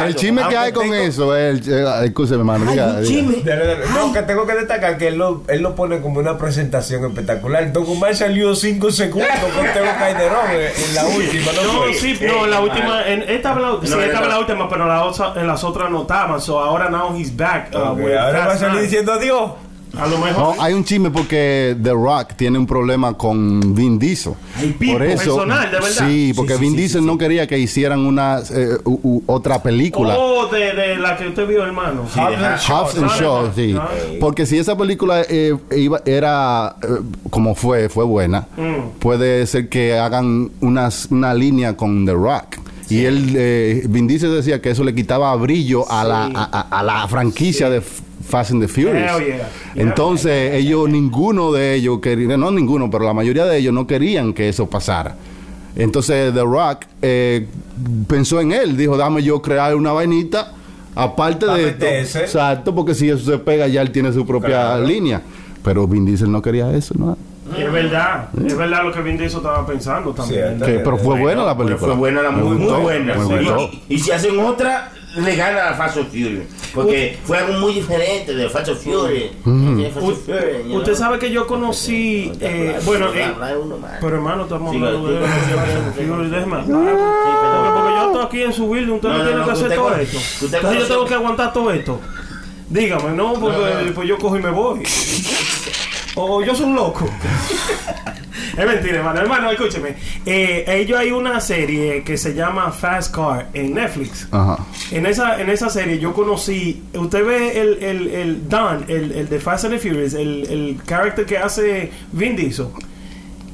el 0.06 0.16
chisme 0.16 0.38
que 0.38 0.44
aunque 0.44 0.58
hay 0.58 0.72
con 0.72 0.84
tengo- 0.90 0.96
eso 0.96 1.36
es 1.38 1.68
el. 1.68 1.74
eh, 1.74 2.06
Escúcheme, 2.06 2.40
hermano. 2.40 2.70
diga, 2.72 3.00
diga. 3.00 3.32
De- 3.44 3.56
de- 3.56 3.76
de- 3.78 3.90
No, 3.94 4.12
que 4.12 4.22
tengo 4.24 4.46
que 4.46 4.54
destacar 4.56 4.98
que 4.98 5.08
él 5.10 5.18
lo, 5.18 5.44
él 5.48 5.62
lo 5.62 5.76
pone 5.76 6.02
como 6.02 6.20
una 6.20 6.38
presentación 6.38 7.06
espectacular. 7.06 7.72
Omar 7.76 8.16
salió 8.16 8.56
5 8.56 8.92
segundos 8.92 9.30
con 9.56 9.66
Tego 9.74 9.86
Calderón 10.00 10.52
en, 10.52 10.84
en 10.90 10.96
la 10.96 11.06
última, 11.06 11.52
¿no? 11.54 11.64
No, 11.88 11.94
sí, 11.94 12.20
no, 12.22 12.46
en 12.46 12.52
la 12.52 12.60
última, 12.62 13.08
en 13.08 13.22
esta, 13.24 13.56
la, 13.56 13.72
sí, 13.84 13.88
esta 13.88 13.98
no. 14.14 14.18
fue 14.20 14.28
la 14.28 14.40
última, 14.40 14.70
pero 14.70 14.88
la 14.88 15.04
otra- 15.04 15.34
en 15.36 15.48
las 15.48 15.64
otras 15.64 15.90
no 15.90 16.02
estaban, 16.02 16.42
so 16.42 16.60
ahora 16.60 16.90
now 16.90 17.16
he's 17.16 17.36
back. 17.36 17.70
uh, 17.74 17.78
ahora 17.78 18.46
va 18.48 18.54
a 18.54 18.58
salir 18.58 18.82
diciendo 18.82 19.14
adiós. 19.14 19.52
A 19.98 20.08
lo 20.08 20.18
mejor. 20.20 20.56
No, 20.56 20.62
hay 20.64 20.74
un 20.74 20.84
chisme 20.86 21.12
porque 21.12 21.76
The 21.82 21.92
Rock 21.92 22.34
tiene 22.38 22.58
un 22.58 22.66
problema 22.66 23.14
con 23.18 23.74
Vin 23.76 24.00
Diesel. 24.00 24.34
Ay, 24.56 24.72
Por 24.94 25.04
eso, 25.04 25.36
personal, 25.36 25.66
de 25.70 25.80
verdad. 25.80 26.08
sí, 26.08 26.34
porque 26.36 26.54
Sí, 26.54 26.58
sí, 26.60 26.62
Vin 26.64 26.72
sí, 26.72 26.78
Diesel 26.78 27.02
sí, 27.02 27.08
no 27.08 27.18
quería 27.18 27.46
que 27.48 27.60
hicieran 27.60 28.06
una 28.06 28.40
eh, 28.54 28.78
u- 28.86 29.00
u- 29.04 29.24
otra 29.26 29.62
película. 29.62 30.16
Oh, 30.18 30.48
de, 30.48 30.74
de 30.74 30.96
la 30.98 31.18
que 31.18 31.28
usted 31.28 31.46
vio, 31.48 31.64
hermano. 31.66 32.04
Hobbs 32.04 32.98
and 32.98 33.12
Shaw, 33.20 33.52
sí. 33.56 33.76
Ah. 33.78 33.90
Porque 34.20 34.46
si 34.46 34.58
esa 34.58 34.78
película 34.78 35.24
eh, 35.28 35.56
iba- 35.76 36.02
era 36.06 36.76
eh, 36.82 36.88
como 37.30 37.54
fue, 37.56 37.90
fue 37.90 38.06
buena, 38.06 38.48
Mm. 38.58 39.00
puede 39.00 39.46
ser 39.48 39.68
que 39.70 39.98
hagan 39.98 40.52
unas, 40.62 41.08
una 41.12 41.34
línea 41.34 41.76
con 41.76 42.06
The 42.06 42.14
Rock. 42.14 42.58
Y 42.90 43.06
él, 43.06 43.34
eh, 43.38 43.84
Vin 43.88 44.06
Diesel 44.08 44.34
decía 44.36 44.62
que 44.62 44.72
eso 44.72 44.84
le 44.84 44.94
quitaba 44.94 45.34
brillo 45.38 45.90
a, 45.90 46.04
la, 46.04 46.26
a, 46.26 46.44
a- 46.44 46.80
a 46.80 46.84
la 46.84 47.08
franquicia 47.08 47.70
de 47.70 47.82
Fast 48.24 48.52
and 48.52 48.62
the 48.62 48.68
Furious. 48.68 49.12
Hell 49.12 49.26
yeah. 49.26 49.50
Entonces, 49.76 50.54
ellos, 50.56 50.90
ninguno 50.90 51.52
de 51.52 51.76
ellos 51.76 52.00
querían, 52.02 52.40
no 52.40 52.52
ninguno, 52.52 52.90
pero 52.90 53.04
la 53.06 53.14
mayoría 53.14 53.46
de 53.46 53.58
ellos 53.58 53.74
no 53.74 53.88
querían 53.88 54.34
que 54.34 54.50
eso 54.50 54.70
pasara. 54.70 55.16
Entonces, 55.76 56.34
The 56.34 56.42
Rock 56.44 56.86
eh, 57.02 57.48
pensó 58.08 58.42
en 58.42 58.52
él, 58.52 58.76
dijo, 58.78 58.98
dame 58.98 59.24
yo 59.24 59.42
crear 59.42 59.76
una 59.76 59.92
vainita 59.94 60.54
aparte 60.96 61.46
Pa' 61.46 61.56
de 61.56 61.70
esto. 61.70 61.86
meterse. 61.86 62.20
Exacto, 62.22 62.76
porque 62.76 62.94
si 62.94 63.10
eso 63.10 63.24
se 63.32 63.38
pega, 63.38 63.68
ya 63.68 63.82
él 63.82 63.92
tiene 63.92 64.12
su 64.12 64.26
propia 64.26 64.50
Claro. 64.50 64.84
línea. 64.86 65.22
Pero 65.64 65.88
Vin 65.88 66.06
Diesel 66.06 66.32
no 66.32 66.42
quería 66.42 66.72
eso, 66.74 66.94
¿no? 66.98 67.18
Es 67.58 67.72
verdad, 67.72 68.30
es 68.46 68.56
verdad 68.58 68.84
lo 68.84 68.92
que 68.92 69.02
Vin 69.02 69.18
Diesel 69.18 69.38
estaba 69.38 69.66
pensando 69.66 70.12
también. 70.14 70.58
Sí, 70.60 70.66
Que- 70.66 70.80
pero 70.80 70.98
fue 70.98 71.20
buena 71.20 71.44
la 71.44 71.56
Pero 71.56 71.68
película. 71.70 71.92
fue 71.94 72.00
buena, 72.00 72.22
la 72.22 72.32
muy, 72.32 72.58
buena. 72.66 73.16
sí. 73.70 73.84
y 73.90 74.00
si 74.00 74.12
hacen 74.12 74.40
otra, 74.40 74.92
le 75.16 75.36
gana 75.36 75.70
a 75.70 75.74
Fast 75.74 75.98
and 75.98 76.10
Furious. 76.10 76.46
Porque 76.74 77.18
fue 77.26 77.38
algo 77.38 77.60
muy 77.60 77.74
diferente 77.74 78.34
de 78.34 78.50
Fast 78.50 78.70
and 78.70 78.78
Furious. 78.78 79.32
Fast 79.94 80.28
you 80.68 80.78
Usted 80.78 80.96
sabe 80.96 81.20
que 81.20 81.32
yo 81.32 81.46
conocí, 81.48 82.32
eh, 82.40 82.80
bueno, 82.86 83.14
eh, 83.14 83.34
pero 84.00 84.16
hermano, 84.16 84.44
estamos 84.44 84.74
hablando 84.74 85.08
de 85.08 85.28
Fury, 85.28 86.30
déjeme. 86.30 86.64
Sí, 86.64 86.72
Porque, 86.72 87.96
yo 87.96 88.08
estoy 88.08 88.26
aquí 88.26 88.44
en 88.44 88.54
su 88.54 88.70
building, 88.70 88.94
usted 88.94 89.10
no, 89.10 89.18
No, 89.18 89.24
no, 89.24 89.30
tiene 89.30 89.46
que 89.46 89.52
hacer 89.52 89.76
todo 89.76 89.96
esto. 89.96 90.18
Entonces 90.46 90.80
yo 90.80 90.88
tengo 90.88 91.06
que 91.06 91.14
aguantar 91.14 91.54
todo 91.54 91.72
esto. 91.72 92.00
Dígame, 92.70 93.12
no, 93.12 93.34
porque 93.34 93.92
pues 93.94 94.08
yo 94.08 94.18
cojo 94.18 94.38
y 94.38 94.42
me 94.42 94.50
voy. 94.50 94.84
o 96.16 96.42
yo 96.42 96.56
soy 96.56 96.66
un 96.68 96.76
loco. 96.76 97.10
Es 98.58 98.66
mentira, 98.66 98.98
hermano. 98.98 99.20
Hermano, 99.22 99.52
escúcheme. 99.52 99.96
Eh, 100.26 100.66
ellos 100.68 101.00
hay 101.00 101.12
una 101.12 101.40
serie 101.40 102.04
que 102.04 102.18
se 102.18 102.34
llama 102.34 102.72
Fast 102.72 103.16
Car 103.16 103.50
en 103.54 103.74
Netflix. 103.74 104.28
Ajá. 104.32 104.66
En 104.92 105.06
esa, 105.06 105.42
en 105.42 105.50
esa 105.50 105.70
serie 105.70 106.00
yo 106.00 106.14
conocí. 106.14 106.84
Usted 106.94 107.26
ve 107.26 107.62
el, 107.62 107.84
el, 107.84 108.08
el 108.08 108.50
Don, 108.50 108.86
el, 108.88 109.12
el 109.12 109.30
de 109.30 109.40
Fast 109.40 109.66
and 109.66 109.76
the 109.76 109.80
Furious, 109.80 110.14
el, 110.14 110.46
el 110.50 110.78
character 110.86 111.26
que 111.26 111.38
hace 111.38 111.92
Vin 112.12 112.36
Diesel. 112.36 112.68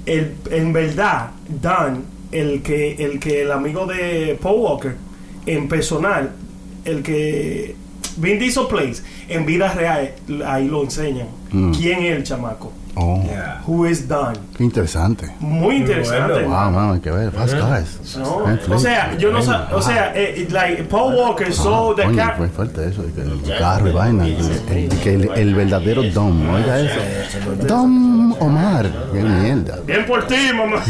El, 0.06 0.36
en 0.52 0.74
verdad, 0.74 1.32
Don, 1.62 2.04
el 2.32 2.62
que, 2.62 2.94
el 2.94 3.20
que 3.20 3.44
el 3.44 3.52
amigo 3.52 3.86
de 3.86 4.38
Paul 4.42 4.62
Walker, 4.62 4.96
en 5.46 5.68
personal, 5.68 6.32
el 6.86 7.04
que 7.04 7.76
Vin 8.18 8.40
Diesel 8.40 8.66
Plays, 8.68 9.04
en 9.30 9.46
vida 9.46 9.72
real, 9.74 10.14
ahí 10.46 10.68
lo 10.68 10.84
enseñan. 10.84 11.28
Mm. 11.52 11.72
¿Quién 11.72 12.04
es 12.04 12.16
el 12.18 12.24
chamaco? 12.24 12.74
Oh, 13.00 13.22
Who 13.68 13.86
is 13.86 14.08
Don? 14.08 14.34
qué 14.58 14.64
interesante. 14.64 15.30
Muy 15.40 15.76
interesante. 15.78 16.34
bueno. 16.34 16.48
Wow, 16.50 16.72
man, 16.72 16.94
hay 16.96 17.00
que 17.00 17.12
ver. 17.12 17.32
Fast 17.32 17.54
Guys. 17.54 18.18
No, 18.18 18.48
Netflix. 18.48 18.76
o 18.76 18.80
sea, 18.80 19.16
yo 19.18 19.32
no 19.32 19.40
sé, 19.42 19.52
o 19.72 19.82
sea, 19.82 20.12
eh, 20.16 20.48
like 20.50 20.84
Paul 20.86 21.14
Walker 21.14 21.54
so 21.54 21.94
the 21.96 22.04
Coño, 22.06 22.18
car- 22.18 22.38
fue 22.38 22.50
fuerte 22.50 22.88
eso, 22.90 23.04
el 23.04 23.58
carro 23.60 23.90
y 23.90 23.92
vaina, 23.92 24.26
el, 24.26 24.38
el- 24.72 24.90
que 25.00 25.14
el, 25.14 25.30
el 25.36 25.54
verdadero 25.54 26.02
Dom, 26.12 26.50
oiga 26.56 26.80
eso. 26.80 27.00
Dom 27.68 28.34
Omar, 28.42 28.90
qué 29.14 29.20
mierda. 29.22 29.78
Bien 29.86 30.04
por 30.06 30.26
ti, 30.26 30.36
mamá. 30.56 30.82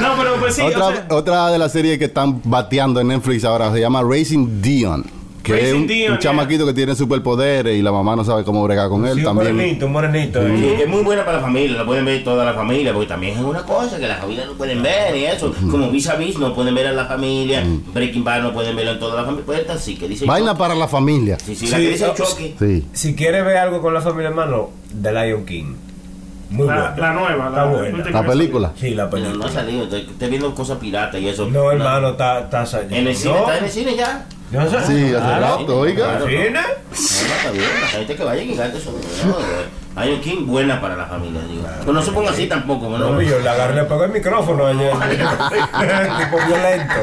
no, 0.00 0.08
pero 0.18 0.34
pues 0.40 0.54
sí, 0.56 0.62
otra, 0.62 0.86
o 0.86 0.92
sea, 0.92 1.06
otra 1.10 1.50
de 1.50 1.58
las 1.58 1.72
series 1.72 1.98
que 1.98 2.06
están 2.06 2.40
bateando 2.44 3.00
en 3.00 3.08
Netflix 3.08 3.44
ahora 3.44 3.72
se 3.72 3.80
llama 3.80 4.02
Racing 4.02 4.60
Dion. 4.60 5.04
Que 5.42 5.54
es 5.54 5.62
Racing 5.62 5.80
un, 5.80 5.86
Dion, 5.86 6.12
un 6.12 6.18
chamaquito 6.18 6.64
que 6.66 6.72
tiene 6.72 6.94
superpoderes 6.94 7.76
y 7.76 7.82
la 7.82 7.90
mamá 7.92 8.14
no 8.14 8.24
sabe 8.24 8.44
cómo 8.44 8.62
bregar 8.64 8.88
con 8.88 9.04
él. 9.06 9.14
Sí, 9.14 9.20
un 9.20 9.24
también. 9.24 9.54
morenito, 9.56 9.86
un 9.86 9.92
morenito. 9.92 10.40
Sí, 10.46 10.66
es 10.80 10.88
muy 10.88 11.02
buena 11.02 11.24
para 11.24 11.38
la 11.38 11.42
familia, 11.42 11.78
la 11.78 11.84
pueden 11.84 12.04
ver 12.04 12.22
toda 12.22 12.44
la 12.44 12.52
familia, 12.54 12.92
porque 12.92 13.08
también 13.08 13.36
es 13.36 13.42
una 13.42 13.62
cosa 13.64 13.98
que 13.98 14.06
las 14.06 14.20
familias 14.20 14.46
no 14.46 14.52
pueden 14.54 14.82
ver 14.82 15.16
y 15.16 15.24
eso. 15.24 15.52
Como 15.70 15.90
vis 15.90 16.08
a 16.08 16.14
vis 16.16 16.38
no 16.38 16.54
pueden 16.54 16.74
ver 16.74 16.86
a 16.86 16.92
la 16.92 17.06
familia, 17.06 17.64
Breaking 17.92 18.24
Bad 18.24 18.42
no 18.42 18.52
pueden 18.52 18.76
verlo 18.76 18.92
en 18.92 18.98
toda 19.00 19.16
la 19.16 19.24
familia. 19.24 19.44
Pues 19.46 19.58
esta 19.60 19.78
sí 19.78 19.96
que 19.96 20.08
dice. 20.08 20.24
Vaina 20.26 20.50
Chucky. 20.52 20.58
para 20.58 20.74
la 20.74 20.88
familia. 20.88 21.38
Sí, 21.44 21.54
sí, 21.56 21.66
la 21.68 21.76
que 21.78 21.88
dice 21.88 22.06
no, 22.06 22.14
Chucky. 22.14 22.54
Sí. 22.58 22.86
Si 22.92 23.14
quieres 23.14 23.44
ver 23.44 23.56
algo 23.56 23.80
con 23.82 23.92
la 23.94 24.00
familia, 24.00 24.28
hermano, 24.28 24.70
The 25.02 25.12
Lion 25.12 25.44
King. 25.44 25.74
Muy 26.50 26.66
la, 26.66 26.74
buena. 26.74 26.96
la 26.98 27.12
nueva, 27.14 27.48
Está 27.48 27.64
la, 27.64 27.72
buena. 27.72 28.10
La 28.10 28.26
película. 28.26 28.72
Sí, 28.78 28.90
la 28.90 29.08
Pero 29.08 29.22
no 29.22 29.28
película. 29.30 29.50
ha 29.50 29.52
salido, 29.54 29.84
estoy, 29.84 30.00
estoy 30.02 30.28
viendo 30.28 30.54
cosas 30.54 30.76
piratas 30.78 31.20
y 31.20 31.28
eso. 31.28 31.46
No, 31.46 31.72
hermano, 31.72 32.10
está, 32.10 32.40
está 32.40 32.66
saliendo. 32.66 32.96
En 32.96 33.06
el 33.08 33.16
cine, 33.16 33.32
No, 33.34 33.40
está 33.40 33.58
en 33.58 33.64
el 33.64 33.70
cine 33.70 33.96
ya. 33.96 34.26
No 34.60 34.70
sé. 34.70 34.86
Sí, 34.86 34.92
hace 35.06 35.10
Claro. 35.10 35.58
rato, 35.58 35.78
oiga. 35.78 36.04
Claro. 36.04 36.20
No, 36.20 36.26
bien, 36.26 36.52
la 36.54 37.86
gente 37.88 38.14
que 38.16 38.24
vaya 38.24 38.42
y 38.42 38.52
eso. 38.52 38.94
No, 39.26 39.36
Lion 39.94 40.20
King 40.20 40.46
buena 40.46 40.80
para 40.80 40.96
la 40.96 41.04
familia, 41.04 41.42
digo. 41.50 41.64
Pero 41.80 41.92
no 41.92 42.02
se 42.02 42.12
ponga 42.12 42.30
así 42.30 42.46
tampoco, 42.46 42.88
¿no? 42.88 42.98
No, 42.98 43.20
yo 43.20 43.38
le 43.40 43.48
agarré, 43.48 43.74
le 43.74 43.84
pegó 43.84 44.04
el 44.04 44.12
micrófono 44.12 44.66
ayer. 44.66 44.90
tipo 46.18 46.36
violento. 46.46 46.94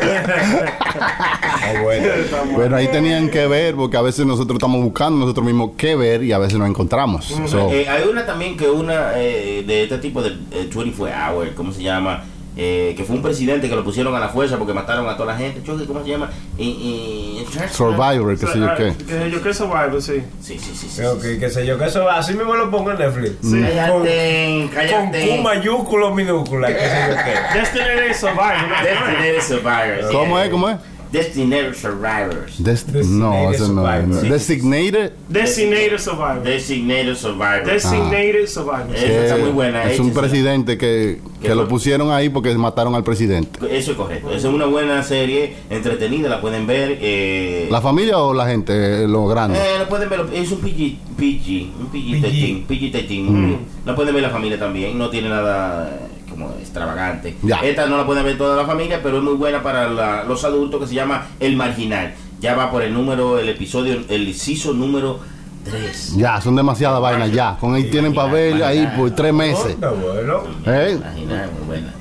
Ay, 1.61 1.77
bueno. 1.83 2.07
Bueno, 2.53 2.75
ahí 2.75 2.87
tenían 2.87 3.29
que 3.29 3.45
ver, 3.47 3.75
porque 3.75 3.97
a 3.97 4.01
veces 4.01 4.25
nosotros 4.25 4.55
estamos 4.55 4.81
buscando 4.83 5.19
nosotros 5.19 5.45
mismos 5.45 5.71
qué 5.77 5.95
ver 5.95 6.23
y 6.23 6.31
a 6.31 6.39
veces 6.39 6.57
no 6.57 6.65
encontramos. 6.65 7.25
So, 7.47 7.69
Eh, 7.71 7.87
hay 7.87 8.07
una 8.07 8.25
también 8.25 8.57
que 8.57 8.67
una 8.69 9.11
eh, 9.19 9.63
de 9.65 9.83
este 9.83 9.99
tipo 9.99 10.21
de 10.23 10.29
eh, 10.51 10.69
24 10.73 11.33
Hour, 11.35 11.53
¿cómo 11.53 11.71
se 11.71 11.83
llama? 11.83 12.23
Eh, 12.61 12.93
que 12.97 13.05
fue 13.05 13.15
un 13.15 13.21
presidente 13.21 13.69
que 13.69 13.75
lo 13.75 13.85
pusieron 13.85 14.13
a 14.15 14.19
la 14.19 14.27
fuerza 14.27 14.57
porque 14.57 14.73
mataron 14.73 15.07
a 15.07 15.15
toda 15.15 15.31
la 15.31 15.37
gente. 15.39 15.61
¿Cómo 15.65 16.03
se 16.03 16.09
llama? 16.09 16.29
Y, 16.57 16.65
y- 16.67 17.45
Survivor, 17.71 18.37
qué 18.37 18.47
sé 18.47 18.59
yo 18.59 18.75
qué. 18.75 18.93
Que 19.05 19.31
yo 19.31 19.41
que 19.41 19.53
Survivor, 19.53 20.01
sí. 20.01 20.21
Sí, 20.41 20.59
sí, 20.59 20.71
sí. 20.75 20.89
sí, 20.89 20.97
Creo 20.97 21.17
sí. 21.21 21.39
que, 21.39 21.49
sé 21.49 21.65
yo, 21.65 21.77
que 21.77 21.85
eso 21.85 22.09
así 22.09 22.33
mismo 22.33 22.55
lo 22.55 22.69
pongo 22.69 22.91
en 22.91 22.97
Netflix. 22.97 23.37
Cállate, 23.49 23.89
Con 23.89 24.67
Q 24.67 24.75
cállate. 24.75 25.41
mayúsculo 25.41 26.13
minúscula, 26.13 26.67
qué 26.67 26.79
sé 26.79 27.05
yo 27.09 27.15
qué. 27.15 27.59
Destiny 27.59 28.13
Survivor. 28.13 28.67
¿no? 28.67 28.83
Designated 28.83 29.41
Survivors. 29.41 30.11
¿Cómo 30.11 30.39
es? 30.39 30.49
¿Cómo 30.49 30.69
es? 30.69 30.77
Designated 31.11 31.73
Survivors. 31.73 32.63
Des- 32.63 32.85
Designated 32.85 33.05
no, 33.19 33.51
eso 33.51 33.73
no 33.73 34.01
no. 34.07 34.21
Designated. 34.21 35.11
Designated 35.27 35.97
Survivor. 35.97 36.43
Designated 36.43 37.15
Survivors. 37.15 37.65
Designated 37.65 38.47
Survivor. 38.47 38.95
Eh, 38.95 39.05
Esa 39.05 39.23
está 39.23 39.37
muy 39.37 39.49
buena, 39.49 39.83
Es 39.91 39.99
un 39.99 40.11
presidente 40.13 40.77
que, 40.77 41.19
que 41.41 41.47
¿Qué 41.47 41.55
lo 41.55 41.67
pusieron 41.67 42.11
ahí 42.11 42.29
porque 42.29 42.53
mataron 42.55 42.93
al 42.93 43.03
presidente. 43.03 43.59
Eso 43.75 43.91
es 43.91 43.97
correcto. 43.97 44.29
Esa 44.29 44.47
es 44.49 44.53
una 44.53 44.65
buena 44.65 45.01
serie, 45.01 45.55
entretenida, 45.69 46.29
la 46.29 46.41
pueden 46.41 46.67
ver. 46.67 46.97
Eh, 47.01 47.67
¿La 47.71 47.81
familia 47.81 48.19
o 48.19 48.33
la 48.33 48.45
gente? 48.47 49.03
eh, 49.03 49.07
Los 49.07 49.29
grandes. 49.29 49.59
Eh, 49.59 49.79
lo 49.79 49.87
pueden 49.89 50.09
ver, 50.09 50.21
es 50.33 50.51
un 50.51 50.59
PG, 50.59 50.97
PG, 51.17 51.69
un 51.79 51.91
PG-13, 51.91 52.67
PG-13. 52.67 53.57
La 53.85 53.95
pueden 53.95 54.13
ver 54.13 54.23
la 54.23 54.29
familia 54.29 54.59
también, 54.59 54.97
no 54.97 55.09
tiene 55.09 55.29
nada 55.29 55.99
como 56.39 56.55
extravagante. 56.59 57.35
Ya. 57.43 57.57
Esta 57.57 57.85
no 57.87 57.97
la 57.97 58.05
pueden 58.05 58.23
ver 58.23 58.37
toda 58.37 58.55
la 58.55 58.65
familia, 58.65 58.99
pero 59.03 59.17
es 59.17 59.23
muy 59.23 59.33
buena 59.33 59.61
para 59.61 59.89
la- 59.89 60.23
los 60.23 60.43
adultos 60.43 60.79
que 60.81 60.87
se 60.87 60.95
llama 60.95 61.27
El 61.39 61.55
Marginal. 61.55 62.13
Ya 62.39 62.55
va 62.55 62.71
por 62.71 62.81
el 62.81 62.93
número, 62.93 63.37
el 63.37 63.49
episodio, 63.49 63.99
el 64.07 64.27
inciso 64.27 64.73
número 64.73 65.19
3. 65.65 66.15
Ya, 66.15 66.39
son 66.39 66.55
demasiadas 66.55 67.01
vainas 67.01 67.31
ya. 67.31 67.57
Con 67.59 67.75
ahí 67.75 67.83
tienen 67.89 68.13
para 68.13 68.31
ver 68.31 68.63
ahí 68.63 68.87
por 68.97 69.11
tres 69.11 69.33
meses. 69.33 69.75
Onda, 69.75 69.89
bueno. 69.91 70.43
¿Eh? 70.65 70.97
Marginal, 70.99 71.49
muy 71.57 71.67
buena. 71.67 71.93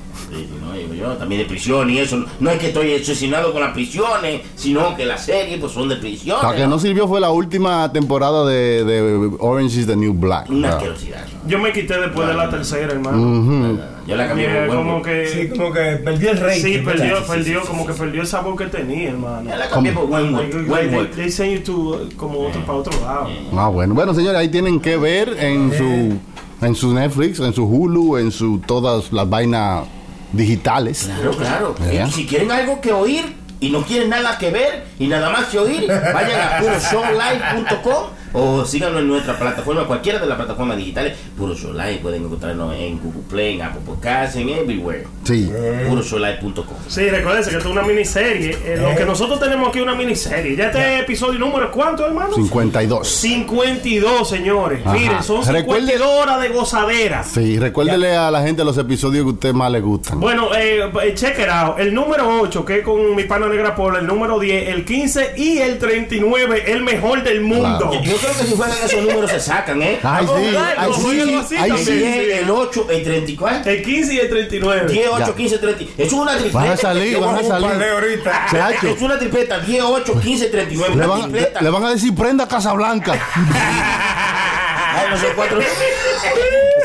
No, 0.61 0.73
digo 0.73 0.93
yo, 0.93 1.07
también 1.17 1.41
de 1.41 1.47
prisión 1.47 1.89
y 1.89 1.99
eso. 1.99 2.23
No 2.39 2.49
es 2.51 2.59
que 2.59 2.67
estoy 2.67 2.93
obsesionado 2.95 3.51
con 3.51 3.61
las 3.61 3.73
prisiones, 3.73 4.41
sino 4.55 4.95
que 4.95 5.05
las 5.05 5.25
series 5.25 5.59
pues 5.59 5.71
son 5.71 5.89
de 5.89 5.95
prisión. 5.97 6.37
La 6.41 6.55
que 6.55 6.67
no 6.67 6.79
sirvió 6.79 7.07
fue 7.07 7.19
la 7.19 7.31
última 7.31 7.91
temporada 7.91 8.45
de, 8.45 8.83
de 8.83 9.31
Orange 9.39 9.79
is 9.81 9.87
the 9.87 9.95
New 9.95 10.13
Black. 10.13 10.49
Una 10.49 10.69
Ah. 10.69 10.71
asquerosidad. 10.77 11.25
Yo 11.47 11.57
me 11.59 11.71
quité 11.73 11.99
después 11.99 12.27
de 12.27 12.33
la 12.33 12.49
tercera, 12.49 12.91
hermano. 12.93 13.17
Ujú. 13.17 13.79
Yo 14.07 14.15
la 14.15 14.27
cambié 14.27 14.47
Yeah, 14.47 14.67
como 14.67 15.01
que. 15.03 15.27
Sí, 15.27 15.49
como 15.49 15.71
que 15.71 15.81
perdió 16.03 16.31
el 16.31 16.37
rating. 16.39 16.61
Sí, 16.61 16.77
perdió, 16.83 17.17
Sí, 17.17 17.23
perdió, 17.27 17.61
sí, 17.61 17.67
como 17.67 17.81
sí, 17.81 17.87
que 17.87 17.93
sí. 17.93 17.99
perdió 17.99 18.21
el 18.21 18.27
sabor 18.27 18.55
que 18.57 18.65
tenía, 18.65 19.09
hermano. 19.09 19.49
Yo 19.49 19.55
la 19.57 19.69
cambié 19.69 19.91
por 19.93 20.07
Buen 20.07 20.35
they, 20.35 21.05
they 21.15 21.29
send 21.31 21.53
you 21.57 21.63
to, 21.63 21.73
uh, 21.73 22.09
como 22.17 22.47
otro, 22.47 22.61
para 22.65 22.77
otro 22.79 22.99
lado. 23.01 23.27
Ah, 23.55 23.67
bueno. 23.69 23.93
Bueno, 23.93 24.13
señores, 24.13 24.39
ahí 24.39 24.49
tienen 24.49 24.79
que 24.79 24.97
ver 24.97 25.35
en 25.39 25.71
su 25.77 26.65
en 26.65 26.75
su 26.75 26.93
Netflix, 26.93 27.39
en 27.39 27.53
su 27.53 27.65
Hulu, 27.65 28.17
en 28.17 28.31
su 28.31 28.59
todas 28.65 29.13
las 29.13 29.29
vainas 29.29 29.83
digitales. 30.31 31.03
Claro, 31.05 31.31
claro. 31.31 31.75
¿Verdad? 31.79 32.07
Y 32.07 32.11
si 32.11 32.25
quieren 32.25 32.51
algo 32.51 32.81
que 32.81 32.91
oír 32.91 33.35
y 33.59 33.69
no 33.69 33.83
quieren 33.83 34.09
nada 34.09 34.37
que 34.37 34.51
ver 34.51 34.85
y 34.99 35.07
nada 35.07 35.29
más 35.29 35.45
que 35.45 35.59
oír, 35.59 35.87
vayan 35.87 36.41
a 36.41 36.59
puroshowlive.com 36.59 38.18
o 38.33 38.65
síganos 38.65 38.99
en 39.01 39.07
nuestra 39.07 39.37
plataforma, 39.37 39.85
cualquiera 39.85 40.19
de 40.19 40.27
las 40.27 40.37
plataformas 40.37 40.77
digitales. 40.77 41.17
Puro 41.37 41.55
Show 41.55 41.73
Live, 41.73 41.99
pueden 42.01 42.23
encontrarnos 42.25 42.75
en 42.75 42.99
Google 42.99 43.21
Play, 43.29 43.55
en 43.55 43.61
Apple 43.63 43.81
Podcasts, 43.85 44.35
en 44.35 44.49
everywhere. 44.49 45.05
Sí. 45.23 45.51
Puroshowlive.com. 45.87 46.77
Sí, 46.87 47.09
recuérdense 47.09 47.49
que 47.51 47.57
esto 47.57 47.69
es 47.69 47.75
una 47.75 47.83
miniserie. 47.85 48.57
Eh, 48.65 48.77
Lo 48.81 48.95
que 48.95 49.05
nosotros 49.05 49.39
tenemos 49.39 49.69
aquí 49.69 49.79
es 49.79 49.83
una 49.83 49.95
miniserie. 49.95 50.55
Ya 50.55 50.67
este 50.67 50.99
episodio 50.99 51.39
número 51.39 51.71
¿cuánto, 51.71 52.05
hermano? 52.05 52.33
52. 52.35 53.07
52, 53.07 54.27
señores. 54.29 54.81
Ajá. 54.85 54.93
Miren, 54.97 55.23
son 55.23 55.43
52 55.43 55.53
Recuerde- 55.53 56.01
horas 56.01 56.41
de 56.41 56.49
gozadera. 56.49 57.23
Sí, 57.23 57.59
recuérdele 57.59 58.15
a 58.15 58.31
la 58.31 58.41
gente 58.41 58.63
los 58.63 58.77
episodios 58.77 59.23
que 59.23 59.29
a 59.29 59.33
usted 59.33 59.53
más 59.53 59.71
le 59.71 59.81
gustan. 59.81 60.19
Bueno, 60.19 60.49
eh, 60.55 60.89
eh, 61.03 61.13
check 61.15 61.37
it 61.39 61.47
out. 61.49 61.79
El 61.79 61.93
número 61.93 62.39
8, 62.41 62.65
que 62.65 62.79
es 62.79 62.83
con 62.83 63.15
mi 63.15 63.23
pana 63.23 63.47
Negra 63.47 63.75
Pola, 63.75 63.99
el 63.99 64.07
número 64.07 64.39
10, 64.39 64.69
el 64.69 64.85
15 64.85 65.33
y 65.37 65.57
el 65.59 65.77
39, 65.77 66.63
el 66.71 66.83
mejor 66.83 67.23
del 67.23 67.41
mundo. 67.41 67.89
Claro. 67.91 67.91
Yo 68.21 68.27
creo 68.27 68.37
que 68.41 68.45
si 68.47 68.55
fueran 68.55 68.77
esos 68.83 69.01
números 69.01 69.31
se 69.31 69.39
sacan, 69.39 69.81
¿eh? 69.81 69.99
Ay, 70.03 70.25
sí, 70.27 70.55
ay, 70.77 70.91
sí, 70.93 71.55
El 71.55 71.67
también. 71.69 71.85
sí. 71.85 71.91
10, 71.93 72.41
el 72.43 72.49
8, 72.49 72.87
el 72.89 73.03
34. 73.03 73.71
El 73.71 73.83
15 73.83 74.13
y 74.13 74.17
el 74.19 74.29
39. 74.29 74.91
10, 74.91 75.07
8, 75.11 75.25
Ya. 75.27 75.35
15, 75.35 75.57
30. 75.59 75.83
Eso 75.83 75.93
es 75.97 76.13
una 76.13 76.31
tripleta. 76.33 76.57
Van 76.59 76.69
a 76.69 76.77
salir, 76.77 77.19
van 77.19 77.35
a 77.35 77.43
salir. 77.43 77.83
ahorita. 77.83 78.45
Es 78.83 79.01
una 79.01 79.17
tripleta. 79.19 79.59
10, 79.59 79.83
8, 79.83 80.19
15, 80.21 80.45
39. 80.47 80.89
Le 80.95 80.97
Una 80.97 81.07
van, 81.07 81.21
tripleta. 81.23 81.61
le 81.61 81.69
van 81.69 81.83
a 81.85 81.89
decir 81.91 82.13
prenda 82.15 82.47
Casablanca. 82.47 83.13
Ay, 83.13 85.07
no 85.11 85.17
son 85.17 85.29
cuatro. 85.35 85.59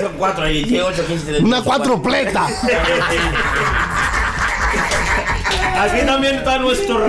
son 0.01 0.13
cuatro 0.19 0.45
ahí. 0.45 0.65
10, 0.65 0.83
8, 0.83 1.05
15, 1.07 1.25
39. 1.25 1.45
Una 1.45 1.63
cuatropleta. 1.63 2.47
Aquí 5.81 6.07
también 6.07 6.37
está 6.37 6.59
nuestro 6.59 7.05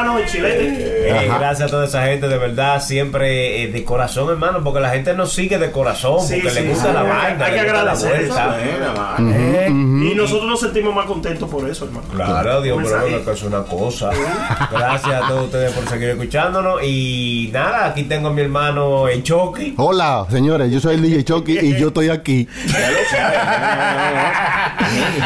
hermano 0.00 0.18
el 0.18 0.26
chilete. 0.26 1.08
Eh, 1.08 1.28
Ajá. 1.28 1.38
gracias 1.38 1.68
a 1.68 1.70
toda 1.70 1.86
esa 1.86 2.04
gente, 2.04 2.28
de 2.28 2.38
verdad, 2.38 2.82
siempre 2.82 3.62
eh, 3.64 3.68
de 3.68 3.84
corazón, 3.84 4.30
hermano, 4.30 4.62
porque 4.62 4.80
la 4.80 4.90
gente 4.90 5.14
nos 5.14 5.32
sigue 5.32 5.58
de 5.58 5.70
corazón, 5.70 6.20
Sí, 6.26 6.34
porque 6.42 6.50
sí, 6.50 6.62
le 6.62 6.68
gusta 6.70 6.88
sí. 6.88 6.94
la 6.94 7.02
vaina, 7.02 7.44
Hay 7.44 7.52
que 7.52 7.60
agradecer. 7.60 8.30
Eh, 9.20 9.66
Y 9.68 10.14
nosotros 10.14 10.48
nos 10.48 10.60
sentimos 10.60 10.94
más 10.94 11.06
contentos 11.06 11.48
por 11.48 11.68
eso, 11.68 11.84
hermano. 11.84 12.06
Claro, 12.14 12.62
Dios 12.62 12.78
que 13.24 13.30
es 13.30 13.42
una 13.42 13.62
cosa. 13.62 14.10
Gracias 14.70 15.22
a 15.22 15.28
todos 15.28 15.44
ustedes 15.46 15.72
por 15.72 15.88
seguir 15.88 16.10
escuchándonos. 16.10 16.82
Y 16.82 17.50
nada, 17.52 17.86
aquí 17.86 18.04
tengo 18.04 18.28
a 18.28 18.32
mi 18.32 18.42
hermano 18.42 19.08
el 19.08 19.22
Chucky. 19.22 19.74
Hola, 19.76 20.26
señores, 20.30 20.70
yo 20.70 20.80
soy 20.80 20.94
el 20.96 21.02
DJ 21.02 21.24
Chucky 21.24 21.58
y 21.58 21.78
yo 21.78 21.88
estoy 21.88 22.08
aquí. 22.08 22.48
Ya 22.66 22.90
lo 22.90 22.98
sabes. 23.10 23.40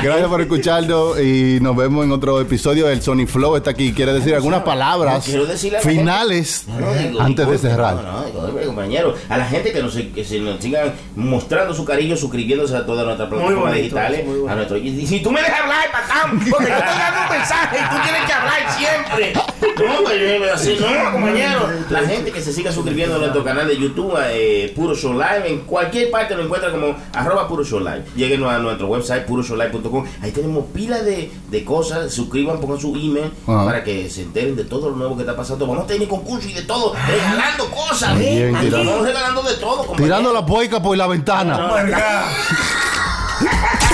Gracias 0.03 0.29
por 0.29 0.41
escucharnos 0.41 1.21
y 1.21 1.59
nos 1.61 1.77
vemos 1.77 2.05
en 2.05 2.13
otro 2.13 2.41
episodio. 2.41 2.89
El 2.89 3.01
Sony 3.03 3.27
Flow 3.27 3.57
está 3.57 3.71
aquí. 3.71 3.93
Quiere 3.93 4.13
decir 4.13 4.35
algunas 4.35 4.63
palabras 4.65 5.15
No, 5.15 5.21
quiero 5.25 5.47
decirle 5.47 5.79
a 5.79 5.81
la 5.81 5.89
finales 5.89 6.65
No, 6.67 6.95
digo, 6.95 7.21
antes 7.21 7.49
de 7.49 7.59
cerrar. 7.59 7.95
No, 7.97 8.03
no, 8.03 8.25
digo, 8.25 8.41
oye, 8.57 8.67
compañero, 8.67 9.15
a 9.29 9.39
la 9.39 9.47
gente 9.47 9.73
que 9.73 9.83
nos, 9.83 9.95
que 9.95 10.25
se 10.25 10.41
nos 10.41 10.61
sigan 10.61 10.93
mostrando 11.17 11.75
su 11.75 11.85
cariño, 11.85 12.17
suscribiéndose 12.17 12.77
a 12.77 12.85
todas 12.87 13.05
nuestras 13.05 13.29
plataformas 13.29 13.63
bonito, 13.63 13.83
digitales. 13.83 14.25
muy 14.25 14.35
bonito. 14.37 14.53
A 14.53 14.55
nuestro, 14.57 14.77
y 14.79 15.07
si 15.07 15.21
tú 15.21 15.31
me 15.31 15.43
dejas 15.43 15.61
hablar, 15.61 15.91
patán, 15.93 16.31
porque 16.51 16.69
yo 16.69 16.77
estoy 16.77 16.99
dando 16.99 17.21
un 17.23 17.39
mensaje 17.39 17.77
y 17.79 17.95
tú 17.95 18.03
tienes 18.03 18.25
que 18.27 18.33
hablar 18.33 18.61
siempre. 18.77 19.33
No, 19.77 20.53
así 20.53 20.77
no, 20.81 21.13
compañero. 21.13 21.69
La 21.91 22.01
gente 22.01 22.31
que 22.31 22.41
se 22.41 22.53
siga 22.53 22.73
suscribiendo 22.73 23.17
a 23.17 23.19
nuestro 23.19 23.45
canal 23.45 23.67
de 23.67 23.77
YouTube, 23.77 24.15
eh, 24.29 24.73
Puro 24.75 24.95
Show 24.95 25.13
Live, 25.13 25.49
en 25.49 25.61
cualquier 25.61 26.11
parte 26.11 26.35
lo 26.35 26.45
encuentra 26.45 26.71
como 26.71 26.95
arroba 27.13 27.49
Puro 27.49 27.65
Show 27.65 27.81
Live. 27.81 28.05
Lleguen 28.17 28.45
a 28.45 28.59
nuestro 28.59 28.87
website 28.89 29.25
puroshowlive.com. 29.27 30.05
Ahí 30.23 30.31
tenemos 30.31 30.67
pila 30.73 31.03
de, 31.03 31.31
de 31.51 31.65
cosas. 31.65 32.13
Suscriban, 32.13 32.61
pongan 32.61 32.79
su 32.79 32.95
email 32.95 33.31
Ajá. 33.47 33.65
para 33.65 33.85
que 33.85 34.09
se 34.11 34.23
enteren 34.23 34.57
de 34.57 34.65
todo 34.65 34.91
lo 34.91 34.97
nuevo 34.97 35.17
que 35.17 35.23
está 35.23 35.37
pasando. 35.37 35.67
Vamos 35.67 35.85
a 35.85 35.87
tener 35.87 36.09
concurso 36.09 36.49
y 36.49 36.53
de 36.53 36.63
todo, 36.63 36.95
regalando 37.07 37.67
cosas. 37.71 38.19
¿eh? 38.21 38.53
Aquí 38.55 38.67
tirando. 38.67 38.91
Vamos 38.91 39.07
regalando 39.07 39.43
de 39.43 39.55
todo, 39.55 39.77
compañero. 39.79 40.05
Tirando 40.05 40.33
la 40.33 40.47
puerca 40.47 40.83
por 40.83 40.97
la 40.97 41.07
ventana. 41.07 41.57
No 41.59 41.75